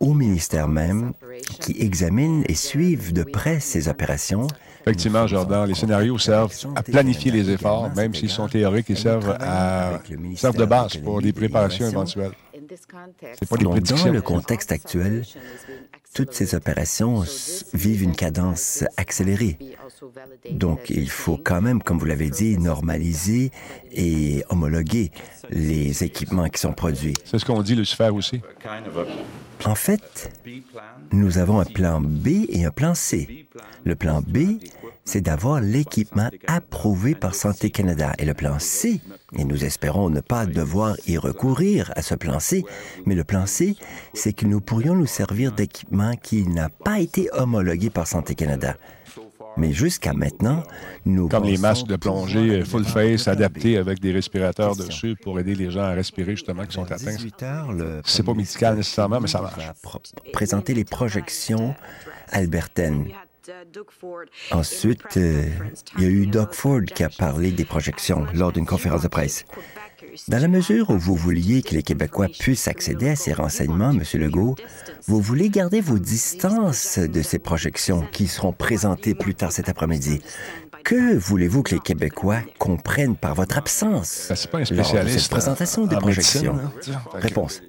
au 0.00 0.12
ministère 0.12 0.68
même 0.68 1.12
qui 1.60 1.80
examine 1.80 2.44
et 2.48 2.54
suivent 2.54 3.12
de 3.12 3.22
près 3.22 3.60
ces 3.60 3.88
opérations. 3.88 4.46
Effectivement, 4.82 5.26
Jordan, 5.26 5.66
les 5.66 5.74
scénarios 5.74 6.18
servent 6.18 6.52
à 6.76 6.82
planifier 6.82 7.30
les 7.30 7.50
efforts, 7.50 7.90
même 7.94 8.14
s'ils 8.14 8.28
sont 8.28 8.48
théoriques, 8.48 8.86
ils 8.90 8.98
servent, 8.98 9.34
à, 9.40 10.00
servent 10.36 10.58
de 10.58 10.64
base 10.66 10.96
pour 10.98 11.22
des 11.22 11.32
préparations 11.32 11.88
éventuelles. 11.88 12.32
Pas 13.48 13.56
des 13.56 13.64
dans 13.64 14.12
le 14.12 14.20
contexte 14.20 14.72
actuel, 14.72 15.22
toutes 16.14 16.32
ces 16.32 16.54
opérations 16.54 17.24
vivent 17.74 18.04
une 18.04 18.14
cadence 18.14 18.84
accélérée. 18.96 19.58
Donc, 20.50 20.88
il 20.88 21.10
faut 21.10 21.36
quand 21.36 21.60
même, 21.60 21.82
comme 21.82 21.98
vous 21.98 22.06
l'avez 22.06 22.30
dit, 22.30 22.56
normaliser 22.56 23.50
et 23.92 24.44
homologuer 24.48 25.10
les 25.50 26.04
équipements 26.04 26.48
qui 26.48 26.60
sont 26.60 26.72
produits. 26.72 27.14
C'est 27.24 27.38
ce 27.38 27.44
qu'on 27.44 27.62
dit, 27.62 27.74
Lucifer, 27.74 28.10
aussi. 28.12 28.40
En 29.64 29.74
fait, 29.74 30.30
nous 31.12 31.38
avons 31.38 31.58
un 31.58 31.64
plan 31.64 32.00
B 32.00 32.46
et 32.48 32.64
un 32.64 32.70
plan 32.70 32.94
C. 32.94 33.46
Le 33.84 33.96
plan 33.96 34.22
B, 34.26 34.60
c'est 35.04 35.20
d'avoir 35.20 35.60
l'équipement 35.60 36.30
approuvé 36.46 37.14
par 37.14 37.34
Santé 37.34 37.70
Canada. 37.70 38.12
Et 38.18 38.24
le 38.24 38.34
plan 38.34 38.58
C, 38.58 39.00
et 39.36 39.44
nous 39.44 39.64
espérons 39.64 40.10
ne 40.10 40.20
pas 40.20 40.46
devoir 40.46 40.96
y 41.06 41.18
recourir 41.18 41.92
à 41.96 42.02
ce 42.02 42.14
plan 42.14 42.40
C, 42.40 42.64
mais 43.06 43.14
le 43.14 43.24
plan 43.24 43.46
C, 43.46 43.76
c'est 44.14 44.32
que 44.32 44.46
nous 44.46 44.60
pourrions 44.60 44.94
nous 44.94 45.06
servir 45.06 45.52
d'équipement 45.52 46.14
qui 46.16 46.46
n'a 46.46 46.68
pas 46.68 47.00
été 47.00 47.28
homologué 47.32 47.90
par 47.90 48.06
Santé 48.06 48.34
Canada. 48.34 48.76
Mais 49.56 49.72
jusqu'à 49.72 50.12
maintenant, 50.12 50.62
nous... 51.04 51.28
Comme 51.28 51.44
les 51.44 51.58
masques 51.58 51.86
de 51.86 51.96
plongée 51.96 52.64
full 52.64 52.84
face 52.84 53.28
adaptés 53.28 53.76
avec 53.76 54.00
des 54.00 54.10
respirateurs 54.10 54.74
dessus 54.74 55.16
pour 55.22 55.38
aider 55.38 55.54
les 55.54 55.70
gens 55.70 55.82
à 55.82 55.92
respirer 55.92 56.32
justement 56.32 56.66
qui 56.66 56.74
sont 56.74 56.90
atteints. 56.90 57.16
C'est 58.04 58.24
pas 58.24 58.34
médical 58.34 58.76
nécessairement, 58.76 59.20
mais 59.20 59.28
ça 59.28 59.40
marche. 59.40 59.70
Présenter 60.32 60.74
les 60.74 60.84
projections 60.84 61.74
albertaines. 62.32 63.06
Ensuite, 64.50 65.16
euh, 65.16 65.46
il 65.96 66.02
y 66.02 66.06
a 66.06 66.08
eu 66.08 66.26
Doug 66.26 66.52
Ford 66.52 66.82
qui 66.82 67.04
a 67.04 67.08
parlé 67.08 67.50
des 67.52 67.64
projections 67.64 68.26
lors 68.34 68.52
d'une 68.52 68.66
conférence 68.66 69.02
de 69.02 69.08
presse. 69.08 69.44
Dans 70.28 70.38
la 70.38 70.48
mesure 70.48 70.90
où 70.90 70.98
vous 70.98 71.16
vouliez 71.16 71.62
que 71.62 71.74
les 71.74 71.82
Québécois 71.82 72.28
puissent 72.28 72.68
accéder 72.68 73.10
à 73.10 73.16
ces 73.16 73.32
renseignements, 73.32 73.90
M. 73.90 74.02
Legault, 74.14 74.54
vous 75.06 75.20
voulez 75.20 75.50
garder 75.50 75.80
vos 75.80 75.98
distances 75.98 76.98
de 76.98 77.22
ces 77.22 77.38
projections 77.38 78.06
qui 78.12 78.28
seront 78.28 78.52
présentées 78.52 79.14
plus 79.14 79.34
tard 79.34 79.52
cet 79.52 79.68
après-midi. 79.68 80.20
Que 80.84 81.16
voulez-vous 81.16 81.62
que 81.62 81.74
les 81.74 81.80
Québécois 81.80 82.40
comprennent 82.58 83.16
par 83.16 83.34
votre 83.34 83.56
absence 83.56 84.26
ben, 84.28 84.36
pas 84.50 84.58
un 84.58 84.64
spécialiste 84.66 85.18
cette 85.18 85.30
présentation 85.30 85.86
des 85.86 85.96
projections? 85.96 86.58
Hein. 86.58 86.72
Réponse. 87.14 87.62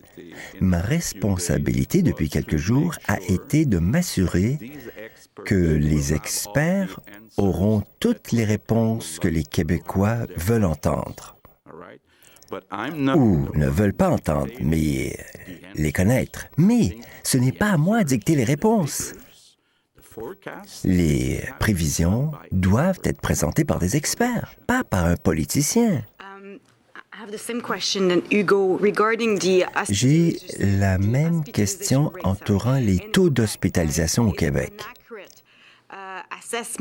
Ma 0.59 0.80
responsabilité 0.80 2.01
depuis 2.01 2.30
quelques 2.30 2.57
jours 2.57 2.95
a 3.07 3.17
été 3.21 3.65
de 3.65 3.80
m'assurer 3.80 4.59
que 5.44 5.56
les 5.56 6.14
experts 6.14 7.00
auront 7.38 7.84
toutes 8.00 8.32
les 8.32 8.46
réponses 8.46 9.20
que 9.20 9.28
les 9.28 9.44
Québécois 9.44 10.28
veulent 10.38 10.66
entendre 10.66 11.36
ou 13.16 13.50
ne 13.54 13.68
veulent 13.68 13.94
pas 13.94 14.10
entendre, 14.10 14.52
mais 14.62 15.18
les 15.76 15.92
connaître. 15.92 16.46
Mais 16.58 16.98
ce 17.24 17.38
n'est 17.38 17.52
pas 17.52 17.72
à 17.72 17.78
moi 17.78 18.04
de 18.04 18.10
dicter 18.10 18.36
les 18.36 18.44
réponses. 18.44 19.14
Les 20.84 21.44
prévisions 21.60 22.32
doivent 22.52 23.02
être 23.04 23.20
présentées 23.20 23.66
par 23.66 23.80
des 23.80 23.98
experts, 23.98 24.56
pas 24.66 24.84
par 24.84 25.06
un 25.06 25.18
politicien. 25.18 26.04
J'ai 29.90 30.38
la 30.60 30.98
même 30.98 31.44
question 31.44 32.12
entourant 32.24 32.78
les 32.78 33.00
taux 33.12 33.30
d'hospitalisation 33.30 34.30
au 34.30 34.32
Québec. 34.32 34.74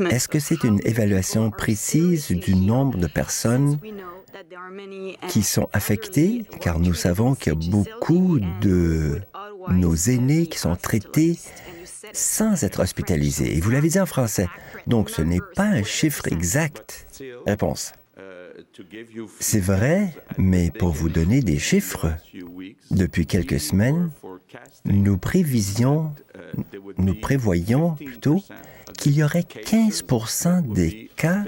Est-ce 0.09 0.27
que 0.27 0.39
c'est 0.39 0.63
une 0.63 0.79
évaluation 0.83 1.51
précise 1.51 2.29
du 2.29 2.55
nombre 2.55 2.97
de 2.97 3.07
personnes 3.07 3.79
qui 5.29 5.43
sont 5.43 5.69
affectés, 5.73 6.45
car 6.61 6.79
nous 6.79 6.93
savons 6.93 7.35
qu'il 7.35 7.53
y 7.53 7.55
a 7.55 7.69
beaucoup 7.69 8.39
de 8.61 9.21
nos 9.69 9.95
aînés 9.95 10.47
qui 10.47 10.57
sont 10.57 10.75
traités 10.75 11.37
sans 12.13 12.63
être 12.63 12.81
hospitalisés. 12.81 13.57
Et 13.57 13.61
vous 13.61 13.71
l'avez 13.71 13.89
dit 13.89 13.99
en 13.99 14.05
français. 14.05 14.47
Donc, 14.87 15.09
ce 15.09 15.21
n'est 15.21 15.41
pas 15.55 15.63
un 15.63 15.83
chiffre 15.83 16.27
exact. 16.27 17.07
Réponse. 17.45 17.93
C'est 19.39 19.59
vrai, 19.59 20.13
mais 20.37 20.71
pour 20.71 20.89
vous 20.89 21.09
donner 21.09 21.41
des 21.41 21.59
chiffres, 21.59 22.13
depuis 22.91 23.25
quelques 23.25 23.59
semaines, 23.59 24.11
nous 24.85 25.17
prévisions, 25.17 26.13
nous 26.97 27.15
prévoyons 27.15 27.95
plutôt 27.95 28.43
qu'il 28.97 29.15
y 29.15 29.23
aurait 29.23 29.41
15% 29.41 30.71
des 30.73 31.09
cas 31.15 31.43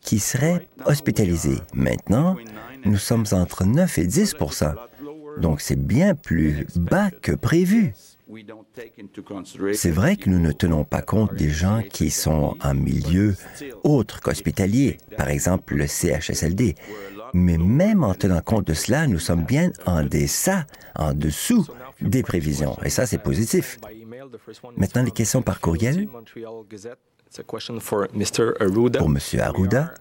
qui 0.00 0.18
seraient 0.18 0.66
hospitalisés. 0.86 1.58
Maintenant, 1.74 2.36
nous 2.84 2.98
sommes 2.98 3.24
entre 3.32 3.64
9 3.64 3.98
et 3.98 4.06
10% 4.06 4.74
donc 5.38 5.60
c'est 5.60 5.76
bien 5.76 6.14
plus 6.14 6.66
bas 6.76 7.10
que 7.10 7.32
prévu. 7.32 7.92
C'est 9.74 9.90
vrai 9.90 10.16
que 10.16 10.30
nous 10.30 10.38
ne 10.38 10.52
tenons 10.52 10.84
pas 10.84 11.02
compte 11.02 11.34
des 11.34 11.50
gens 11.50 11.82
qui 11.82 12.10
sont 12.10 12.56
en 12.62 12.74
milieu 12.74 13.36
autre 13.84 14.20
qu'hospitalier, 14.20 14.98
par 15.16 15.28
exemple 15.28 15.74
le 15.74 15.86
CHSLD. 15.86 16.74
Mais 17.34 17.58
même 17.58 18.04
en 18.04 18.14
tenant 18.14 18.40
compte 18.40 18.66
de 18.66 18.74
cela, 18.74 19.06
nous 19.06 19.18
sommes 19.18 19.44
bien 19.44 19.70
en 19.86 20.06
en 20.96 21.14
dessous 21.14 21.66
des 22.00 22.22
prévisions. 22.22 22.76
Et 22.84 22.90
ça, 22.90 23.06
c'est 23.06 23.22
positif. 23.22 23.78
Maintenant, 24.76 25.02
les 25.02 25.10
questions 25.10 25.42
par 25.42 25.60
courriel. 25.60 26.08
Pour 27.46 27.58
M. 28.16 29.18
Arruda, 29.40 29.94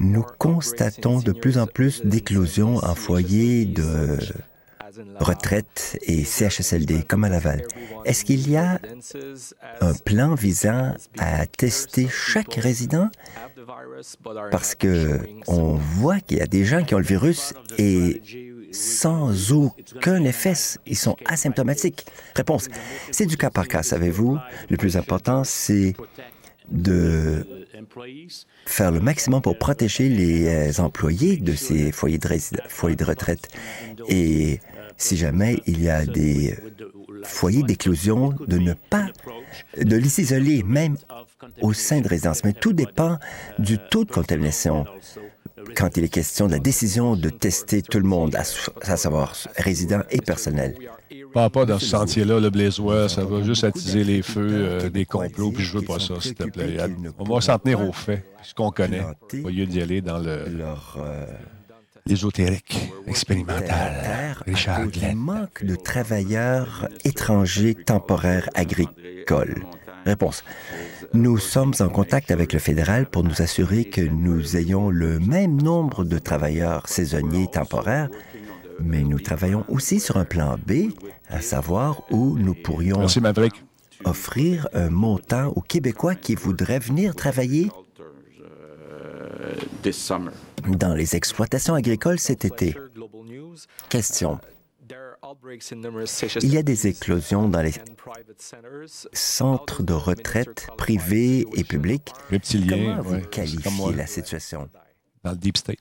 nous 0.00 0.24
constatons 0.38 1.20
de 1.20 1.32
plus 1.32 1.58
en 1.58 1.66
plus 1.66 2.04
d'éclosions 2.04 2.76
en 2.76 2.94
foyers 2.94 3.64
de 3.64 4.18
retraite 5.18 5.98
et 6.02 6.24
CHSLD, 6.24 7.02
comme 7.02 7.24
à 7.24 7.28
Laval. 7.28 7.66
Est-ce 8.04 8.24
qu'il 8.24 8.48
y 8.48 8.56
a 8.56 8.78
un 9.80 9.94
plan 9.94 10.34
visant 10.34 10.94
à 11.18 11.46
tester 11.46 12.06
chaque 12.08 12.54
résident? 12.54 13.10
Parce 14.50 14.74
que 14.74 15.20
on 15.46 15.74
voit 15.74 16.20
qu'il 16.20 16.38
y 16.38 16.42
a 16.42 16.46
des 16.46 16.64
gens 16.64 16.84
qui 16.84 16.94
ont 16.94 16.98
le 16.98 17.04
virus 17.04 17.54
et 17.78 18.22
sans 18.74 19.52
aucun 19.52 20.24
effet, 20.24 20.54
ils 20.86 20.96
sont 20.96 21.16
asymptomatiques. 21.26 22.04
Réponse, 22.34 22.68
c'est 23.10 23.26
du 23.26 23.36
cas 23.36 23.50
par 23.50 23.68
cas, 23.68 23.82
savez-vous. 23.82 24.38
Le 24.68 24.76
plus 24.76 24.96
important, 24.96 25.44
c'est 25.44 25.94
de 26.70 27.46
faire 28.66 28.90
le 28.90 29.00
maximum 29.00 29.42
pour 29.42 29.58
protéger 29.58 30.08
les 30.08 30.80
employés 30.80 31.36
de 31.36 31.54
ces 31.54 31.92
foyers 31.92 32.18
de, 32.18 32.28
foyers 32.68 32.96
de 32.96 33.04
retraite. 33.04 33.48
Et 34.08 34.60
si 34.96 35.16
jamais 35.16 35.60
il 35.66 35.82
y 35.82 35.88
a 35.88 36.04
des 36.06 36.56
foyers 37.24 37.62
d'éclosion, 37.62 38.34
de 38.46 38.58
ne 38.58 38.74
pas, 38.74 39.06
de 39.76 39.96
les 39.96 40.20
isoler, 40.20 40.62
même 40.62 40.96
au 41.60 41.72
sein 41.72 42.00
de 42.00 42.08
résidence. 42.08 42.44
Mais 42.44 42.52
tout 42.52 42.72
dépend 42.72 43.18
du 43.58 43.78
taux 43.78 44.04
de 44.04 44.10
contamination 44.10 44.84
quand 45.76 45.96
il 45.96 46.04
est 46.04 46.08
question 46.08 46.46
de 46.46 46.52
la 46.52 46.58
décision 46.58 47.16
de 47.16 47.28
tester 47.28 47.82
tout 47.82 47.98
le 47.98 48.06
monde, 48.06 48.36
à, 48.36 48.96
savoir 48.96 49.34
résidents 49.56 50.02
et 50.10 50.20
personnel. 50.20 50.76
Pas 51.32 51.50
pas 51.50 51.64
dans 51.64 51.78
ce 51.78 51.86
sentier-là, 51.86 52.38
le 52.38 52.50
Blaisois, 52.50 53.08
ça 53.08 53.24
va 53.24 53.42
juste 53.42 53.64
attiser 53.64 54.04
les 54.04 54.22
feux 54.22 54.48
euh, 54.50 54.88
des 54.88 55.04
complots, 55.04 55.50
puis 55.50 55.64
je 55.64 55.78
veux 55.78 55.84
pas 55.84 55.98
ça, 55.98 56.20
s'il 56.20 56.34
te 56.34 56.44
plaît. 56.44 56.76
On 57.18 57.24
va 57.24 57.40
s'en 57.40 57.58
tenir 57.58 57.80
aux 57.80 57.92
faits, 57.92 58.24
ce 58.42 58.54
qu'on 58.54 58.70
connaît, 58.70 59.02
au 59.42 59.48
lieu 59.48 59.66
d'y 59.66 59.80
aller 59.80 60.00
dans 60.00 60.18
le... 60.18 60.44
Euh, 60.96 61.26
l'ésotérique 62.06 62.92
expérimental. 63.06 64.36
Richard 64.46 64.86
Il 64.94 65.16
manque 65.16 65.64
de 65.64 65.74
travailleurs 65.74 66.88
étrangers 67.04 67.74
temporaires 67.74 68.48
agricoles. 68.54 69.64
Réponse. 70.04 70.44
Nous 71.12 71.38
sommes 71.38 71.74
en 71.80 71.88
contact 71.88 72.30
avec 72.30 72.52
le 72.52 72.58
fédéral 72.58 73.06
pour 73.06 73.24
nous 73.24 73.40
assurer 73.40 73.84
que 73.84 74.00
nous 74.00 74.56
ayons 74.56 74.90
le 74.90 75.18
même 75.18 75.60
nombre 75.60 76.04
de 76.04 76.18
travailleurs 76.18 76.88
saisonniers 76.88 77.46
temporaires, 77.46 78.08
mais 78.80 79.02
nous 79.02 79.20
travaillons 79.20 79.64
aussi 79.68 80.00
sur 80.00 80.16
un 80.16 80.24
plan 80.24 80.56
B, 80.66 80.90
à 81.28 81.40
savoir 81.40 82.02
où 82.10 82.36
nous 82.38 82.54
pourrions 82.54 83.06
offrir 84.04 84.68
un 84.74 84.90
montant 84.90 85.48
aux 85.48 85.60
Québécois 85.60 86.14
qui 86.14 86.34
voudraient 86.34 86.80
venir 86.80 87.14
travailler 87.14 87.70
dans 90.66 90.94
les 90.94 91.16
exploitations 91.16 91.74
agricoles 91.74 92.18
cet 92.18 92.44
été. 92.44 92.76
Question. 93.88 94.38
Il 96.42 96.52
y 96.52 96.58
a 96.58 96.62
des 96.62 96.86
éclosions 96.86 97.48
dans 97.48 97.62
les 97.62 97.72
centres 99.12 99.82
de 99.82 99.92
retraite 99.92 100.68
privés 100.76 101.46
et 101.54 101.64
publics. 101.64 102.12
Comment 102.68 103.02
vous 103.02 103.20
qualifiez 103.20 103.94
la 103.94 104.06
situation? 104.06 104.68
Dans 105.22 105.32
le 105.32 105.36
Deep 105.36 105.56
State. 105.56 105.78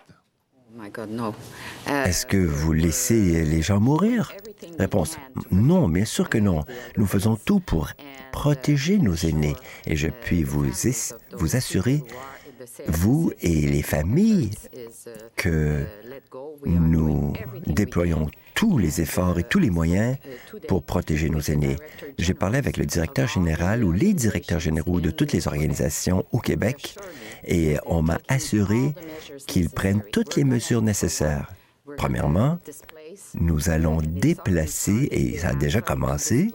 Est-ce 1.87 2.25
que 2.25 2.37
vous 2.37 2.73
laissez 2.73 3.45
les 3.45 3.61
gens 3.61 3.79
mourir? 3.79 4.31
Réponse. 4.79 5.17
Non, 5.51 5.87
bien 5.87 6.05
sûr 6.05 6.29
que 6.29 6.37
non. 6.37 6.63
Nous 6.97 7.05
faisons 7.05 7.35
tout 7.35 7.59
pour 7.59 7.91
protéger 8.31 8.97
nos 8.97 9.15
aînés 9.15 9.55
et 9.85 9.95
je 9.95 10.07
puis 10.07 10.43
vous, 10.43 10.65
vous 11.33 11.55
assurer 11.55 12.03
vous 12.87 13.31
et 13.41 13.67
les 13.67 13.81
familles, 13.81 14.51
que 15.35 15.85
nous 16.65 17.33
déployons 17.67 18.29
tous 18.55 18.77
les 18.77 19.01
efforts 19.01 19.39
et 19.39 19.43
tous 19.43 19.59
les 19.59 19.69
moyens 19.69 20.17
pour 20.67 20.83
protéger 20.83 21.29
nos 21.29 21.41
aînés. 21.41 21.77
J'ai 22.17 22.33
parlé 22.33 22.57
avec 22.57 22.77
le 22.77 22.85
directeur 22.85 23.27
général 23.27 23.83
ou 23.83 23.91
les 23.91 24.13
directeurs 24.13 24.59
généraux 24.59 25.01
de 25.01 25.11
toutes 25.11 25.33
les 25.33 25.47
organisations 25.47 26.25
au 26.31 26.39
Québec 26.39 26.95
et 27.45 27.77
on 27.85 28.01
m'a 28.01 28.19
assuré 28.27 28.93
qu'ils 29.47 29.69
prennent 29.69 30.03
toutes 30.11 30.35
les 30.35 30.43
mesures 30.43 30.81
nécessaires. 30.81 31.51
Premièrement, 31.97 32.59
nous 33.35 33.69
allons 33.69 34.01
déplacer, 34.01 35.07
et 35.11 35.37
ça 35.37 35.49
a 35.49 35.55
déjà 35.55 35.81
commencé, 35.81 36.49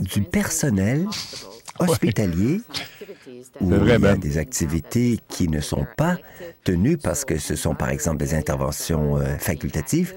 du 0.00 0.22
personnel 0.22 1.06
hospitalier 1.78 2.60
a 3.60 4.16
des 4.16 4.38
activités 4.38 5.20
qui 5.28 5.48
ne 5.48 5.60
sont 5.60 5.86
pas 5.96 6.18
tenues 6.64 6.98
parce 6.98 7.24
que 7.24 7.38
ce 7.38 7.54
sont 7.54 7.74
par 7.74 7.90
exemple 7.90 8.16
des 8.16 8.34
interventions 8.34 9.18
euh, 9.18 9.36
facultatives. 9.38 10.14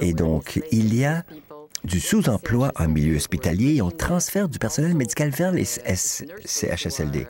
Et 0.00 0.12
donc, 0.12 0.60
il 0.72 0.94
y 0.94 1.04
a 1.04 1.24
du 1.84 2.00
sous-emploi 2.00 2.72
en 2.76 2.88
milieu 2.88 3.16
hospitalier 3.16 3.76
et 3.76 3.82
on 3.82 3.90
transfère 3.90 4.48
du 4.48 4.58
personnel 4.58 4.94
médical 4.94 5.30
vers 5.30 5.52
les 5.52 5.64
CHSLD. 5.64 7.26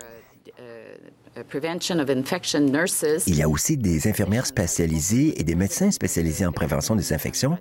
Il 3.27 3.37
y 3.37 3.43
a 3.43 3.49
aussi 3.49 3.77
des 3.77 4.09
infirmières 4.09 4.47
spécialisées 4.47 5.41
et 5.41 5.43
des 5.43 5.57
médecins 5.57 5.91
spécialisés 5.91 6.47
en 6.47 6.53
prévention 6.53 6.95
des 6.95 7.13
infections. 7.13 7.59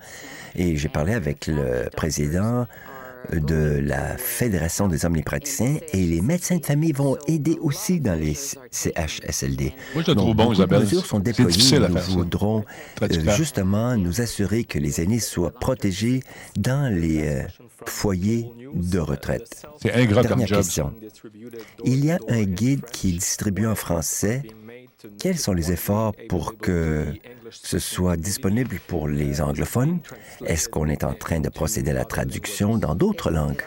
Et 0.56 0.78
j'ai 0.78 0.90
parlé 0.90 1.14
avec 1.14 1.48
le 1.48 1.90
président 1.96 2.68
de 3.32 3.80
la 3.84 4.18
Fédération 4.18 4.88
des 4.88 5.06
omnipraticiens 5.06 5.78
et 5.92 6.06
les 6.06 6.22
médecins 6.22 6.58
de 6.58 6.66
famille 6.66 6.92
vont 6.92 7.18
aider 7.28 7.58
aussi 7.62 8.00
dans 8.00 8.20
les 8.20 8.34
CHSLD. 8.72 9.74
Moi, 9.94 10.04
je 10.06 10.12
trouve 10.12 10.36
bon, 10.36 10.54
Isabelle. 10.54 10.80
Les 10.80 10.86
mesures 10.86 11.06
sont 11.06 11.20
déployées. 11.20 11.80
Nous 11.80 12.16
voudrons 12.16 12.66
euh, 13.02 13.08
justement 13.36 13.96
nous 13.98 14.22
assurer 14.22 14.64
que 14.64 14.80
les 14.80 15.02
aînés 15.02 15.20
soient 15.20 15.52
protégés 15.52 16.22
dans 16.58 16.94
les 16.94 17.28
euh, 17.28 17.44
foyers 17.86 18.50
de 18.74 19.00
retraite. 19.00 19.66
C'est 19.82 19.94
ingrat 19.94 20.24
comme 20.24 20.46
job. 20.46 20.58
Question. 20.58 20.94
Il 21.84 22.06
y 22.06 22.12
a 22.12 22.20
un 22.28 22.44
guide 22.44 22.86
qui 22.92 23.10
est 23.10 23.14
distribué 23.14 23.68
en 23.68 23.76
français. 23.76 24.44
Quels 25.20 25.38
sont 25.38 25.54
les 25.54 25.72
efforts 25.72 26.14
pour 26.30 26.58
que 26.58 27.08
ce 27.62 27.80
soit 27.80 28.18
disponible 28.18 28.80
pour 28.88 29.08
les 29.08 29.42
anglophones? 29.42 30.00
Est-ce 30.46 30.70
qu'on 30.70 30.88
est 30.88 31.04
en 31.04 31.14
train 31.14 31.40
de 31.40 31.50
procéder 31.50 31.92
à 31.92 31.94
la 31.94 32.06
traduction 32.06 32.78
dans 32.78 32.96
d'autres 32.96 33.32
langues? 33.32 33.62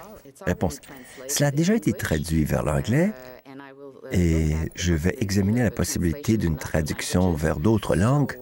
Réponse. 0.45 0.81
Cela 1.29 1.49
a 1.49 1.51
déjà 1.51 1.75
été 1.75 1.93
traduit 1.93 2.45
vers 2.45 2.63
l'anglais 2.65 3.13
et 4.13 4.55
je 4.75 4.93
vais 4.93 5.17
examiner 5.21 5.63
la 5.63 5.71
possibilité 5.71 6.37
d'une 6.37 6.57
traduction 6.57 7.33
vers 7.33 7.59
d'autres 7.59 7.97
langues. 7.97 8.37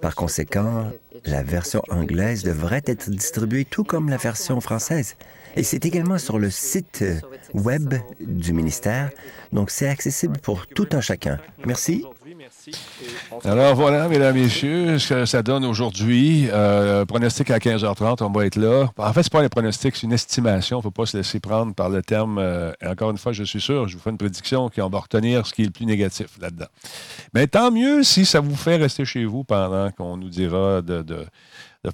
Par 0.00 0.14
conséquent, 0.14 0.90
la 1.26 1.42
version 1.42 1.82
anglaise 1.90 2.42
devrait 2.42 2.82
être 2.86 3.10
distribuée 3.10 3.66
tout 3.66 3.84
comme 3.84 4.08
la 4.08 4.16
version 4.16 4.60
française. 4.60 5.16
Et 5.56 5.62
c'est 5.62 5.84
également 5.84 6.16
sur 6.16 6.38
le 6.38 6.48
site 6.48 7.04
web 7.52 7.94
du 8.20 8.52
ministère, 8.52 9.10
donc 9.52 9.70
c'est 9.70 9.88
accessible 9.88 10.38
pour 10.38 10.66
tout 10.66 10.88
un 10.92 11.00
chacun. 11.00 11.38
Merci. 11.66 12.04
Alors 13.44 13.74
voilà, 13.74 14.08
mesdames, 14.08 14.34
messieurs, 14.34 14.98
ce 14.98 15.08
que 15.08 15.24
ça 15.24 15.42
donne 15.42 15.64
aujourd'hui. 15.64 16.48
Euh, 16.50 17.04
pronostic 17.06 17.50
à 17.50 17.58
15h30, 17.58 18.22
on 18.22 18.30
va 18.30 18.46
être 18.46 18.56
là. 18.56 18.90
En 18.98 19.12
fait, 19.12 19.22
ce 19.22 19.28
n'est 19.28 19.30
pas 19.30 19.44
un 19.44 19.48
pronostic, 19.48 19.96
c'est 19.96 20.06
une 20.06 20.12
estimation. 20.12 20.78
Il 20.78 20.80
ne 20.80 20.82
faut 20.82 20.90
pas 20.90 21.06
se 21.06 21.16
laisser 21.16 21.40
prendre 21.40 21.74
par 21.74 21.88
le 21.88 22.02
terme. 22.02 22.38
Euh, 22.38 22.72
encore 22.84 23.10
une 23.10 23.18
fois, 23.18 23.32
je 23.32 23.44
suis 23.44 23.60
sûr, 23.60 23.88
je 23.88 23.96
vous 23.96 24.02
fais 24.02 24.10
une 24.10 24.18
prédiction 24.18 24.68
qu'on 24.68 24.88
va 24.88 24.98
retenir 24.98 25.46
ce 25.46 25.54
qui 25.54 25.62
est 25.62 25.66
le 25.66 25.70
plus 25.70 25.86
négatif 25.86 26.38
là-dedans. 26.40 26.68
Mais 27.34 27.46
tant 27.46 27.70
mieux 27.70 28.02
si 28.02 28.26
ça 28.26 28.40
vous 28.40 28.56
fait 28.56 28.76
rester 28.76 29.04
chez 29.04 29.24
vous 29.24 29.44
pendant 29.44 29.90
qu'on 29.92 30.16
nous 30.16 30.28
dira 30.28 30.82
de, 30.82 31.26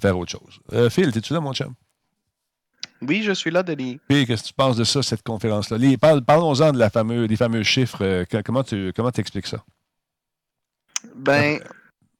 faire 0.01 0.17
autre 0.17 0.31
chose. 0.31 0.59
Euh, 0.73 0.89
Phil, 0.89 1.09
es-tu 1.15 1.33
là, 1.33 1.39
mon 1.39 1.53
chum? 1.53 1.73
Oui, 3.01 3.21
je 3.23 3.31
suis 3.31 3.51
là, 3.51 3.61
Denis. 3.61 3.99
Puis, 4.09 4.25
qu'est-ce 4.25 4.41
que 4.41 4.47
tu 4.47 4.53
penses 4.53 4.75
de 4.75 4.83
ça, 4.83 5.03
cette 5.03 5.21
conférence-là? 5.21 5.77
Parlons-en 6.25 6.71
de 6.71 6.79
la 6.79 6.89
fameux, 6.89 7.27
des 7.27 7.35
fameux 7.35 7.61
chiffres. 7.61 8.25
comment 8.43 8.63
tu 8.63 8.91
comment 8.95 9.11
expliques 9.11 9.47
ça? 9.47 9.63
Ben. 11.15 11.59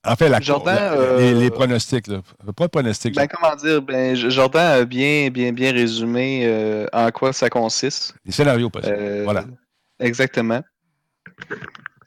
En 0.06 0.16
fait, 0.16 0.30
la, 0.30 0.40
Jordan, 0.40 1.20
les, 1.20 1.52
pronostics, 1.52 2.08
là. 2.08 2.22
Pas 2.56 2.66
de 2.66 2.72
pronostics. 2.72 3.14
Ben, 3.14 3.28
comment 3.28 3.56
dire, 3.56 3.82
ben, 3.82 4.16
Jordan 4.16 4.82
a 4.82 4.86
bien, 4.86 5.30
bien, 5.30 5.52
bien 5.52 5.74
résumé 5.74 6.46
euh, 6.46 6.88
en 6.94 7.12
quoi 7.12 7.34
ça 7.34 7.50
consiste. 7.50 8.16
Les 8.24 8.32
scénarios 8.32 8.70
possibles. 8.70 8.96
Euh, 8.98 9.24
voilà. 9.26 9.46
Exactement. 10.00 10.64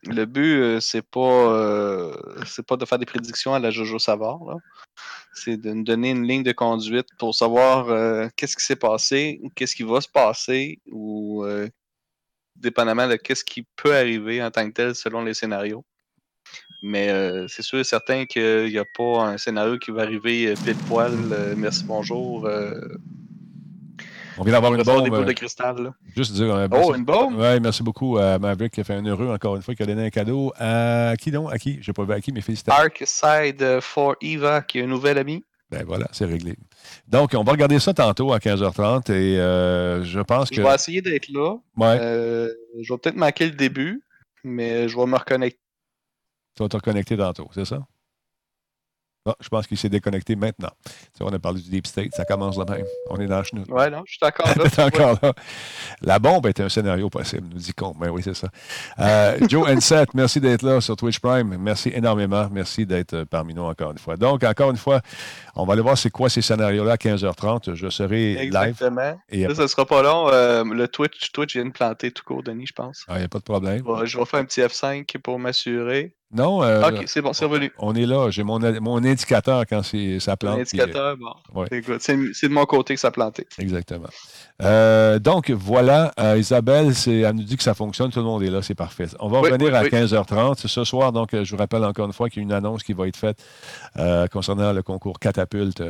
Le 0.05 0.25
but, 0.25 0.55
euh, 0.55 0.81
c'est 0.81 1.03
pas, 1.03 2.13
c'est 2.47 2.65
pas 2.65 2.77
de 2.77 2.87
faire 2.87 2.99
des 2.99 3.07
prédictions 3.07 3.53
à 3.53 3.59
la 3.59 3.71
Jojo 3.71 3.99
Savard. 3.99 4.41
C'est 5.35 5.59
de 5.59 5.71
nous 5.71 5.85
donner 5.85 6.11
une 6.11 6.27
ligne 6.27 6.43
de 6.43 6.53
conduite 6.53 7.09
pour 7.19 7.35
savoir 7.35 8.31
qu'est-ce 8.35 8.57
qui 8.57 8.65
s'est 8.65 8.77
passé, 8.77 9.41
ou 9.43 9.51
qu'est-ce 9.55 9.77
qui 9.77 9.83
va 9.83 10.01
se 10.01 10.09
passer, 10.09 10.81
ou 10.91 11.45
dépendamment 12.57 13.09
de 13.09 13.17
qu'est-ce 13.17 13.45
qui 13.45 13.67
peut 13.77 13.95
arriver 13.95 14.43
en 14.43 14.51
tant 14.51 14.67
que 14.67 14.73
tel 14.73 14.95
selon 14.95 15.23
les 15.23 15.35
scénarios. 15.35 15.85
Mais 16.83 17.09
c'est 17.49 17.63
sûr 17.63 17.79
et 17.79 17.85
certain 17.85 18.25
qu'il 18.27 18.67
n'y 18.67 18.79
a 18.79 18.85
pas 18.85 19.25
un 19.25 19.39
scénario 19.39 19.79
qui 19.79 19.91
va 19.91 20.03
arriver 20.03 20.55
pile 20.65 20.77
poil. 20.89 21.13
merci, 21.57 21.85
bonjour. 21.85 22.49
On 24.39 24.43
vient 24.43 24.53
d'avoir 24.53 24.75
une 24.75 24.83
bombe. 24.83 25.05
Des 25.05 25.25
de 25.27 25.33
cristal. 25.33 25.93
Juste 26.17 26.33
dire. 26.33 26.69
oh, 26.73 26.95
une 26.95 27.05
bombe? 27.05 27.35
Oui, 27.37 27.61
merci 27.61 27.83
beaucoup 27.83 28.17
à 28.17 28.39
Maverick 28.39 28.73
qui 28.73 28.81
a 28.81 28.85
fait 28.85 28.95
un 28.95 29.05
heureux 29.05 29.29
encore 29.29 29.57
une 29.57 29.63
fois, 29.63 29.75
qui 29.75 29.83
a 29.83 29.87
donné 29.87 30.07
un 30.07 30.11
cadeau. 30.11 30.53
À 30.59 31.13
qui 31.19 31.31
donc? 31.31 31.53
À 31.53 31.59
qui? 31.59 31.79
Je 31.83 31.91
n'ai 31.91 31.93
pas 31.93 32.05
vu 32.05 32.13
à 32.15 32.21
qui, 32.23 32.33
mais 32.33 32.41
félicitations. 32.41 32.83
Arkside 32.83 33.81
for 33.81 34.17
Eva, 34.23 34.63
qui 34.63 34.79
est 34.79 34.85
un 34.85 34.87
nouvel 34.87 35.19
ami. 35.19 35.45
Ben 35.71 35.85
voilà, 35.87 36.09
c'est 36.13 36.25
réglé. 36.25 36.57
Donc, 37.07 37.33
on 37.35 37.45
va 37.45 37.53
regarder 37.53 37.79
ça 37.79 37.95
tantôt 37.95 38.33
à 38.33 38.39
15h30 38.39 39.13
et 39.13 39.39
euh, 39.39 40.03
je 40.05 40.21
pense 40.21 40.49
que. 40.49 40.57
Je 40.57 40.63
vais 40.63 40.75
essayer 40.75 41.03
d'être 41.03 41.29
là. 41.29 41.57
Ouais. 41.77 41.99
Euh, 42.01 42.49
je 42.81 42.93
vais 42.93 42.99
peut-être 42.99 43.17
manquer 43.17 43.45
le 43.45 43.53
début, 43.53 44.03
mais 44.43 44.89
je 44.89 44.97
vais 44.97 45.07
me 45.07 45.17
reconnecter. 45.17 45.61
Tu 46.61 46.65
vas 46.65 46.69
te 46.69 46.77
reconnecter 46.77 47.17
tantôt, 47.17 47.49
c'est 47.55 47.65
ça? 47.65 47.79
Ah, 49.27 49.35
je 49.41 49.49
pense 49.49 49.67
qu'il 49.67 49.79
s'est 49.79 49.89
déconnecté 49.89 50.37
maintenant. 50.37 50.71
Tu 51.17 51.23
on 51.23 51.29
a 51.29 51.39
parlé 51.39 51.61
du 51.63 51.71
Deep 51.71 51.87
State, 51.87 52.15
ça 52.15 52.27
commence 52.27 52.59
là 52.59 52.67
même. 52.69 52.85
On 53.09 53.19
est 53.19 53.27
dans 53.27 53.39
le 53.39 53.45
chenou. 53.45 53.65
Oui, 53.69 53.91
non, 53.91 54.03
je 54.07 54.13
suis 54.13 54.19
d'accord 54.21 54.47
là. 54.55 54.85
encore 54.87 55.19
là. 55.23 55.33
La 56.03 56.19
bombe 56.19 56.47
est 56.47 56.61
un 56.61 56.69
scénario 56.69 57.09
possible, 57.09 57.49
nous 57.51 57.59
dit 57.59 57.73
con. 57.73 57.95
Mais 57.99 58.09
ben 58.09 58.13
oui, 58.13 58.23
c'est 58.23 58.35
ça. 58.35 58.49
Euh, 58.99 59.39
Joe 59.49 59.71
N7, 59.71 60.09
merci 60.13 60.39
d'être 60.39 60.61
là 60.61 60.83
sur 60.83 60.97
Twitch 60.97 61.19
Prime. 61.19 61.57
Merci 61.59 61.93
énormément. 61.95 62.47
Merci 62.53 62.85
d'être 62.85 63.15
euh, 63.15 63.25
parmi 63.25 63.55
nous 63.55 63.63
encore 63.63 63.93
une 63.93 63.99
fois. 63.99 64.19
Donc, 64.19 64.45
encore 64.45 64.71
une 64.71 64.77
fois, 64.77 65.01
on 65.55 65.65
va 65.65 65.73
aller 65.73 65.83
voir 65.83 65.97
c'est 65.97 66.11
quoi 66.11 66.29
ces 66.29 66.43
scénarios-là 66.43 66.93
à 66.93 66.97
15h30. 66.97 67.75
Je 67.75 67.89
serai 67.89 68.37
Exactement. 68.37 69.17
live. 69.31 69.49
Et 69.51 69.55
ça 69.55 69.63
ne 69.63 69.67
sera 69.67 69.87
pas 69.87 70.03
long. 70.03 70.29
Euh, 70.29 70.63
le 70.65 70.89
Twitch, 70.89 71.33
Twitch 71.33 71.57
vient 71.57 71.65
de 71.65 71.73
planter 71.73 72.11
tout 72.11 72.25
court, 72.25 72.43
Denis, 72.43 72.67
je 72.67 72.75
pense. 72.75 73.05
Ah, 73.09 73.17
il 73.17 73.21
n'y 73.21 73.25
a 73.25 73.29
pas 73.29 73.39
de 73.39 73.45
problème. 73.45 73.83
je 74.05 74.19
vais 74.19 74.25
faire 74.27 74.41
un 74.41 74.45
petit 74.45 74.61
F5 74.61 75.19
pour 75.19 75.39
m'assurer. 75.39 76.15
Non. 76.33 76.63
Euh, 76.63 76.89
OK, 76.89 77.05
c'est 77.07 77.23
bon, 77.23 77.33
c'est 77.33 77.45
revenu. 77.45 77.73
On 77.79 77.95
est 77.95 78.07
là. 78.07 78.31
J'ai 78.31 78.45
mon, 78.45 78.61
mon 78.81 78.99
indicateur 79.05 79.65
quand 79.69 79.83
ça 79.83 80.37
plante. 80.37 80.55
Mon 80.55 80.61
indicateur, 80.61 81.17
bon. 81.17 81.67
C'est 81.99 82.49
de 82.49 82.53
mon 82.53 82.67
côté 82.67 82.95
que 82.95 83.01
ça 83.01 83.09
a 83.09 83.11
planté. 83.11 83.47
Exactement. 83.59 84.09
Euh, 84.63 85.19
donc, 85.19 85.51
voilà. 85.51 86.13
Euh, 86.21 86.39
Isabelle, 86.39 86.93
elle 87.07 87.35
nous 87.35 87.43
dit 87.43 87.57
que 87.57 87.63
ça 87.65 87.75
fonctionne. 87.75 88.11
Tout 88.11 88.21
le 88.21 88.27
monde 88.27 88.43
est 88.45 88.51
là. 88.51 88.63
C'est 88.63 88.77
parfait. 88.77 89.07
On 89.19 89.29
va 89.29 89.41
revenir 89.41 89.75
à 89.75 89.85
15h30. 89.85 90.67
Ce 90.69 90.85
soir, 90.85 91.11
donc, 91.13 91.31
je 91.33 91.51
vous 91.51 91.57
rappelle 91.57 91.85
encore 91.85 92.07
une 92.07 92.13
fois 92.13 92.31
qu'il 92.31 92.43
y 92.43 92.45
a 92.45 92.47
une 92.47 92.53
annonce 92.53 92.85
qui 92.85 92.93
va 92.93 93.09
être 93.09 93.17
faite 93.17 93.45
concernant 94.31 94.73
le 94.73 94.83
concours 94.83 95.19
Catapulte 95.19 95.83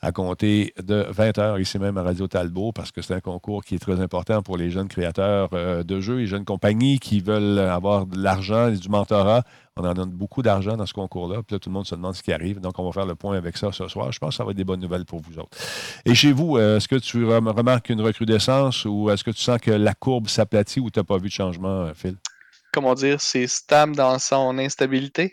à 0.00 0.12
compter 0.12 0.74
de 0.80 1.06
20 1.10 1.38
h 1.38 1.60
ici 1.60 1.76
même 1.80 1.98
à 1.98 2.04
Radio 2.04 2.28
Talbot, 2.28 2.70
parce 2.70 2.92
que 2.92 3.02
c'est 3.02 3.14
un 3.14 3.20
concours 3.20 3.64
qui 3.64 3.74
est 3.74 3.80
très 3.80 4.00
important 4.00 4.42
pour 4.42 4.56
les 4.56 4.70
jeunes 4.70 4.86
créateurs 4.86 5.50
de 5.50 6.00
jeux, 6.00 6.18
les 6.18 6.28
jeunes 6.28 6.44
compagnies 6.44 7.00
qui 7.00 7.18
veulent 7.18 7.58
avoir 7.58 8.06
de 8.06 8.16
l'argent 8.16 8.68
et 8.68 8.76
du 8.76 8.88
mentorat. 8.88 9.42
On 9.78 9.84
en 9.84 9.94
donne 9.94 10.10
beaucoup 10.10 10.42
d'argent 10.42 10.76
dans 10.76 10.86
ce 10.86 10.92
concours-là. 10.92 11.42
Puis 11.46 11.54
là, 11.54 11.60
tout 11.60 11.68
le 11.68 11.74
monde 11.74 11.86
se 11.86 11.94
demande 11.94 12.14
ce 12.14 12.22
qui 12.22 12.32
arrive. 12.32 12.58
Donc, 12.60 12.78
on 12.78 12.84
va 12.84 12.90
faire 12.90 13.06
le 13.06 13.14
point 13.14 13.36
avec 13.36 13.56
ça 13.56 13.70
ce 13.70 13.86
soir. 13.86 14.10
Je 14.10 14.18
pense 14.18 14.30
que 14.30 14.36
ça 14.36 14.44
va 14.44 14.50
être 14.50 14.56
des 14.56 14.64
bonnes 14.64 14.80
nouvelles 14.80 15.04
pour 15.04 15.20
vous 15.20 15.38
autres. 15.38 15.56
Et 16.04 16.16
chez 16.16 16.32
vous, 16.32 16.56
euh, 16.56 16.78
est-ce 16.78 16.88
que 16.88 16.96
tu 16.96 17.24
remarques 17.24 17.88
une 17.88 18.00
recrudescence 18.00 18.84
ou 18.86 19.08
est-ce 19.08 19.22
que 19.22 19.30
tu 19.30 19.40
sens 19.40 19.60
que 19.60 19.70
la 19.70 19.94
courbe 19.94 20.28
s'aplatit 20.28 20.80
ou 20.80 20.90
tu 20.90 20.98
n'as 20.98 21.04
pas 21.04 21.18
vu 21.18 21.28
de 21.28 21.32
changement, 21.32 21.82
euh, 21.82 21.92
Phil? 21.94 22.16
Comment 22.72 22.94
dire, 22.94 23.20
c'est 23.20 23.46
stable 23.46 23.94
dans 23.94 24.18
son 24.18 24.58
instabilité. 24.58 25.30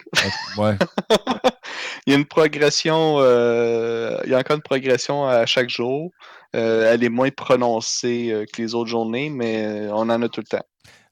Ouais. 0.57 0.77
il 2.05 2.13
y 2.13 2.15
a 2.15 2.19
une 2.19 2.25
progression, 2.25 3.17
euh, 3.19 4.19
il 4.25 4.29
y 4.29 4.35
a 4.35 4.37
encore 4.37 4.57
une 4.57 4.61
progression 4.61 5.27
à 5.27 5.47
chaque 5.47 5.69
jour. 5.69 6.11
elle 6.53 7.03
est 7.03 7.09
moins 7.09 7.31
prononcée 7.31 8.45
que 8.53 8.61
les 8.61 8.75
autres 8.75 8.89
journées, 8.89 9.29
mais 9.29 9.87
on 9.91 10.09
en 10.09 10.21
a 10.21 10.29
tout 10.29 10.41
le 10.41 10.57
temps. 10.57 10.65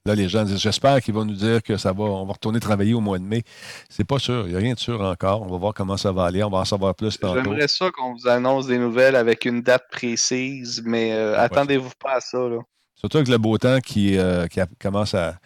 Là, 0.05 0.15
les 0.15 0.27
gens 0.27 0.43
disent 0.43 0.59
J'espère 0.59 1.01
qu'ils 1.01 1.13
vont 1.13 1.23
nous 1.23 1.33
dire 1.33 1.63
que 1.63 1.77
ça 1.77 1.93
va, 1.93 2.03
on 2.03 2.25
va 2.25 2.33
retourner 2.33 2.59
travailler 2.59 2.93
au 2.93 2.99
mois 2.99 3.19
de 3.19 3.23
mai. 3.23 3.43
C'est 3.87 4.03
pas 4.03 4.19
sûr. 4.19 4.45
Il 4.47 4.49
n'y 4.49 4.55
a 4.57 4.59
rien 4.59 4.73
de 4.73 4.79
sûr 4.79 4.99
encore. 4.99 5.43
On 5.43 5.47
va 5.47 5.57
voir 5.57 5.73
comment 5.73 5.95
ça 5.95 6.11
va 6.11 6.25
aller. 6.25 6.43
On 6.43 6.49
va 6.49 6.57
en 6.57 6.65
savoir 6.65 6.93
plus 6.93 7.17
tantôt. 7.17 7.41
J'aimerais 7.41 7.69
ça 7.69 7.89
qu'on 7.89 8.13
vous 8.13 8.27
annonce 8.27 8.67
des 8.67 8.77
nouvelles 8.77 9.15
avec 9.15 9.45
une 9.45 9.61
date 9.61 9.85
précise, 9.89 10.81
mais 10.83 11.13
euh, 11.13 11.39
attendez-vous 11.39 11.91
pas 11.97 12.15
à 12.15 12.19
ça. 12.19 12.37
Là. 12.37 12.57
Surtout 12.95 13.15
avec 13.15 13.29
le 13.29 13.37
beau 13.37 13.57
temps 13.57 13.79
qui, 13.79 14.17
euh, 14.17 14.45
commence 14.77 15.15
à, 15.15 15.39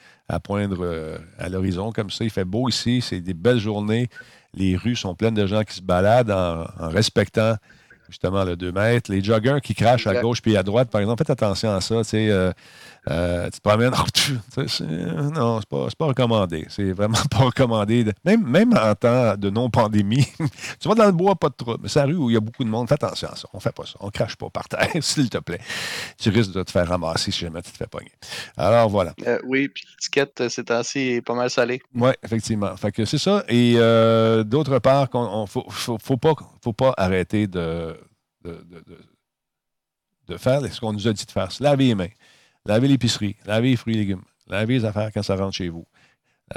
poindre 0.43 0.83
euh, 0.83 1.19
à 1.37 1.49
l'horizon 1.49 1.91
comme 1.91 2.09
ça. 2.09 2.23
Il 2.23 2.31
fait 2.31 2.43
beau 2.43 2.67
ici. 2.67 3.01
C'est 3.01 3.21
des 3.21 3.35
belles 3.35 3.59
journées. 3.59 4.09
Les 4.55 4.75
rues 4.75 4.95
sont 4.95 5.13
pleines 5.13 5.35
de 5.35 5.45
gens 5.45 5.61
qui 5.61 5.75
se 5.75 5.81
baladent 5.83 6.31
en, 6.31 6.65
respectant 6.89 7.57
justement 8.09 8.43
le 8.43 8.55
2 8.55 8.71
mètres. 8.71 9.11
Les 9.11 9.23
joggers 9.23 9.59
qui 9.61 9.75
crachent 9.75 10.07
à 10.07 10.19
gauche 10.19 10.41
puis 10.41 10.57
à 10.57 10.63
droite, 10.63 10.89
par 10.89 11.01
exemple, 11.01 11.19
faites 11.19 11.29
attention 11.29 11.75
à 11.75 11.81
ça. 11.81 11.97
Tu 11.97 12.09
sais, 12.09 12.53
euh, 13.09 13.45
tu 13.45 13.59
te 13.59 13.61
promènes, 13.61 13.93
oh, 13.93 14.71
non, 15.33 15.59
c'est 15.59 15.69
pas, 15.69 15.87
pas 15.97 16.05
recommandé. 16.07 16.65
C'est 16.69 16.91
vraiment 16.91 17.17
pas 17.31 17.37
recommandé. 17.37 18.05
Même, 18.25 18.45
même 18.45 18.73
en 18.77 18.95
temps 18.95 19.35
de 19.37 19.49
non-pandémie, 19.49 20.27
tu 20.79 20.87
vas 20.87 20.95
dans 20.95 21.05
le 21.05 21.11
bois, 21.11 21.35
pas 21.35 21.49
de 21.49 21.55
trouble. 21.55 21.79
Mais 21.83 21.89
c'est 21.89 21.99
la 21.99 22.05
rue 22.05 22.15
où 22.15 22.29
il 22.29 22.33
y 22.33 22.37
a 22.37 22.41
beaucoup 22.41 22.63
de 22.63 22.69
monde. 22.69 22.87
Fais 22.87 22.95
attention 22.95 23.29
à 23.29 23.35
ça. 23.35 23.47
On 23.53 23.59
fait 23.59 23.71
pas 23.71 23.85
ça. 23.85 23.95
On 24.01 24.09
crache 24.09 24.35
pas 24.35 24.49
par 24.49 24.67
terre, 24.67 24.89
s'il 25.01 25.29
te 25.29 25.37
plaît. 25.37 25.61
Tu 26.19 26.29
risques 26.29 26.51
de 26.51 26.63
te 26.63 26.71
faire 26.71 26.87
ramasser 26.87 27.31
si 27.31 27.39
jamais 27.39 27.61
tu 27.61 27.71
te 27.71 27.77
fais 27.77 27.87
pogner. 27.87 28.11
Alors 28.57 28.89
voilà. 28.89 29.13
Euh, 29.25 29.39
oui, 29.45 29.69
puis 29.69 29.85
l'étiquette, 29.89 30.41
euh, 30.41 30.49
c'est 30.49 30.69
assez 30.71 31.21
pas 31.21 31.33
mal 31.33 31.49
salé. 31.49 31.81
Oui, 31.95 32.11
effectivement. 32.23 32.75
Fait 32.75 32.91
que 32.91 33.05
c'est 33.05 33.17
ça. 33.17 33.43
Et 33.47 33.75
d'autre 34.43 34.79
part, 34.79 35.07
il 35.13 35.47
faut, 35.47 35.65
faut, 35.69 36.17
pas, 36.17 36.33
faut 36.61 36.73
pas 36.73 36.93
arrêter 36.97 37.47
de, 37.47 37.97
de, 38.43 38.51
de, 38.69 38.83
de 40.27 40.37
faire 40.37 40.61
ce 40.71 40.79
qu'on 40.79 40.93
nous 40.93 41.07
a 41.07 41.13
dit 41.13 41.25
de 41.25 41.31
faire. 41.31 41.51
Se 41.51 41.63
laver 41.63 41.85
les 41.85 41.95
mains 41.95 42.07
Lavez 42.67 42.89
l'épicerie, 42.89 43.35
lavez 43.45 43.71
les 43.71 43.75
fruits 43.77 43.95
et 43.95 43.99
légumes, 43.99 44.23
lavez 44.47 44.75
les 44.75 44.85
affaires 44.85 45.09
quand 45.13 45.23
ça 45.23 45.35
rentre 45.35 45.55
chez 45.55 45.69
vous. 45.69 45.85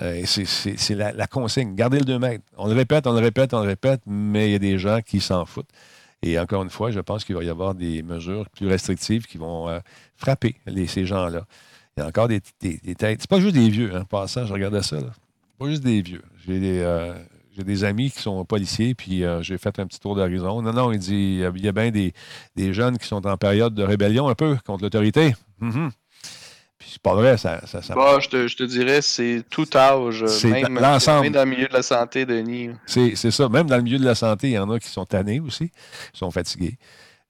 Euh, 0.00 0.22
c'est 0.24 0.94
la, 0.94 1.26
consigne. 1.26 1.74
Gardez 1.74 1.98
le 1.98 2.04
2 2.04 2.18
mètres. 2.18 2.44
On 2.56 2.68
le 2.68 2.74
répète, 2.74 3.06
on 3.06 3.12
le 3.12 3.18
répète, 3.18 3.54
on 3.54 3.60
le 3.60 3.68
répète, 3.68 4.02
mais 4.06 4.48
il 4.48 4.52
y 4.52 4.54
a 4.54 4.58
des 4.60 4.78
gens 4.78 5.00
qui 5.00 5.20
s'en 5.20 5.44
foutent. 5.44 5.70
Et 6.22 6.38
encore 6.38 6.62
une 6.62 6.70
fois, 6.70 6.90
je 6.90 7.00
pense 7.00 7.24
qu'il 7.24 7.34
va 7.34 7.42
y 7.42 7.48
avoir 7.48 7.74
des 7.74 8.02
mesures 8.02 8.48
plus 8.50 8.68
restrictives 8.68 9.26
qui 9.26 9.38
vont 9.38 9.68
euh, 9.68 9.80
frapper 10.16 10.56
ces 10.86 11.06
gens-là. 11.06 11.44
Il 11.96 12.00
y 12.00 12.02
a 12.02 12.06
encore 12.06 12.28
des, 12.28 12.40
têtes. 12.40 13.20
C'est 13.20 13.30
pas 13.30 13.40
juste 13.40 13.54
des 13.54 13.68
vieux, 13.68 13.94
hein, 13.94 14.04
passant, 14.04 14.46
je 14.46 14.52
regardais 14.52 14.82
ça. 14.82 14.96
Là. 14.96 15.10
Pas 15.58 15.68
juste 15.68 15.82
des 15.82 16.02
vieux. 16.02 16.22
J'ai 16.46 16.60
des, 16.60 16.80
euh, 16.80 17.14
des, 17.56 17.84
amis 17.84 18.10
qui 18.10 18.20
sont 18.20 18.44
policiers, 18.44 18.94
puis 18.94 19.24
j'ai 19.40 19.58
fait 19.58 19.78
un 19.80 19.86
petit 19.86 19.98
tour 19.98 20.14
d'horizon. 20.14 20.62
Non, 20.62 20.72
non, 20.72 20.92
il 20.92 20.98
dit 20.98 21.40
il 21.54 21.64
y 21.64 21.68
a, 21.68 21.72
bien 21.72 21.90
des, 21.90 22.12
jeunes 22.72 22.96
qui 22.98 23.08
sont 23.08 23.26
en 23.26 23.36
période 23.36 23.74
de 23.74 23.82
rébellion 23.82 24.28
un 24.28 24.34
peu 24.34 24.56
contre 24.64 24.84
l'autorité. 24.84 25.34
Mm-hmm. 25.60 25.90
Puis 26.80 26.88
c'est 26.92 27.02
pas 27.02 27.14
vrai, 27.14 27.36
ça. 27.36 27.60
ça, 27.66 27.94
bah, 27.94 28.18
je, 28.20 28.28
te, 28.30 28.48
je, 28.48 28.56
te, 28.56 28.62
dirais, 28.62 29.02
c'est 29.02 29.44
tout 29.50 29.68
âge. 29.76 30.24
Même, 30.44 30.78
l'ensemble. 30.80 31.24
Même 31.24 31.32
dans 31.34 31.44
le 31.44 31.50
milieu 31.50 31.68
de 31.68 31.74
la 31.74 31.82
santé, 31.82 32.24
Denis. 32.24 32.70
C'est, 32.86 33.16
c'est 33.16 33.30
ça. 33.30 33.50
Même 33.50 33.66
dans 33.66 33.76
le 33.76 33.82
milieu 33.82 33.98
de 33.98 34.04
la 34.04 34.14
santé, 34.14 34.48
il 34.48 34.54
y 34.54 34.58
en 34.58 34.70
a 34.70 34.80
qui 34.80 34.88
sont 34.88 35.04
tannés 35.04 35.40
aussi, 35.40 35.68
qui 35.68 36.18
sont 36.18 36.30
fatigués. 36.30 36.78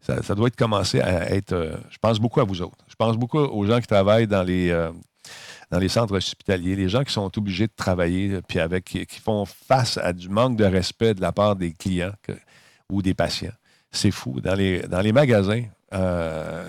Ça, 0.00 0.22
ça 0.22 0.36
doit 0.36 0.46
être 0.46 0.56
commencé 0.56 1.00
à 1.00 1.32
être. 1.32 1.52
Euh, 1.52 1.76
je 1.90 1.98
pense 1.98 2.20
beaucoup 2.20 2.40
à 2.40 2.44
vous 2.44 2.62
autres. 2.62 2.84
Je 2.86 2.94
pense 2.94 3.16
beaucoup 3.16 3.38
aux 3.38 3.66
gens 3.66 3.80
qui 3.80 3.88
travaillent 3.88 4.28
dans 4.28 4.44
les, 4.44 4.70
euh, 4.70 4.92
dans 5.68 5.80
les 5.80 5.88
centres 5.88 6.14
hospitaliers, 6.14 6.76
les 6.76 6.88
gens 6.88 7.02
qui 7.02 7.12
sont 7.12 7.36
obligés 7.36 7.66
de 7.66 7.72
travailler, 7.74 8.34
euh, 8.34 8.42
puis 8.46 8.60
avec, 8.60 8.84
qui, 8.84 9.20
font 9.20 9.44
face 9.46 9.98
à 9.98 10.12
du 10.12 10.28
manque 10.28 10.56
de 10.56 10.64
respect 10.64 11.14
de 11.14 11.20
la 11.20 11.32
part 11.32 11.56
des 11.56 11.72
clients 11.72 12.12
ou 12.88 13.02
des 13.02 13.14
patients. 13.14 13.52
C'est 13.90 14.12
fou. 14.12 14.40
Dans 14.40 14.54
les, 14.54 14.82
dans 14.82 15.00
les 15.00 15.12
magasins, 15.12 15.64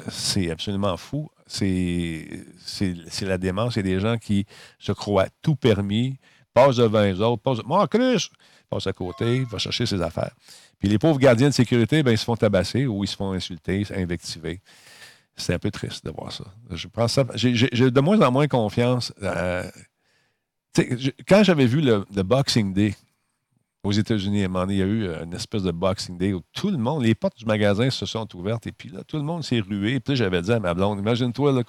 c'est 0.09 0.49
absolument 0.49 0.97
fou 0.97 1.29
c'est 1.51 3.25
la 3.25 3.37
démence. 3.37 3.75
C'est 3.75 3.83
des 3.83 3.99
gens 3.99 4.17
qui 4.17 4.45
se 4.79 4.91
croient 4.91 5.29
tout 5.41 5.55
permis, 5.55 6.17
passent 6.53 6.77
devant 6.77 7.01
les 7.01 7.19
autres, 7.21 7.41
passent 7.41 7.63
Moi, 7.65 7.87
Chris! 7.87 8.29
passe 8.71 8.87
à 8.87 8.93
côté, 8.93 9.43
va 9.51 9.57
chercher 9.57 9.85
ses 9.85 10.01
affaires. 10.01 10.31
Puis 10.79 10.87
les 10.87 10.97
pauvres 10.97 11.19
gardiens 11.19 11.49
de 11.49 11.53
sécurité, 11.53 12.03
ben, 12.03 12.11
ils 12.11 12.17
se 12.17 12.23
font 12.23 12.37
tabasser 12.37 12.87
ou 12.87 13.03
ils 13.03 13.07
se 13.07 13.17
font 13.17 13.33
insulter, 13.33 13.85
invectiver. 13.93 14.61
C'est 15.35 15.53
un 15.53 15.59
peu 15.59 15.71
triste 15.71 16.05
de 16.05 16.11
voir 16.11 16.31
ça. 16.31 16.45
Je 16.69 16.87
ça. 17.07 17.25
J'ai 17.35 17.91
de 17.91 18.01
moins 18.01 18.19
en 18.21 18.31
moins 18.31 18.47
confiance. 18.47 19.13
Euh, 19.21 19.69
quand 21.27 21.43
j'avais 21.43 21.65
vu 21.65 21.81
le, 21.81 22.05
le, 22.15 22.23
Boxing 22.23 22.73
Day, 22.73 22.95
aux 23.83 23.91
États-Unis, 23.91 24.43
il 24.43 24.75
y 24.77 24.81
a 24.81 24.85
eu 24.85 25.07
une 25.23 25.33
espèce 25.33 25.63
de 25.63 25.71
Boxing 25.71 26.17
Day 26.17 26.33
où 26.33 26.41
tout 26.53 26.69
le 26.69 26.77
monde, 26.77 27.03
les 27.03 27.15
portes 27.15 27.37
du 27.37 27.45
magasin 27.45 27.89
se 27.89 28.05
sont 28.05 28.27
ouvertes 28.35 28.67
et 28.67 28.71
puis 28.71 28.89
là, 28.89 29.03
tout 29.07 29.17
le 29.17 29.23
monde 29.23 29.43
s'est 29.43 29.59
rué. 29.59 29.99
Puis 29.99 30.15
j'avais 30.15 30.41
dit 30.41 30.51
à 30.51 30.59
ma 30.59 30.73
blonde, 30.73 30.99
imagine-toi 30.99 31.63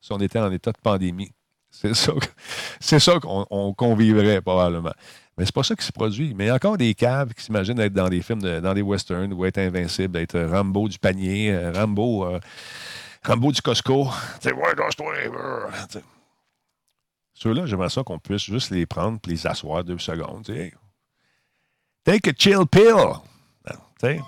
si 0.00 0.12
on 0.12 0.18
était 0.18 0.38
en 0.38 0.52
état 0.52 0.72
de 0.72 0.78
pandémie. 0.82 1.32
C'est 1.70 1.94
ça, 1.94 2.12
c'est 2.80 3.00
ça 3.00 3.18
qu'on 3.18 3.94
vivrait 3.96 4.40
probablement. 4.40 4.92
Mais 5.36 5.44
c'est 5.44 5.54
pas 5.54 5.64
ça 5.64 5.74
qui 5.74 5.84
se 5.84 5.92
produit. 5.92 6.34
Mais 6.34 6.44
il 6.44 6.46
y 6.48 6.50
a 6.50 6.54
encore 6.54 6.76
des 6.76 6.94
caves 6.94 7.34
qui 7.34 7.42
s'imaginent 7.42 7.80
être 7.80 7.92
dans 7.92 8.08
des 8.08 8.22
films, 8.22 8.40
dans 8.40 8.74
des 8.74 8.82
westerns, 8.82 9.32
ou 9.32 9.44
être 9.44 9.58
invincible, 9.58 10.18
être 10.18 10.40
Rambo 10.40 10.88
du 10.88 10.98
panier, 10.98 11.52
euh, 11.52 11.72
Rambo, 11.72 12.24
euh, 12.26 12.38
Rambo 13.24 13.50
du 13.50 13.60
Costco. 13.60 14.08
Tu 14.40 14.48
sais, 14.48 14.54
ouais, 14.54 14.74
toi 14.76 14.88
Ceux-là, 17.34 17.66
j'aimerais 17.66 17.90
ça 17.90 18.04
qu'on 18.04 18.20
puisse 18.20 18.44
juste 18.44 18.70
les 18.70 18.86
prendre 18.86 19.18
et 19.26 19.30
les 19.30 19.46
asseoir 19.46 19.82
deux 19.82 19.98
secondes. 19.98 20.44
Take 22.04 22.30
a 22.30 22.32
chill 22.36 22.66
pill. 22.70 23.20
Ben, 24.02 24.20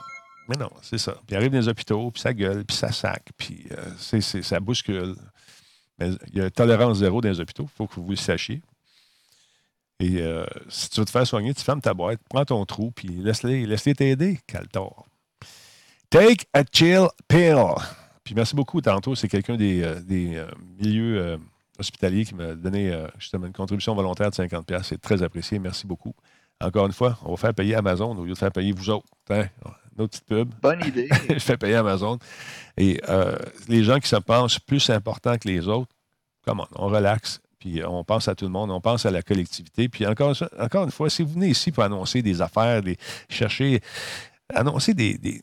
mais 0.49 0.57
non, 0.57 0.70
c'est 0.81 0.99
ça. 0.99 1.12
Puis 1.12 1.22
il 1.31 1.37
arrive 1.37 1.51
dans 1.51 1.59
les 1.59 1.68
hôpitaux, 1.68 2.11
puis 2.11 2.20
ça 2.20 2.33
gueule, 2.33 2.64
puis 2.64 2.77
ça 2.77 2.93
sac, 2.93 3.22
puis 3.37 3.66
euh, 3.72 3.91
c'est, 3.99 4.20
ça 4.20 4.61
bouscule. 4.61 5.16
Mais 5.99 6.11
il 6.33 6.39
y 6.39 6.41
a 6.41 6.51
tolérance 6.51 6.99
zéro 6.99 7.20
dans 7.20 7.29
les 7.29 7.41
hôpitaux, 7.41 7.64
il 7.64 7.77
faut 7.77 7.87
que 7.87 8.01
vous 8.01 8.11
le 8.11 8.16
sachiez. 8.16 8.62
Et 9.99 10.20
euh, 10.20 10.45
si 10.68 10.91
tu 10.91 11.01
veux 11.01 11.07
te 11.07 11.11
faire 11.11 11.27
soigner, 11.27 11.55
tu 11.55 11.62
fermes 11.62 11.81
ta 11.81 11.95
boîte, 11.95 12.20
prends 12.29 12.45
ton 12.45 12.64
trou, 12.64 12.91
puis 12.91 13.09
laisse-les 13.09 13.66
laisse 13.66 13.83
t'aider, 13.83 14.39
Caltor. 14.47 15.07
Take 16.11 16.47
a 16.53 16.62
chill 16.70 17.09
pill. 17.29 17.74
Puis 18.22 18.35
merci 18.35 18.55
beaucoup. 18.55 18.81
Tantôt, 18.81 19.14
c'est 19.14 19.29
quelqu'un 19.29 19.57
des, 19.57 19.83
euh, 19.83 20.01
euh, 20.11 20.51
milieux 20.79 21.39
hospitaliers 21.79 22.24
qui 22.24 22.35
m'a 22.35 22.55
donné 22.55 23.07
justement 23.18 23.47
une 23.47 23.53
contribution 23.53 23.95
volontaire 23.95 24.31
de 24.31 24.37
50$. 24.37 24.83
C'est 24.85 25.01
très 25.01 25.22
apprécié. 25.22 25.59
Merci 25.59 25.87
beaucoup. 25.87 26.14
Encore 26.61 26.87
une 26.87 26.93
fois, 26.93 27.19
on 27.25 27.33
va 27.33 27.37
faire 27.37 27.55
payer 27.55 27.75
Amazon 27.75 28.17
au 28.17 28.25
lieu 28.25 28.33
de 28.33 28.39
faire 28.39 28.53
payer 28.53 28.73
vous 28.73 28.91
autres. 28.91 29.07
Hein? 29.31 29.47
Notre 29.99 30.11
petite 30.11 30.27
pub. 30.27 30.55
Bonne 30.63 30.85
idée. 30.85 31.09
Je 31.31 31.39
fais 31.39 31.57
payer 31.57 31.77
Amazon. 31.77 32.19
Et 32.77 33.01
les 33.69 33.85
gens 33.85 33.99
qui 33.99 34.09
se 34.09 34.17
pensent 34.17 34.59
plus 34.59 34.91
importants 34.91 35.37
que 35.39 35.49
les 35.49 35.69
autres, 35.69 35.93
comment 36.45 36.67
on 36.75 36.89
relaxe 36.89 37.41
puis 37.59 37.83
on 37.85 38.05
pense 38.05 38.29
à 38.29 38.35
tout 38.35 38.45
le 38.45 38.51
monde, 38.51 38.71
on 38.71 38.81
pense 38.81 39.07
à 39.07 39.11
la 39.11 39.23
collectivité. 39.23 39.89
Puis 39.89 40.07
encore, 40.07 40.35
encore 40.59 40.85
une 40.85 40.91
fois, 40.91 41.09
si 41.09 41.23
vous 41.23 41.33
venez 41.33 41.49
ici 41.49 41.73
pour 41.73 41.83
annoncer 41.83 42.23
des 42.23 42.43
affaires, 42.43 42.83
des, 42.83 42.97
chercher, 43.29 43.81
annoncer 44.55 44.95
des, 44.95 45.17
des 45.19 45.43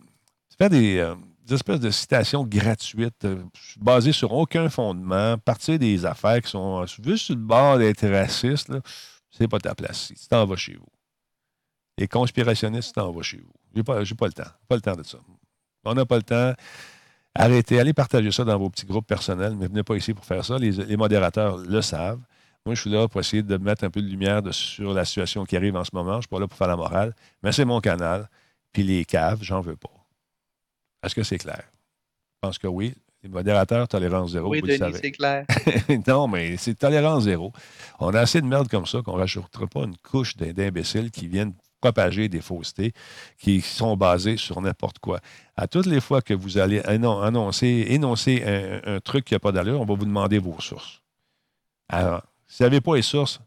faire 0.57 0.69
des, 0.69 0.99
euh, 0.99 1.15
espèces 1.49 1.79
de 1.79 1.89
citations 1.89 2.43
gratuites, 2.45 3.25
euh, 3.25 3.43
basées 3.77 4.11
sur 4.11 4.31
aucun 4.31 4.69
fondement, 4.69 5.37
partir 5.37 5.79
des 5.79 6.05
affaires 6.05 6.41
qui 6.41 6.51
sont 6.51 6.85
juste 6.85 7.25
sur 7.25 7.35
le 7.35 7.41
bord 7.41 7.77
d'être 7.77 8.07
racistes, 8.07 8.71
c'est 9.31 9.47
pas 9.47 9.59
ta 9.59 9.73
place 9.73 10.11
ici. 10.11 10.23
Tu 10.23 10.27
t'en 10.27 10.45
vas 10.45 10.55
chez 10.55 10.75
vous. 10.75 10.87
Les 11.97 12.07
conspirationnistes, 12.07 12.95
t'en 12.95 13.11
vas 13.11 13.21
chez 13.21 13.37
vous. 13.37 13.53
J'ai 13.75 13.83
pas, 13.83 14.03
pas 14.03 14.27
le 14.27 14.33
temps. 14.33 14.43
Pas 14.67 14.75
le 14.75 14.81
temps 14.81 14.95
de 14.95 15.03
ça. 15.03 15.17
On 15.85 15.93
n'a 15.93 16.05
pas 16.05 16.17
le 16.17 16.23
temps. 16.23 16.53
Arrêtez, 17.35 17.79
allez 17.79 17.93
partager 17.93 18.31
ça 18.31 18.43
dans 18.43 18.57
vos 18.57 18.69
petits 18.69 18.85
groupes 18.85 19.07
personnels, 19.07 19.55
mais 19.55 19.67
venez 19.67 19.83
pas 19.83 19.95
ici 19.95 20.13
pour 20.13 20.25
faire 20.25 20.45
ça. 20.45 20.57
Les, 20.57 20.97
modérateurs 20.97 21.57
le 21.57 21.81
savent. 21.81 22.21
Moi, 22.65 22.75
je 22.75 22.81
suis 22.81 22.89
là 22.89 23.07
pour 23.07 23.19
essayer 23.19 23.43
de 23.43 23.57
mettre 23.57 23.83
un 23.83 23.89
peu 23.89 24.01
de 24.01 24.07
lumière 24.07 24.41
sur 24.51 24.93
la 24.93 25.03
situation 25.03 25.43
qui 25.43 25.57
arrive 25.57 25.75
en 25.75 25.83
ce 25.83 25.91
moment. 25.93 26.13
Je 26.13 26.17
ne 26.17 26.21
suis 26.21 26.29
pas 26.29 26.39
là 26.39 26.47
pour 26.47 26.57
faire 26.57 26.67
la 26.67 26.77
morale, 26.77 27.13
mais 27.41 27.51
c'est 27.51 27.65
mon 27.65 27.81
canal. 27.81 28.29
Puis 28.71 28.83
les 28.83 29.03
caves, 29.03 29.39
j'en 29.41 29.61
veux 29.61 29.75
pas. 29.75 29.89
Est-ce 31.03 31.15
que 31.15 31.23
c'est 31.23 31.37
clair? 31.37 31.63
Je 31.63 32.47
pense 32.47 32.57
que 32.57 32.67
oui. 32.67 32.93
Les 33.23 33.29
modérateurs, 33.29 33.87
tolérance 33.87 34.31
zéro. 34.31 34.49
Oui, 34.49 34.61
Denis, 34.61 34.97
c'est 35.01 35.11
clair. 35.11 35.45
non, 36.07 36.27
mais 36.27 36.57
c'est 36.57 36.75
tolérance 36.75 37.23
zéro. 37.23 37.53
On 37.99 38.13
a 38.13 38.19
assez 38.19 38.41
de 38.41 38.45
merde 38.45 38.67
comme 38.67 38.85
ça 38.85 39.01
qu'on 39.01 39.13
ne 39.13 39.19
rajoutera 39.19 39.65
pas 39.67 39.83
une 39.83 39.95
couche 39.97 40.35
d'imbéciles 40.35 41.09
qui 41.09 41.27
viennent 41.27 41.53
propager 41.83 42.29
des 42.29 42.39
faussetés 42.39 42.93
qui 43.37 43.59
sont 43.59 43.97
basées 43.97 44.37
sur 44.37 44.61
n'importe 44.61 44.99
quoi. 44.99 45.19
À 45.57 45.67
toutes 45.67 45.85
les 45.85 45.99
fois 45.99 46.21
que 46.21 46.33
vous 46.33 46.57
allez 46.57 46.79
annoncer, 46.81 47.87
énoncer 47.89 48.41
un, 48.85 49.01
truc 49.01 49.25
qui 49.25 49.33
n'a 49.33 49.39
pas 49.39 49.51
d'allure, 49.51 49.81
on 49.81 49.85
va 49.85 49.95
vous 49.95 50.05
demander 50.05 50.39
vos 50.39 50.59
sources. 50.61 51.01
Alors, 51.89 52.23
si 52.47 52.63
vous 52.63 52.69
n'avez 52.69 52.79
pas 52.79 52.95
les 52.95 53.01
sources, 53.01 53.41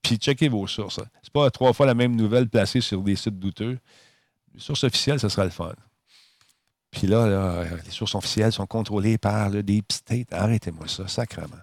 puis 0.00 0.16
checkez 0.16 0.48
vos 0.48 0.68
sources. 0.68 0.96
Ce 0.96 1.00
n'est 1.00 1.32
pas 1.32 1.50
trois 1.50 1.72
fois 1.72 1.86
la 1.86 1.94
même 1.94 2.14
nouvelle 2.14 2.48
placée 2.48 2.80
sur 2.80 3.02
des 3.02 3.16
sites 3.16 3.40
douteux. 3.40 3.78
Les 4.54 4.60
sources 4.60 4.84
officielles, 4.84 5.18
ce 5.18 5.28
sera 5.28 5.44
le 5.44 5.50
fun. 5.50 5.74
Puis 6.92 7.08
là, 7.08 7.64
les 7.84 7.90
sources 7.90 8.14
officielles 8.14 8.52
sont 8.52 8.66
contrôlées 8.66 9.18
par 9.18 9.50
le 9.50 9.64
Deep 9.64 9.90
State. 9.90 10.32
Arrêtez-moi 10.32 10.86
ça, 10.86 11.08
sacrement. 11.08 11.62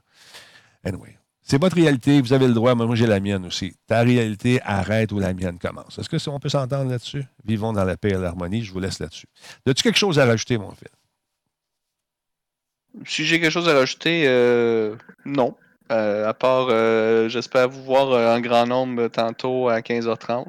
Anyway, 0.84 1.18
c'est 1.44 1.60
votre 1.60 1.76
réalité, 1.76 2.22
vous 2.22 2.32
avez 2.32 2.48
le 2.48 2.54
droit, 2.54 2.74
moi 2.74 2.96
j'ai 2.96 3.06
la 3.06 3.20
mienne 3.20 3.46
aussi. 3.46 3.76
Ta 3.88 4.02
réalité 4.02 4.62
arrête 4.64 5.12
où 5.12 5.20
la 5.20 5.34
mienne 5.34 5.60
commence. 5.60 6.00
Est-ce 6.00 6.10
que 6.10 6.30
on 6.30 6.40
peut 6.40 6.50
s'entendre 6.50 6.90
là-dessus? 6.90 7.26
Vivons 7.46 7.74
dans 7.74 7.84
la 7.84 7.98
paix 7.98 8.12
et 8.12 8.18
l'harmonie, 8.18 8.64
je 8.64 8.72
vous 8.72 8.80
laisse 8.80 9.00
là-dessus. 9.00 9.28
As-tu 9.68 9.84
quelque 9.84 10.00
chose 10.00 10.20
à 10.20 10.26
rajouter, 10.26 10.58
mon 10.58 10.72
fils? 10.72 10.88
Si 13.06 13.26
j'ai 13.26 13.42
quelque 13.42 13.52
chose 13.52 13.68
à 13.68 13.74
rajouter, 13.74 14.24
euh, 14.28 14.96
non. 15.26 15.56
Euh, 15.92 16.30
à 16.30 16.34
part, 16.34 16.68
euh, 16.70 17.28
j'espère 17.28 17.68
vous 17.68 17.84
voir 17.84 18.36
en 18.36 18.40
grand 18.40 18.66
nombre 18.66 19.10
tantôt 19.10 19.68
à 19.68 19.82
15h30. 19.82 20.46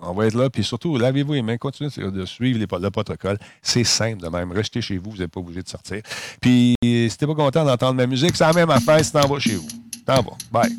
On, 0.00 0.12
va 0.14 0.26
être 0.26 0.34
là, 0.34 0.48
puis 0.48 0.64
surtout, 0.64 0.96
lavez-vous 0.96 1.34
les 1.34 1.42
mains, 1.42 1.58
continuez 1.58 1.90
de 1.96 2.24
suivre 2.24 2.58
les, 2.58 2.66
le 2.80 2.90
protocole. 2.90 3.36
C'est 3.60 3.84
simple 3.84 4.22
de 4.22 4.28
même. 4.28 4.50
Restez 4.50 4.80
chez 4.80 4.96
vous, 4.96 5.10
vous 5.10 5.18
n'êtes 5.18 5.30
pas 5.30 5.40
obligé 5.40 5.62
de 5.62 5.68
sortir. 5.68 6.00
Puis, 6.40 6.74
si 6.82 7.16
t'es 7.18 7.26
pas 7.26 7.34
content 7.34 7.66
d'entendre 7.66 7.94
ma 7.94 8.06
musique, 8.06 8.34
c'est 8.34 8.46
la 8.46 8.54
même 8.54 8.70
affaire 8.70 9.04
si 9.04 9.12
t'en 9.12 9.28
vas 9.28 9.38
chez 9.38 9.56
vous. 9.56 9.87
T'en 10.08 10.22
vas. 10.22 10.38
Bye. 10.50 10.74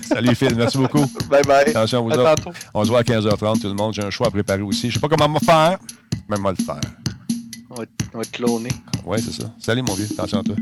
Salut 0.02 0.34
Phil, 0.36 0.54
merci 0.54 0.78
beaucoup. 0.78 1.10
Bye 1.28 1.42
bye. 1.42 1.70
Attention 1.70 2.04
vous 2.04 2.12
autres. 2.12 2.52
On 2.72 2.84
se 2.84 2.88
voit 2.88 3.00
à 3.00 3.02
15h30 3.02 3.60
tout 3.60 3.66
le 3.66 3.74
monde. 3.74 3.92
J'ai 3.92 4.04
un 4.04 4.10
choix 4.10 4.28
à 4.28 4.30
préparer 4.30 4.62
aussi. 4.62 4.90
Je 4.90 4.94
sais 4.94 5.00
pas 5.00 5.08
comment 5.08 5.28
me 5.28 5.40
faire, 5.40 5.76
mais 6.28 6.36
moi 6.38 6.54
le 6.56 6.64
faire. 6.64 6.80
On 7.68 7.74
va, 7.74 7.84
on 8.14 8.18
va 8.18 8.24
te 8.24 8.30
cloner. 8.30 8.68
Oui, 9.04 9.18
c'est 9.20 9.42
ça. 9.42 9.50
Salut 9.58 9.82
mon 9.82 9.94
vieux. 9.94 10.06
Attention 10.12 10.38
à 10.38 10.42
toi. 10.44 10.54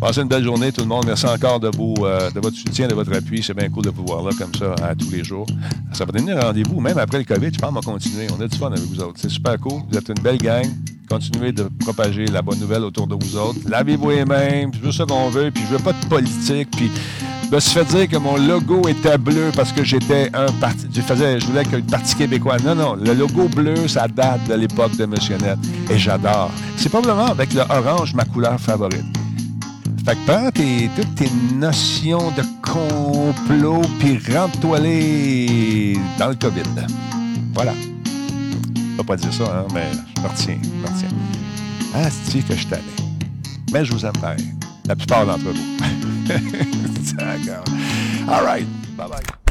Passez 0.00 0.22
une 0.22 0.28
belle 0.28 0.44
journée, 0.44 0.72
tout 0.72 0.80
le 0.80 0.86
monde. 0.86 1.04
Merci 1.04 1.26
encore 1.26 1.60
de, 1.60 1.68
euh, 1.68 2.30
de 2.30 2.40
votre 2.40 2.56
soutien, 2.56 2.88
de 2.88 2.94
votre 2.94 3.14
appui. 3.14 3.42
C'est 3.42 3.52
bien 3.52 3.68
cool 3.68 3.84
de 3.84 3.90
vous 3.90 4.06
voir 4.06 4.22
là 4.22 4.30
comme 4.38 4.54
ça 4.54 4.74
à 4.82 4.94
tous 4.94 5.10
les 5.10 5.22
jours. 5.22 5.46
Ça 5.92 6.06
va 6.06 6.12
donner 6.12 6.32
un 6.32 6.40
rendez-vous, 6.40 6.80
même 6.80 6.96
après 6.96 7.18
le 7.18 7.24
COVID. 7.24 7.50
Je 7.52 7.58
pense 7.58 7.68
qu'on 7.68 7.74
va 7.74 7.82
continuer. 7.82 8.28
On 8.34 8.40
a 8.40 8.48
du 8.48 8.56
fun 8.56 8.68
avec 8.68 8.80
vous 8.80 8.98
autres. 9.02 9.18
C'est 9.20 9.28
super 9.28 9.58
cool. 9.60 9.82
Vous 9.90 9.98
êtes 9.98 10.08
une 10.08 10.22
belle 10.22 10.38
gang. 10.38 10.64
Continuez 11.08 11.52
de 11.52 11.64
propager 11.80 12.26
la 12.26 12.42
bonne 12.42 12.58
nouvelle 12.58 12.82
autour 12.82 13.06
de 13.06 13.14
vous 13.14 13.36
autres. 13.36 13.58
Lavez-vous 13.66 14.10
les 14.10 14.24
mains. 14.24 14.70
Veux 14.82 14.92
ça 14.92 15.04
qu'on 15.06 15.30
veut. 15.30 15.50
Puis 15.50 15.64
je 15.64 15.76
veux 15.76 15.82
pas 15.82 15.92
de 15.92 16.06
politique. 16.06 16.68
Puis 16.76 16.90
je 17.48 17.54
me 17.54 17.60
suis 17.60 17.72
fait 17.72 17.84
dire 17.86 18.08
que 18.08 18.16
mon 18.18 18.36
logo 18.36 18.86
était 18.88 19.16
bleu 19.16 19.50
parce 19.56 19.72
que 19.72 19.82
j'étais 19.82 20.30
un 20.34 20.52
parti. 20.60 20.86
Je, 20.92 21.00
faisais, 21.00 21.40
je 21.40 21.46
voulais 21.46 21.62
le 21.72 21.82
Parti 21.82 22.14
québécois. 22.14 22.58
Non, 22.62 22.74
non. 22.74 22.94
Le 22.94 23.14
logo 23.14 23.48
bleu, 23.48 23.88
ça 23.88 24.06
date 24.06 24.46
de 24.48 24.54
l'époque 24.54 24.96
de 24.96 25.04
M. 25.04 25.14
Net. 25.40 25.58
Et 25.90 25.98
j'adore. 25.98 26.50
C'est 26.76 26.90
probablement 26.90 27.26
avec 27.26 27.54
le 27.54 27.62
orange 27.62 28.12
ma 28.12 28.24
couleur 28.26 28.60
favorite. 28.60 29.06
Fait 30.04 30.14
que 30.14 30.26
prends 30.26 30.50
tes, 30.50 30.90
toutes 30.94 31.14
tes 31.14 31.30
notions 31.54 32.30
de 32.32 32.42
complot, 32.62 33.82
puis 33.98 34.18
rentre-toi 34.34 34.78
dans 36.18 36.28
le 36.28 36.34
COVID. 36.34 36.86
Voilà. 37.54 37.72
Vais 38.98 39.04
pas 39.04 39.16
dire 39.16 39.32
ça, 39.32 39.44
hein, 39.44 39.66
mais 39.72 39.92
je 39.92 40.22
me 40.22 40.26
retiens. 40.26 40.58
Je 40.60 41.04
me. 41.04 41.20
Ah, 41.94 42.10
c'est 42.10 42.44
que 42.44 42.56
je 42.56 42.66
t'allais. 42.66 42.82
Mais 43.72 43.84
je 43.84 43.92
vous 43.92 44.04
aime 44.04 44.12
bien. 44.20 44.34
La 44.86 44.96
plupart 44.96 45.24
d'entre 45.24 45.44
vous. 45.44 45.76
D'accord. 47.16 47.64
All 48.28 48.44
right. 48.44 48.66
Bye-bye. 48.96 49.47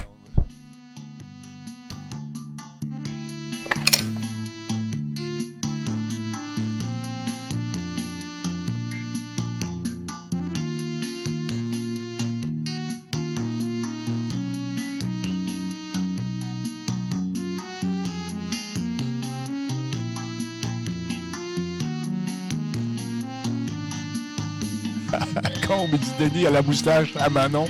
Combe 25.68 25.92
dit 25.92 26.12
Denis 26.18 26.48
à 26.48 26.52
la 26.52 26.62
moustache 26.62 27.10
à 27.20 27.30
Manon. 27.30 27.68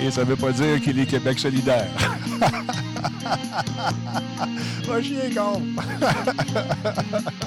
Et 0.00 0.10
ça 0.10 0.22
ne 0.22 0.26
veut 0.26 0.36
pas 0.36 0.50
dire 0.50 0.80
qu'il 0.80 0.98
est 0.98 1.06
Québec 1.06 1.38
solidaire. 1.38 1.86
Va 4.86 5.02
chier, 5.02 5.30
Combe. 5.34 5.80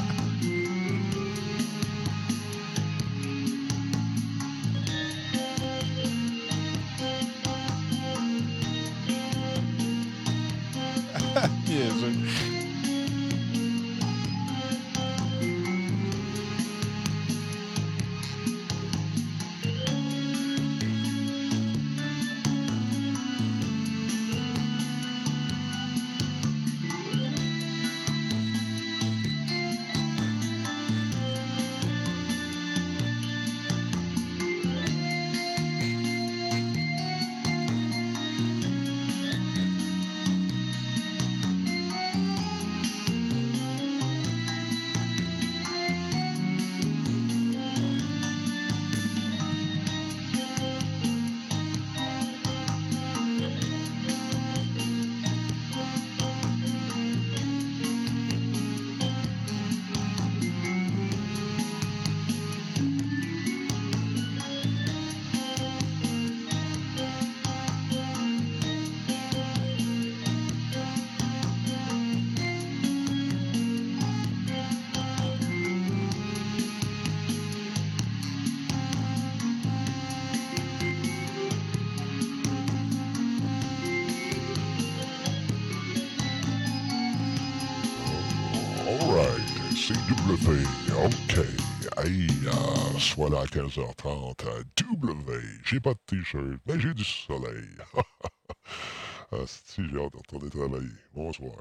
euh, 93.20 93.28
soit 93.28 93.30
là 93.30 93.42
à 93.42 93.46
15h30. 93.46 94.64
W. 94.78 95.42
J'ai 95.66 95.80
pas 95.80 95.94
de 95.94 96.00
t-shirt, 96.06 96.60
mais 96.66 96.80
j'ai 96.80 96.94
du 96.94 97.04
soleil. 97.04 97.68
ah, 99.32 99.38
si, 99.46 99.82
j'ai 99.90 99.98
hâte 100.00 100.14
de 100.14 100.18
retourner 100.18 100.50
travailler. 100.50 100.90
Bonsoir. 101.14 101.56